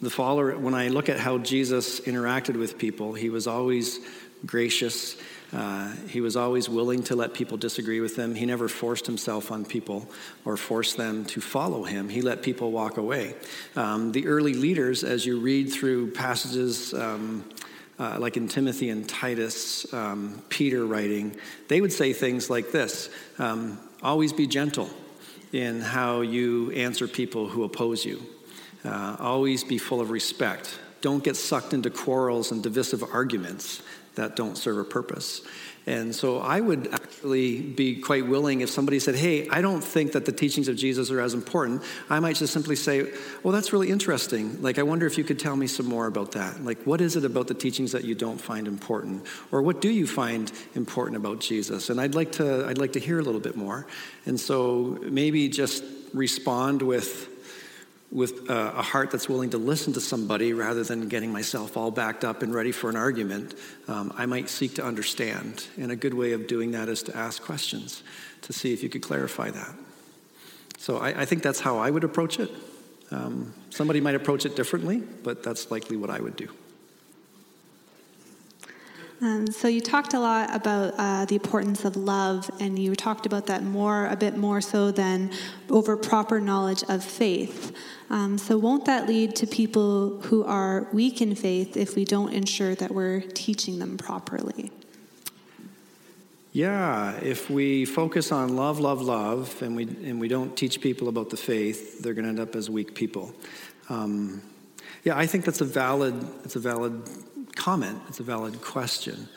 the 0.00 0.10
follower, 0.10 0.56
when 0.58 0.74
I 0.74 0.88
look 0.88 1.08
at 1.08 1.18
how 1.18 1.38
Jesus 1.38 2.00
interacted 2.00 2.58
with 2.58 2.78
people, 2.78 3.14
he 3.14 3.30
was 3.30 3.46
always 3.46 3.98
gracious. 4.44 5.16
Uh, 5.52 5.92
he 6.08 6.20
was 6.20 6.36
always 6.36 6.68
willing 6.68 7.02
to 7.04 7.16
let 7.16 7.32
people 7.32 7.56
disagree 7.56 8.00
with 8.00 8.16
him. 8.16 8.34
He 8.34 8.44
never 8.44 8.68
forced 8.68 9.06
himself 9.06 9.50
on 9.50 9.64
people 9.64 10.08
or 10.44 10.56
forced 10.56 10.96
them 10.96 11.24
to 11.26 11.40
follow 11.40 11.84
him. 11.84 12.08
He 12.08 12.20
let 12.20 12.42
people 12.42 12.72
walk 12.72 12.98
away. 12.98 13.34
Um, 13.74 14.12
the 14.12 14.26
early 14.26 14.54
leaders, 14.54 15.02
as 15.02 15.24
you 15.24 15.40
read 15.40 15.72
through 15.72 16.10
passages 16.10 16.92
um, 16.92 17.48
uh, 17.98 18.18
like 18.20 18.36
in 18.36 18.48
Timothy 18.48 18.90
and 18.90 19.08
Titus, 19.08 19.92
um, 19.94 20.42
Peter 20.50 20.84
writing, 20.84 21.36
they 21.68 21.80
would 21.80 21.92
say 21.92 22.12
things 22.12 22.50
like 22.50 22.70
this 22.70 23.08
um, 23.38 23.78
Always 24.02 24.34
be 24.34 24.46
gentle 24.46 24.90
in 25.52 25.80
how 25.80 26.20
you 26.20 26.70
answer 26.72 27.08
people 27.08 27.48
who 27.48 27.64
oppose 27.64 28.04
you. 28.04 28.22
Uh, 28.84 29.16
always 29.18 29.64
be 29.64 29.78
full 29.78 30.00
of 30.00 30.10
respect. 30.10 30.78
Don't 31.00 31.22
get 31.22 31.36
sucked 31.36 31.72
into 31.72 31.90
quarrels 31.90 32.52
and 32.52 32.62
divisive 32.62 33.02
arguments 33.02 33.82
that 34.14 34.34
don't 34.34 34.56
serve 34.56 34.78
a 34.78 34.84
purpose. 34.84 35.42
And 35.88 36.12
so 36.12 36.40
I 36.40 36.60
would 36.60 36.92
actually 36.92 37.60
be 37.60 38.00
quite 38.00 38.26
willing 38.26 38.60
if 38.60 38.70
somebody 38.70 38.98
said, 38.98 39.14
Hey, 39.14 39.48
I 39.48 39.60
don't 39.60 39.82
think 39.82 40.12
that 40.12 40.24
the 40.24 40.32
teachings 40.32 40.66
of 40.66 40.76
Jesus 40.76 41.12
are 41.12 41.20
as 41.20 41.32
important. 41.32 41.84
I 42.10 42.18
might 42.18 42.34
just 42.34 42.52
simply 42.52 42.74
say, 42.74 43.12
Well, 43.44 43.52
that's 43.52 43.72
really 43.72 43.90
interesting. 43.90 44.60
Like, 44.62 44.80
I 44.80 44.82
wonder 44.82 45.06
if 45.06 45.16
you 45.16 45.22
could 45.22 45.38
tell 45.38 45.54
me 45.54 45.68
some 45.68 45.86
more 45.86 46.06
about 46.06 46.32
that. 46.32 46.64
Like, 46.64 46.82
what 46.82 47.00
is 47.00 47.14
it 47.14 47.24
about 47.24 47.46
the 47.46 47.54
teachings 47.54 47.92
that 47.92 48.02
you 48.02 48.16
don't 48.16 48.40
find 48.40 48.66
important? 48.66 49.26
Or 49.52 49.62
what 49.62 49.80
do 49.80 49.88
you 49.88 50.08
find 50.08 50.50
important 50.74 51.18
about 51.18 51.38
Jesus? 51.38 51.88
And 51.88 52.00
I'd 52.00 52.16
like 52.16 52.32
to, 52.32 52.66
I'd 52.66 52.78
like 52.78 52.94
to 52.94 53.00
hear 53.00 53.20
a 53.20 53.22
little 53.22 53.40
bit 53.40 53.54
more. 53.54 53.86
And 54.24 54.40
so 54.40 54.98
maybe 55.02 55.48
just 55.48 55.84
respond 56.12 56.82
with, 56.82 57.28
with 58.10 58.48
uh, 58.48 58.72
a 58.76 58.82
heart 58.82 59.10
that's 59.10 59.28
willing 59.28 59.50
to 59.50 59.58
listen 59.58 59.92
to 59.92 60.00
somebody 60.00 60.52
rather 60.52 60.84
than 60.84 61.08
getting 61.08 61.32
myself 61.32 61.76
all 61.76 61.90
backed 61.90 62.24
up 62.24 62.42
and 62.42 62.54
ready 62.54 62.72
for 62.72 62.88
an 62.88 62.96
argument, 62.96 63.54
um, 63.88 64.12
I 64.16 64.26
might 64.26 64.48
seek 64.48 64.76
to 64.76 64.84
understand. 64.84 65.66
And 65.76 65.90
a 65.90 65.96
good 65.96 66.14
way 66.14 66.32
of 66.32 66.46
doing 66.46 66.70
that 66.72 66.88
is 66.88 67.02
to 67.04 67.16
ask 67.16 67.42
questions 67.42 68.02
to 68.42 68.52
see 68.52 68.72
if 68.72 68.82
you 68.82 68.88
could 68.88 69.02
clarify 69.02 69.50
that. 69.50 69.74
So 70.78 70.98
I, 70.98 71.22
I 71.22 71.24
think 71.24 71.42
that's 71.42 71.60
how 71.60 71.78
I 71.78 71.90
would 71.90 72.04
approach 72.04 72.38
it. 72.38 72.50
Um, 73.10 73.52
somebody 73.70 74.00
might 74.00 74.14
approach 74.14 74.46
it 74.46 74.56
differently, 74.56 74.98
but 74.98 75.42
that's 75.42 75.70
likely 75.70 75.96
what 75.96 76.10
I 76.10 76.20
would 76.20 76.36
do. 76.36 76.48
Um, 79.22 79.46
so 79.46 79.66
you 79.66 79.80
talked 79.80 80.12
a 80.12 80.20
lot 80.20 80.54
about 80.54 80.94
uh, 80.98 81.24
the 81.24 81.36
importance 81.36 81.86
of 81.86 81.96
love, 81.96 82.50
and 82.60 82.78
you 82.78 82.94
talked 82.94 83.24
about 83.24 83.46
that 83.46 83.62
more, 83.62 84.06
a 84.06 84.16
bit 84.16 84.36
more 84.36 84.60
so 84.60 84.90
than 84.90 85.30
over 85.70 85.96
proper 85.96 86.38
knowledge 86.38 86.84
of 86.88 87.02
faith. 87.02 87.74
Um, 88.10 88.36
so 88.36 88.58
won't 88.58 88.84
that 88.84 89.08
lead 89.08 89.34
to 89.36 89.46
people 89.46 90.20
who 90.22 90.44
are 90.44 90.86
weak 90.92 91.22
in 91.22 91.34
faith 91.34 91.78
if 91.78 91.96
we 91.96 92.04
don't 92.04 92.32
ensure 92.32 92.74
that 92.74 92.90
we're 92.92 93.20
teaching 93.20 93.78
them 93.78 93.96
properly? 93.96 94.70
Yeah, 96.52 97.18
if 97.22 97.50
we 97.50 97.84
focus 97.84 98.32
on 98.32 98.54
love, 98.56 98.80
love, 98.80 99.00
love, 99.02 99.60
and 99.62 99.76
we 99.76 99.84
and 100.04 100.20
we 100.20 100.28
don't 100.28 100.56
teach 100.56 100.80
people 100.80 101.08
about 101.08 101.30
the 101.30 101.36
faith, 101.36 102.00
they're 102.00 102.14
going 102.14 102.24
to 102.24 102.30
end 102.30 102.40
up 102.40 102.54
as 102.54 102.70
weak 102.70 102.94
people. 102.94 103.34
Um, 103.88 104.42
yeah, 105.04 105.18
I 105.18 105.26
think 105.26 105.44
that's 105.44 105.60
a 105.60 105.66
valid. 105.66 106.14
It's 106.44 106.56
a 106.56 106.58
valid 106.58 107.02
comment, 107.56 108.00
it's 108.08 108.20
a 108.20 108.22
valid 108.22 108.60
question. 108.60 109.28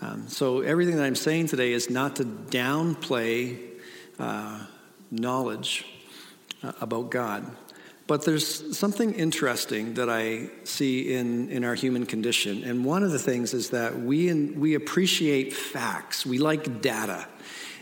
Um, 0.00 0.28
so, 0.28 0.60
everything 0.60 0.96
that 0.96 1.04
I'm 1.04 1.16
saying 1.16 1.48
today 1.48 1.72
is 1.72 1.90
not 1.90 2.16
to 2.16 2.24
downplay 2.24 3.58
uh, 4.18 4.64
knowledge 5.10 5.84
uh, 6.62 6.72
about 6.80 7.10
God. 7.10 7.44
But 8.06 8.24
there's 8.24 8.76
something 8.76 9.12
interesting 9.12 9.94
that 9.94 10.08
I 10.08 10.48
see 10.64 11.14
in, 11.14 11.50
in 11.50 11.62
our 11.62 11.74
human 11.74 12.06
condition. 12.06 12.64
And 12.64 12.82
one 12.82 13.02
of 13.02 13.12
the 13.12 13.18
things 13.18 13.52
is 13.52 13.70
that 13.70 14.00
we, 14.00 14.30
in, 14.30 14.58
we 14.58 14.74
appreciate 14.74 15.52
facts, 15.52 16.24
we 16.24 16.38
like 16.38 16.80
data, 16.80 17.28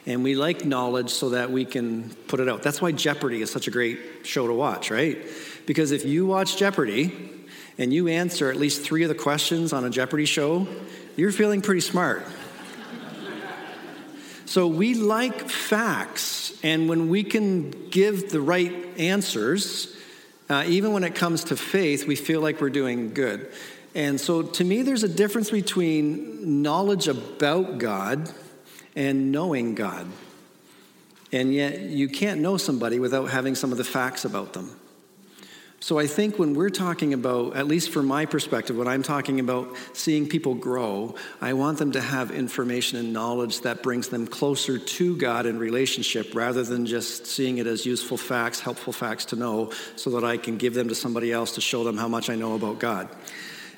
and 0.05 0.25
we 0.25 0.35
like 0.35 0.65
knowledge 0.65 1.11
so 1.11 1.31
that 1.31 1.53
we 1.53 1.65
can 1.65 2.11
put 2.27 2.41
it 2.41 2.49
out. 2.49 2.65
That's 2.65 2.83
why 2.83 2.91
Jeopardy 2.91 3.41
is 3.41 3.53
such 3.53 3.69
a 3.69 3.71
great 3.71 4.01
show 4.25 4.49
to 4.49 4.53
watch, 4.53 4.91
right? 4.91 5.19
Because 5.65 5.93
if 5.93 6.05
you 6.05 6.27
watch 6.27 6.57
Jeopardy, 6.57 7.36
and 7.79 7.93
you 7.93 8.09
answer 8.09 8.51
at 8.51 8.57
least 8.57 8.83
three 8.83 9.03
of 9.03 9.09
the 9.09 9.15
questions 9.15 9.73
on 9.73 9.85
a 9.85 9.91
Jeopardy 9.91 10.25
show, 10.25 10.67
you're 11.17 11.33
feeling 11.33 11.61
pretty 11.61 11.81
smart. 11.81 12.25
so 14.45 14.67
we 14.67 14.95
like 14.95 15.49
facts, 15.49 16.59
and 16.63 16.89
when 16.89 17.09
we 17.09 17.23
can 17.25 17.71
give 17.91 18.31
the 18.31 18.41
right 18.41 18.73
answers, 18.99 19.95
uh, 20.49 20.65
even 20.67 20.93
when 20.93 21.05
it 21.05 21.15
comes 21.15 21.45
to 21.45 21.57
faith, 21.57 22.07
we 22.07 22.17
feel 22.17 22.41
like 22.41 22.61
we're 22.61 22.71
doing 22.71 23.13
good. 23.13 23.51
And 23.95 24.21
so 24.21 24.43
to 24.43 24.65
me, 24.65 24.83
there's 24.83 25.03
a 25.03 25.09
difference 25.09 25.51
between 25.51 26.63
knowledge 26.63 27.09
about 27.09 27.79
God 27.79 28.31
and 28.95 29.33
knowing 29.33 29.75
God. 29.75 30.07
And 31.33 31.53
yet, 31.53 31.81
you 31.81 32.09
can't 32.09 32.41
know 32.41 32.57
somebody 32.57 32.99
without 32.99 33.31
having 33.31 33.55
some 33.55 33.73
of 33.73 33.79
the 33.79 33.85
facts 33.85 34.25
about 34.25 34.53
them. 34.53 34.71
So 35.79 35.99
I 35.99 36.07
think 36.07 36.39
when 36.39 36.55
we're 36.55 36.71
talking 36.71 37.13
about, 37.13 37.55
at 37.55 37.67
least 37.67 37.91
from 37.91 38.07
my 38.07 38.25
perspective, 38.25 38.77
when 38.77 38.89
I'm 38.89 39.03
talking 39.03 39.41
about 39.41 39.77
seeing 39.93 40.27
people 40.27 40.55
grow, 40.55 41.15
I 41.41 41.53
want 41.53 41.79
them 41.79 41.93
to 41.93 42.01
have 42.01 42.31
information 42.31 42.99
and 42.99 43.13
knowledge 43.13 43.61
that 43.61 43.83
brings 43.83 44.09
them 44.09 44.27
closer 44.27 44.79
to 44.79 45.17
God 45.17 45.45
in 45.45 45.59
relationship 45.59 46.35
rather 46.35 46.63
than 46.65 46.87
just 46.87 47.27
seeing 47.27 47.59
it 47.59 47.67
as 47.67 47.85
useful 47.85 48.17
facts, 48.17 48.59
helpful 48.59 48.93
facts 48.93 49.27
to 49.27 49.37
know, 49.37 49.71
so 49.97 50.11
that 50.11 50.25
I 50.25 50.39
can 50.39 50.57
give 50.57 50.73
them 50.73 50.89
to 50.89 50.95
somebody 50.95 51.31
else 51.31 51.53
to 51.53 51.61
show 51.61 51.85
them 51.85 51.99
how 51.99 52.09
much 52.09 52.31
I 52.31 52.37
know 52.37 52.55
about 52.55 52.79
God. 52.79 53.09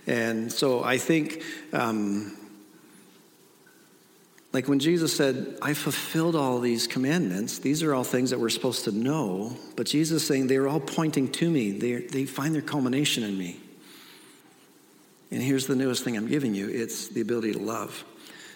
And 0.07 0.51
so 0.53 0.83
I 0.85 0.99
think 0.99 1.43
um, 1.73 2.38
like 4.53 4.67
when 4.67 4.79
Jesus 4.79 5.15
said, 5.15 5.59
I 5.61 5.75
fulfilled 5.75 6.35
all 6.35 6.59
these 6.59 6.87
commandments, 6.87 7.59
these 7.59 7.83
are 7.83 7.95
all 7.95 8.05
things 8.05 8.31
that 8.31 8.41
we're 8.41 8.49
supposed 8.49 8.85
to 8.85 8.93
know, 8.93 9.57
but 9.77 9.87
Jesus 9.87 10.23
is 10.23 10.29
saying 10.29 10.47
they're 10.47 10.69
all 10.69 10.81
pointing 10.81 11.31
to 11.33 11.51
me. 11.51 11.73
They, 11.73 11.97
they 11.97 12.25
find 12.25 12.55
their 12.55 12.63
culmination 12.63 13.25
in 13.25 13.37
me. 13.37 13.61
And 15.31 15.43
here's 15.43 15.67
the 15.67 15.77
newest 15.77 16.03
thing 16.03 16.17
I'm 16.17 16.29
giving 16.29 16.55
you 16.55 16.69
it's 16.69 17.09
the 17.09 17.21
ability 17.21 17.53
to 17.53 17.59
love. 17.59 18.05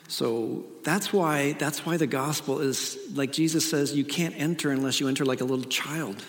So 0.08 0.64
that's 0.82 1.12
why, 1.12 1.52
that's 1.52 1.84
why 1.86 1.96
the 1.96 2.06
gospel 2.06 2.60
is, 2.60 2.98
like 3.14 3.32
Jesus 3.32 3.68
says, 3.68 3.94
you 3.94 4.04
can't 4.04 4.34
enter 4.36 4.70
unless 4.70 5.00
you 5.00 5.08
enter 5.08 5.24
like 5.24 5.40
a 5.40 5.44
little 5.44 5.64
child. 5.64 6.24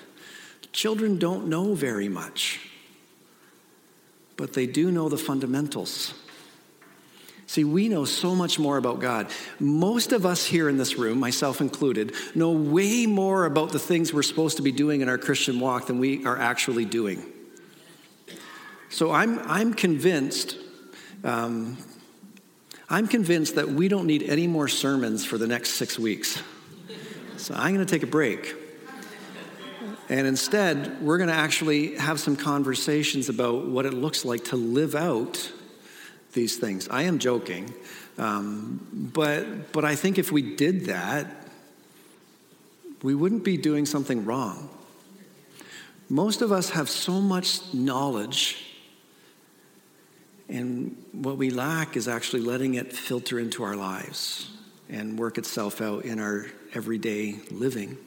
Children 0.71 1.19
don't 1.19 1.47
know 1.47 1.73
very 1.73 2.09
much, 2.09 2.59
but 4.37 4.53
they 4.53 4.67
do 4.67 4.91
know 4.91 5.09
the 5.09 5.17
fundamentals. 5.17 6.13
See, 7.53 7.63
we 7.63 7.87
know 7.87 8.03
so 8.03 8.33
much 8.33 8.57
more 8.57 8.77
about 8.77 8.99
God. 8.99 9.27
Most 9.59 10.11
of 10.11 10.25
us 10.25 10.43
here 10.43 10.69
in 10.69 10.77
this 10.77 10.97
room, 10.97 11.19
myself 11.19 11.61
included, 11.61 12.15
know 12.33 12.49
way 12.49 13.05
more 13.05 13.45
about 13.45 13.71
the 13.71 13.77
things 13.77 14.11
we're 14.11 14.23
supposed 14.23 14.57
to 14.57 14.63
be 14.63 14.71
doing 14.71 15.01
in 15.01 15.07
our 15.07 15.19
Christian 15.19 15.59
walk 15.59 15.85
than 15.85 15.99
we 15.99 16.25
are 16.25 16.35
actually 16.35 16.83
doing. 16.83 17.23
So 18.89 19.11
I'm, 19.11 19.37
I'm 19.37 19.75
convinced. 19.75 20.57
Um, 21.23 21.77
I'm 22.89 23.07
convinced 23.07 23.53
that 23.53 23.69
we 23.69 23.87
don't 23.87 24.07
need 24.07 24.23
any 24.23 24.47
more 24.47 24.67
sermons 24.67 25.23
for 25.23 25.37
the 25.37 25.45
next 25.45 25.75
six 25.75 25.99
weeks. 25.99 26.41
So 27.37 27.53
I'm 27.53 27.75
going 27.75 27.85
to 27.85 27.93
take 27.93 28.01
a 28.01 28.07
break. 28.07 28.55
And 30.09 30.25
instead, 30.25 30.99
we're 31.03 31.19
going 31.19 31.29
to 31.29 31.35
actually 31.35 31.97
have 31.97 32.19
some 32.19 32.35
conversations 32.35 33.29
about 33.29 33.67
what 33.67 33.85
it 33.85 33.93
looks 33.93 34.25
like 34.25 34.45
to 34.45 34.55
live 34.55 34.95
out 34.95 35.51
these 36.33 36.57
things. 36.57 36.87
I 36.89 37.03
am 37.03 37.19
joking, 37.19 37.73
um, 38.17 38.85
but, 38.93 39.71
but 39.71 39.85
I 39.85 39.95
think 39.95 40.17
if 40.17 40.31
we 40.31 40.55
did 40.55 40.85
that, 40.85 41.27
we 43.01 43.15
wouldn't 43.15 43.43
be 43.43 43.57
doing 43.57 43.85
something 43.85 44.25
wrong. 44.25 44.69
Most 46.09 46.41
of 46.41 46.51
us 46.51 46.71
have 46.71 46.89
so 46.89 47.19
much 47.19 47.73
knowledge, 47.73 48.65
and 50.49 50.95
what 51.11 51.37
we 51.37 51.49
lack 51.49 51.97
is 51.97 52.07
actually 52.07 52.41
letting 52.41 52.75
it 52.75 52.93
filter 52.93 53.39
into 53.39 53.63
our 53.63 53.75
lives 53.75 54.49
and 54.89 55.17
work 55.17 55.37
itself 55.37 55.81
out 55.81 56.05
in 56.05 56.19
our 56.19 56.45
everyday 56.73 57.39
living. 57.49 57.97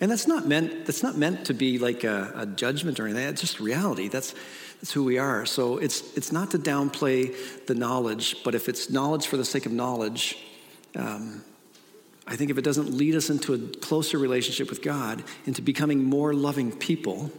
And 0.00 0.10
that's 0.10 0.26
not 0.26 0.46
meant, 0.46 0.86
that's 0.86 1.02
not 1.02 1.16
meant 1.16 1.46
to 1.46 1.54
be 1.54 1.78
like 1.78 2.04
a, 2.04 2.32
a 2.34 2.46
judgment 2.46 3.00
or 3.00 3.06
anything. 3.06 3.26
It's 3.28 3.40
just 3.40 3.60
reality. 3.60 4.08
That's, 4.08 4.34
that's 4.80 4.92
who 4.92 5.04
we 5.04 5.18
are. 5.18 5.46
So 5.46 5.78
it's, 5.78 6.16
it's 6.16 6.32
not 6.32 6.50
to 6.50 6.58
downplay 6.58 7.34
the 7.66 7.74
knowledge, 7.74 8.42
but 8.44 8.54
if 8.54 8.68
it's 8.68 8.90
knowledge 8.90 9.26
for 9.26 9.36
the 9.36 9.44
sake 9.44 9.66
of 9.66 9.72
knowledge, 9.72 10.38
um, 10.96 11.42
I 12.26 12.36
think 12.36 12.50
if 12.50 12.58
it 12.58 12.62
doesn't 12.62 12.90
lead 12.90 13.14
us 13.14 13.30
into 13.30 13.54
a 13.54 13.58
closer 13.58 14.18
relationship 14.18 14.70
with 14.70 14.82
God, 14.82 15.22
into 15.46 15.62
becoming 15.62 16.04
more 16.04 16.32
loving 16.32 16.72
people, 16.72 17.30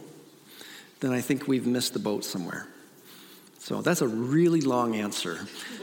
then 1.00 1.12
I 1.12 1.20
think 1.20 1.46
we've 1.46 1.66
missed 1.66 1.92
the 1.92 1.98
boat 1.98 2.24
somewhere. 2.24 2.68
So 3.58 3.82
that's 3.82 4.00
a 4.00 4.06
really 4.06 4.60
long 4.60 4.94
answer 4.94 5.40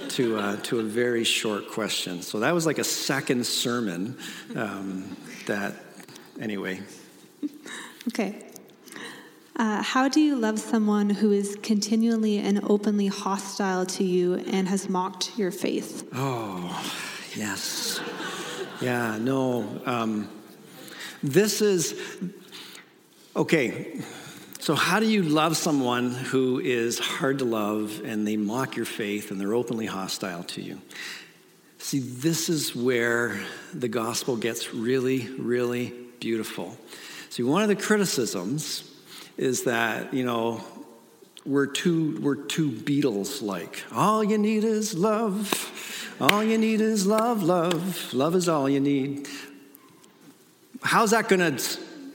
to, 0.09 0.37
uh, 0.37 0.55
to 0.63 0.79
a 0.79 0.83
very 0.83 1.25
short 1.25 1.69
question. 1.69 2.21
So 2.21 2.39
that 2.39 2.53
was 2.53 2.65
like 2.65 2.77
a 2.77 2.83
second 2.83 3.45
sermon 3.45 4.17
um, 4.55 5.17
that 5.47 5.75
anyway. 6.39 6.81
Okay. 8.05 8.35
Uh, 9.55 9.81
how 9.81 10.09
do 10.09 10.19
you 10.19 10.35
love 10.35 10.59
someone 10.59 11.09
who 11.09 11.31
is 11.31 11.57
continually 11.61 12.37
and 12.39 12.59
openly 12.63 13.07
hostile 13.07 13.85
to 13.85 14.03
you 14.03 14.35
and 14.35 14.67
has 14.67 14.89
mocked 14.89 15.37
your 15.37 15.51
faith? 15.51 16.05
Oh, 16.11 16.83
yes. 17.35 18.01
Yeah, 18.81 19.17
no. 19.19 19.81
Um, 19.85 20.27
this 21.21 21.61
is, 21.61 21.97
okay, 23.35 24.01
so 24.59 24.75
how 24.75 24.99
do 24.99 25.05
you 25.05 25.23
love 25.23 25.55
someone 25.55 26.11
who 26.11 26.59
is 26.59 26.97
hard 26.99 27.39
to 27.39 27.45
love 27.45 28.01
and 28.03 28.27
they 28.27 28.37
mock 28.37 28.75
your 28.75 28.85
faith 28.85 29.29
and 29.29 29.39
they're 29.39 29.53
openly 29.53 29.85
hostile 29.85 30.43
to 30.43 30.61
you? 30.61 30.81
See, 31.77 31.99
this 31.99 32.49
is 32.49 32.75
where 32.75 33.39
the 33.73 33.87
gospel 33.87 34.35
gets 34.35 34.73
really, 34.73 35.27
really 35.37 36.02
beautiful. 36.23 36.77
See, 37.29 37.43
one 37.43 37.63
of 37.63 37.67
the 37.67 37.75
criticisms 37.75 38.89
is 39.35 39.65
that, 39.65 40.13
you 40.13 40.23
know, 40.23 40.63
we're 41.45 41.67
too, 41.67 42.17
we're 42.21 42.35
too 42.35 42.71
Beatles 42.71 43.41
like. 43.41 43.83
All 43.93 44.23
you 44.23 44.37
need 44.37 44.63
is 44.63 44.93
love. 44.93 46.15
All 46.21 46.41
you 46.41 46.57
need 46.57 46.79
is 46.79 47.05
love, 47.05 47.43
love. 47.43 48.13
Love 48.13 48.35
is 48.35 48.47
all 48.47 48.69
you 48.69 48.79
need. 48.79 49.27
How's 50.81 51.11
that 51.11 51.27
going 51.27 51.41
to 51.41 51.61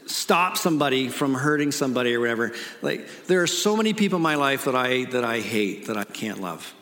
stop 0.07 0.57
somebody 0.57 1.09
from 1.09 1.35
hurting 1.35 1.71
somebody 1.71 2.15
or 2.15 2.21
whatever? 2.21 2.55
Like, 2.81 3.27
there 3.27 3.43
are 3.43 3.47
so 3.47 3.77
many 3.77 3.93
people 3.93 4.17
in 4.17 4.23
my 4.23 4.37
life 4.37 4.65
that 4.65 4.75
I, 4.75 5.05
that 5.05 5.23
I 5.23 5.41
hate, 5.41 5.89
that 5.89 5.99
I 5.99 6.05
can't 6.05 6.41
love. 6.41 6.75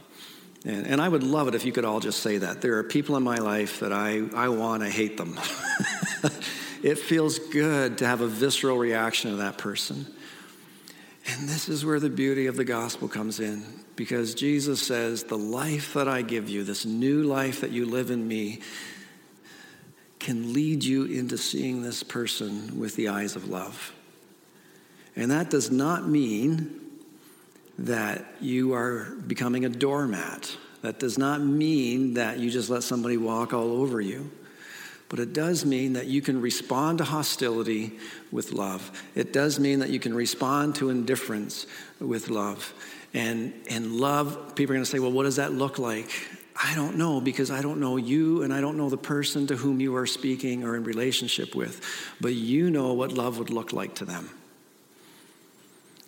And, 0.65 0.87
and 0.87 1.01
I 1.01 1.09
would 1.09 1.25
love 1.25 1.49
it 1.49 1.57
if 1.57 1.65
you 1.65 1.73
could 1.73 1.85
all 1.85 1.99
just 1.99 2.21
say 2.21 2.39
that. 2.39 2.61
There 2.61 2.79
are 2.79 2.85
people 2.85 3.17
in 3.17 3.25
my 3.25 3.39
life 3.39 3.81
that 3.81 3.93
I, 3.93 4.23
I 4.33 4.49
want 4.51 4.85
to 4.85 4.89
hate 4.89 5.17
them. 5.17 5.41
It 6.87 6.99
feels 7.01 7.41
good 7.41 7.99
to 7.99 8.07
have 8.07 8.21
a 8.21 8.29
visceral 8.29 8.79
reaction 8.79 9.33
to 9.33 9.39
that 9.39 9.59
person. 9.59 10.07
And 11.27 11.49
this 11.49 11.69
is 11.69 11.85
where 11.85 11.99
the 11.99 12.09
beauty 12.09 12.47
of 12.47 12.55
the 12.55 12.65
gospel 12.65 13.09
comes 13.09 13.41
in 13.41 13.65
because 13.97 14.37
Jesus 14.37 14.87
says, 14.87 15.25
The 15.25 15.37
life 15.37 15.95
that 15.95 16.07
I 16.07 16.23
give 16.23 16.49
you, 16.49 16.63
this 16.63 16.87
new 16.87 17.25
life 17.25 17.63
that 17.63 17.73
you 17.73 17.87
live 17.87 18.13
in 18.13 18.29
me, 18.29 18.61
can 20.21 20.53
lead 20.53 20.85
you 20.85 21.07
into 21.07 21.37
seeing 21.37 21.83
this 21.83 22.05
person 22.05 22.79
with 22.79 22.95
the 22.95 23.09
eyes 23.09 23.35
of 23.35 23.49
love. 23.49 23.93
And 25.17 25.33
that 25.33 25.51
does 25.51 25.73
not 25.73 26.07
mean 26.07 26.83
that 27.81 28.25
you 28.41 28.75
are 28.75 29.07
becoming 29.27 29.65
a 29.65 29.69
doormat. 29.69 30.57
That 30.83 31.01
does 31.01 31.19
not 31.19 31.41
mean 31.41 32.15
that 32.15 32.39
you 32.39 32.49
just 32.49 32.71
let 32.71 32.85
somebody 32.85 33.17
walk 33.17 33.53
all 33.53 33.73
over 33.73 34.01
you. 34.01 34.31
But 35.09 35.21
it 35.21 35.33
does 35.33 35.65
mean 35.65 35.93
that 35.93 36.07
you 36.07 36.21
can 36.21 36.41
respond 36.41 36.99
to 36.99 37.05
hostility 37.05 37.93
with 38.33 38.53
love. 38.53 38.91
It 39.15 39.33
does 39.33 39.61
mean 39.61 39.79
that 39.79 39.91
you 39.91 40.01
can 40.01 40.15
respond 40.15 40.75
to 40.77 40.91
indifference 40.91 41.67
with 42.01 42.29
love. 42.29 42.75
And, 43.15 43.55
and 43.71 43.93
love, 43.93 44.55
people 44.57 44.73
are 44.73 44.77
going 44.77 44.85
to 44.85 44.91
say, 44.91 44.99
well, 44.99 45.13
what 45.13 45.23
does 45.23 45.37
that 45.37 45.53
look 45.53 45.79
like? 45.79 46.11
I 46.61 46.75
don't 46.75 46.97
know 46.97 47.21
because 47.21 47.51
I 47.51 47.63
don't 47.63 47.81
know 47.81 47.97
you 47.97 48.43
and 48.43 48.53
I 48.53 48.61
don't 48.61 48.77
know 48.77 48.91
the 48.91 48.97
person 48.97 49.47
to 49.49 49.57
whom 49.57 49.81
you 49.81 49.95
are 49.97 50.07
speaking 50.07 50.65
or 50.65 50.75
in 50.75 50.85
relationship 50.85 51.55
with. 51.55 51.81
But 52.21 52.35
you 52.35 52.71
know 52.71 52.93
what 52.95 53.13
love 53.13 53.39
would 53.39 53.51
look 53.51 53.73
like 53.73 53.95
to 53.97 54.05
them. 54.05 54.31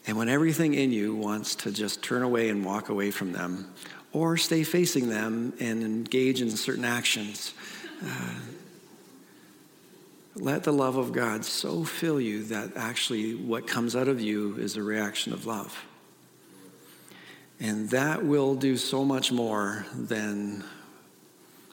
And 0.06 0.16
when 0.16 0.28
everything 0.28 0.74
in 0.74 0.90
you 0.90 1.14
wants 1.14 1.54
to 1.56 1.70
just 1.70 2.02
turn 2.02 2.22
away 2.22 2.48
and 2.48 2.64
walk 2.64 2.88
away 2.88 3.10
from 3.10 3.32
them, 3.32 3.72
or 4.12 4.38
stay 4.38 4.64
facing 4.64 5.10
them 5.10 5.52
and 5.60 5.82
engage 5.82 6.40
in 6.40 6.50
certain 6.50 6.84
actions, 6.84 7.52
uh, 8.02 8.34
let 10.40 10.64
the 10.64 10.72
love 10.72 10.96
of 10.96 11.12
God 11.12 11.44
so 11.44 11.84
fill 11.84 12.20
you 12.20 12.44
that 12.44 12.76
actually 12.76 13.34
what 13.34 13.66
comes 13.66 13.96
out 13.96 14.08
of 14.08 14.20
you 14.20 14.56
is 14.56 14.76
a 14.76 14.82
reaction 14.82 15.32
of 15.32 15.46
love. 15.46 15.84
And 17.60 17.90
that 17.90 18.24
will 18.24 18.54
do 18.54 18.76
so 18.76 19.04
much 19.04 19.32
more 19.32 19.84
than 19.94 20.64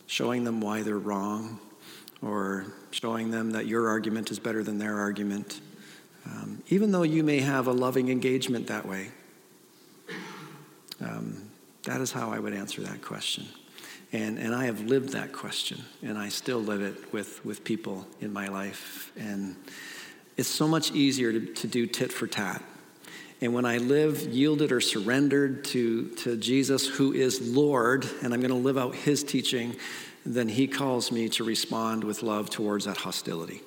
showing 0.07 0.43
them 0.43 0.61
why 0.61 0.81
they're 0.81 0.97
wrong 0.97 1.59
or 2.21 2.65
showing 2.91 3.29
them 3.29 3.51
that 3.51 3.67
your 3.67 3.87
argument 3.87 4.31
is 4.31 4.39
better 4.39 4.63
than 4.63 4.79
their 4.79 4.99
argument, 4.99 5.59
um, 6.25 6.63
even 6.69 6.91
though 6.91 7.03
you 7.03 7.23
may 7.23 7.39
have 7.39 7.67
a 7.67 7.71
loving 7.71 8.09
engagement 8.09 8.67
that 8.67 8.87
way. 8.87 9.09
Um, 11.01 11.49
that 11.83 12.01
is 12.01 12.11
how 12.11 12.31
I 12.31 12.39
would 12.39 12.53
answer 12.53 12.81
that 12.81 13.03
question. 13.03 13.45
And, 14.15 14.39
and 14.39 14.55
I 14.55 14.67
have 14.67 14.79
lived 14.79 15.09
that 15.09 15.33
question, 15.33 15.83
and 16.01 16.17
I 16.17 16.29
still 16.29 16.59
live 16.59 16.81
it 16.81 17.11
with, 17.11 17.43
with 17.43 17.65
people 17.65 18.07
in 18.21 18.31
my 18.31 18.47
life. 18.47 19.11
And 19.19 19.57
it's 20.37 20.47
so 20.47 20.69
much 20.69 20.93
easier 20.93 21.33
to, 21.33 21.53
to 21.53 21.67
do 21.67 21.85
tit 21.85 22.13
for 22.13 22.25
tat. 22.25 22.63
And 23.41 23.53
when 23.53 23.65
I 23.65 23.77
live 23.77 24.21
yielded 24.21 24.71
or 24.71 24.79
surrendered 24.79 25.65
to, 25.65 26.07
to 26.11 26.37
Jesus, 26.37 26.87
who 26.87 27.11
is 27.11 27.41
Lord, 27.41 28.07
and 28.23 28.33
I'm 28.33 28.39
going 28.39 28.51
to 28.51 28.55
live 28.57 28.77
out 28.77 28.95
his 28.95 29.21
teaching, 29.21 29.75
then 30.25 30.47
he 30.47 30.65
calls 30.65 31.11
me 31.11 31.27
to 31.29 31.43
respond 31.43 32.05
with 32.05 32.23
love 32.23 32.49
towards 32.49 32.85
that 32.85 32.95
hostility 32.95 33.63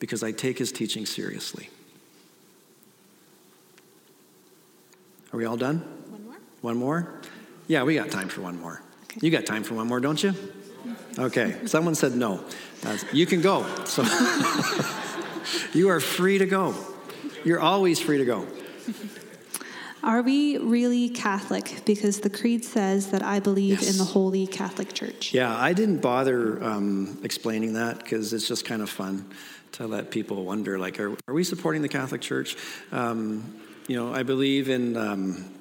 because 0.00 0.24
I 0.24 0.32
take 0.32 0.58
his 0.58 0.72
teaching 0.72 1.06
seriously. 1.06 1.70
Are 5.32 5.36
we 5.36 5.44
all 5.44 5.56
done? 5.56 5.78
One 6.08 6.24
more? 6.24 6.36
One 6.60 6.76
more? 6.76 7.20
Yeah, 7.68 7.84
we 7.84 7.94
got 7.94 8.10
time 8.10 8.28
for 8.28 8.40
one 8.40 8.60
more. 8.60 8.82
You 9.20 9.30
got 9.30 9.46
time 9.46 9.62
for 9.62 9.74
one 9.74 9.88
more, 9.88 10.00
don't 10.00 10.22
you? 10.22 10.34
Okay. 11.18 11.66
Someone 11.66 11.94
said 11.94 12.14
no. 12.14 12.44
Uh, 12.84 12.96
you 13.12 13.26
can 13.26 13.40
go. 13.40 13.66
So 13.84 14.02
you 15.72 15.88
are 15.88 16.00
free 16.00 16.38
to 16.38 16.46
go. 16.46 16.74
You're 17.44 17.60
always 17.60 17.98
free 17.98 18.18
to 18.18 18.24
go. 18.24 18.46
Are 20.02 20.22
we 20.22 20.56
really 20.56 21.10
Catholic? 21.10 21.82
Because 21.84 22.20
the 22.20 22.30
Creed 22.30 22.64
says 22.64 23.10
that 23.10 23.22
I 23.22 23.38
believe 23.38 23.82
yes. 23.82 23.90
in 23.90 23.98
the 23.98 24.04
Holy 24.04 24.46
Catholic 24.46 24.94
Church. 24.94 25.34
Yeah, 25.34 25.54
I 25.54 25.74
didn't 25.74 25.98
bother 25.98 26.62
um, 26.64 27.18
explaining 27.22 27.74
that 27.74 27.98
because 27.98 28.32
it's 28.32 28.48
just 28.48 28.64
kind 28.64 28.80
of 28.80 28.88
fun 28.88 29.30
to 29.72 29.86
let 29.86 30.10
people 30.10 30.44
wonder 30.44 30.78
like, 30.78 30.98
are, 30.98 31.14
are 31.28 31.34
we 31.34 31.44
supporting 31.44 31.82
the 31.82 31.88
Catholic 31.88 32.22
Church? 32.22 32.56
Um, 32.92 33.60
you 33.88 33.96
know, 33.96 34.14
I 34.14 34.22
believe 34.22 34.70
in. 34.70 34.96
Um, 34.96 35.59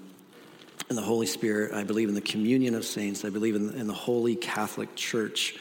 in 0.90 0.96
the 0.96 1.02
Holy 1.02 1.28
Spirit. 1.28 1.74
I 1.74 1.84
believe 1.84 2.10
in 2.10 2.16
the 2.16 2.22
communion 2.22 2.76
of 2.76 2.84
saints. 2.84 3.24
I 3.24 3.30
believe 3.30 3.56
in, 3.56 3.74
in 3.74 3.88
the 3.88 3.94
Holy 3.94 4.36
Catholic 4.36 4.96
Church. 4.96 5.56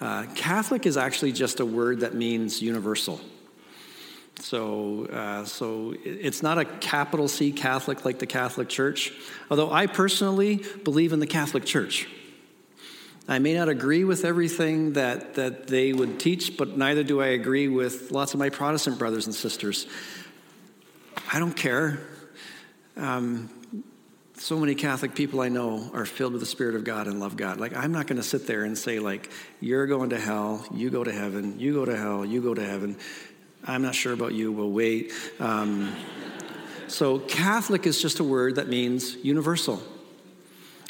Uh, 0.00 0.26
Catholic 0.34 0.86
is 0.86 0.96
actually 0.96 1.32
just 1.32 1.60
a 1.60 1.64
word 1.64 2.00
that 2.00 2.14
means 2.14 2.60
universal. 2.60 3.20
So, 4.40 5.06
uh, 5.06 5.44
so 5.44 5.94
it's 6.04 6.42
not 6.42 6.58
a 6.58 6.64
capital 6.64 7.28
C 7.28 7.52
Catholic 7.52 8.04
like 8.04 8.18
the 8.18 8.26
Catholic 8.26 8.68
Church, 8.68 9.12
although 9.48 9.70
I 9.70 9.86
personally 9.86 10.64
believe 10.82 11.12
in 11.12 11.20
the 11.20 11.26
Catholic 11.26 11.64
Church. 11.64 12.08
I 13.26 13.38
may 13.38 13.54
not 13.54 13.70
agree 13.70 14.04
with 14.04 14.24
everything 14.24 14.94
that, 14.94 15.34
that 15.34 15.68
they 15.68 15.94
would 15.94 16.20
teach, 16.20 16.58
but 16.58 16.76
neither 16.76 17.02
do 17.02 17.22
I 17.22 17.28
agree 17.28 17.68
with 17.68 18.10
lots 18.10 18.34
of 18.34 18.40
my 18.40 18.50
Protestant 18.50 18.98
brothers 18.98 19.24
and 19.24 19.34
sisters. 19.34 19.86
I 21.32 21.38
don't 21.38 21.56
care. 21.56 22.00
Um, 22.96 23.48
so 24.44 24.60
many 24.60 24.74
Catholic 24.74 25.14
people 25.14 25.40
I 25.40 25.48
know 25.48 25.90
are 25.94 26.04
filled 26.04 26.34
with 26.34 26.40
the 26.40 26.46
Spirit 26.46 26.74
of 26.74 26.84
God 26.84 27.06
and 27.06 27.18
love 27.18 27.34
God. 27.34 27.58
Like, 27.58 27.74
I'm 27.74 27.92
not 27.92 28.06
going 28.06 28.18
to 28.18 28.22
sit 28.22 28.46
there 28.46 28.64
and 28.64 28.76
say, 28.76 28.98
like, 28.98 29.30
you're 29.58 29.86
going 29.86 30.10
to 30.10 30.20
hell, 30.20 30.66
you 30.70 30.90
go 30.90 31.02
to 31.02 31.10
heaven, 31.10 31.58
you 31.58 31.72
go 31.72 31.86
to 31.86 31.96
hell, 31.96 32.26
you 32.26 32.42
go 32.42 32.52
to 32.52 32.62
heaven. 32.62 32.98
I'm 33.66 33.80
not 33.80 33.94
sure 33.94 34.12
about 34.12 34.34
you, 34.34 34.52
we'll 34.52 34.70
wait. 34.70 35.14
Um, 35.40 35.96
so, 36.88 37.20
Catholic 37.20 37.86
is 37.86 38.02
just 38.02 38.20
a 38.20 38.24
word 38.24 38.56
that 38.56 38.68
means 38.68 39.16
universal. 39.24 39.82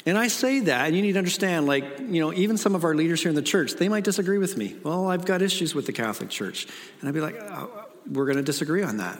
And 0.05 0.17
I 0.17 0.27
say 0.27 0.59
that, 0.59 0.87
and 0.87 0.93
you 0.93 1.01
need 1.01 1.13
to 1.13 1.19
understand, 1.19 1.65
like, 1.65 2.01
you 2.01 2.19
know, 2.19 2.33
even 2.33 2.57
some 2.57 2.75
of 2.75 2.83
our 2.83 2.93
leaders 2.93 3.21
here 3.21 3.29
in 3.29 3.35
the 3.35 3.41
church, 3.41 3.75
they 3.75 3.87
might 3.87 4.03
disagree 4.03 4.37
with 4.37 4.57
me. 4.57 4.75
Well, 4.83 5.07
I've 5.07 5.23
got 5.23 5.41
issues 5.41 5.73
with 5.73 5.85
the 5.85 5.93
Catholic 5.93 6.29
Church. 6.29 6.67
And 6.99 7.07
I'd 7.07 7.15
be 7.15 7.21
like, 7.21 7.37
oh, 7.41 7.85
we're 8.11 8.25
going 8.25 8.35
to 8.35 8.43
disagree 8.43 8.83
on 8.83 8.97
that. 8.97 9.17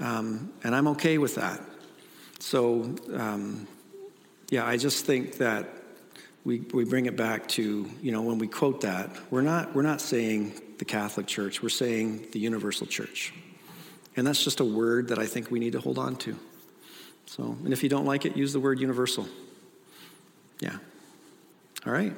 Um, 0.00 0.52
and 0.64 0.74
I'm 0.74 0.88
okay 0.88 1.18
with 1.18 1.36
that. 1.36 1.60
So, 2.38 2.94
um, 3.12 3.66
yeah, 4.50 4.64
I 4.64 4.76
just 4.76 5.04
think 5.04 5.38
that 5.38 5.68
we, 6.44 6.60
we 6.72 6.84
bring 6.84 7.06
it 7.06 7.16
back 7.16 7.48
to, 7.48 7.90
you 8.00 8.12
know, 8.12 8.22
when 8.22 8.38
we 8.38 8.46
quote 8.46 8.80
that, 8.82 9.10
we're 9.30 9.42
not, 9.42 9.74
we're 9.74 9.82
not 9.82 10.00
saying 10.00 10.60
the 10.78 10.84
Catholic 10.84 11.26
Church, 11.26 11.62
we're 11.62 11.68
saying 11.68 12.28
the 12.32 12.38
universal 12.38 12.86
church. 12.86 13.34
And 14.16 14.26
that's 14.26 14.42
just 14.42 14.60
a 14.60 14.64
word 14.64 15.08
that 15.08 15.18
I 15.18 15.26
think 15.26 15.50
we 15.50 15.58
need 15.58 15.72
to 15.72 15.80
hold 15.80 15.98
on 15.98 16.16
to. 16.16 16.38
So, 17.26 17.56
and 17.64 17.72
if 17.72 17.82
you 17.82 17.88
don't 17.88 18.06
like 18.06 18.24
it, 18.24 18.36
use 18.36 18.52
the 18.52 18.60
word 18.60 18.80
universal. 18.80 19.28
Yeah. 20.60 20.78
All 21.86 21.92
right. 21.92 22.14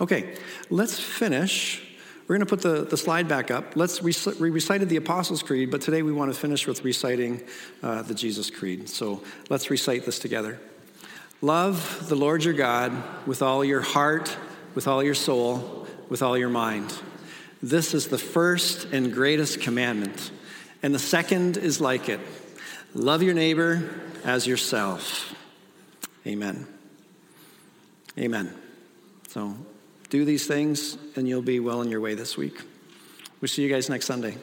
Okay, 0.00 0.34
let's 0.70 0.98
finish. 0.98 1.93
We're 2.26 2.36
going 2.36 2.46
to 2.46 2.56
put 2.56 2.62
the, 2.62 2.84
the 2.86 2.96
slide 2.96 3.28
back 3.28 3.50
up. 3.50 3.76
Let's 3.76 4.00
we 4.00 4.14
recited 4.48 4.88
the 4.88 4.96
Apostles' 4.96 5.42
Creed, 5.42 5.70
but 5.70 5.82
today 5.82 6.00
we 6.00 6.10
want 6.10 6.32
to 6.32 6.38
finish 6.38 6.66
with 6.66 6.82
reciting 6.82 7.42
uh, 7.82 8.00
the 8.00 8.14
Jesus 8.14 8.48
Creed. 8.48 8.88
So 8.88 9.22
let's 9.50 9.68
recite 9.70 10.06
this 10.06 10.18
together. 10.18 10.58
Love 11.42 12.08
the 12.08 12.14
Lord 12.14 12.42
your 12.42 12.54
God 12.54 12.92
with 13.26 13.42
all 13.42 13.62
your 13.62 13.82
heart, 13.82 14.34
with 14.74 14.88
all 14.88 15.02
your 15.02 15.14
soul, 15.14 15.86
with 16.08 16.22
all 16.22 16.38
your 16.38 16.48
mind. 16.48 16.94
This 17.62 17.92
is 17.92 18.08
the 18.08 18.16
first 18.16 18.86
and 18.86 19.12
greatest 19.12 19.60
commandment, 19.60 20.30
and 20.82 20.94
the 20.94 20.98
second 20.98 21.58
is 21.58 21.78
like 21.78 22.08
it 22.08 22.20
love 22.94 23.22
your 23.22 23.34
neighbor 23.34 23.90
as 24.24 24.46
yourself. 24.46 25.34
Amen. 26.26 26.66
Amen. 28.16 28.54
So 29.28 29.54
do 30.14 30.24
these 30.24 30.46
things, 30.46 30.96
and 31.16 31.28
you'll 31.28 31.42
be 31.42 31.58
well 31.58 31.80
on 31.80 31.90
your 31.90 32.00
way 32.00 32.14
this 32.14 32.36
week. 32.36 32.62
We'll 33.40 33.48
see 33.48 33.62
you 33.62 33.68
guys 33.68 33.90
next 33.90 34.06
Sunday. 34.06 34.36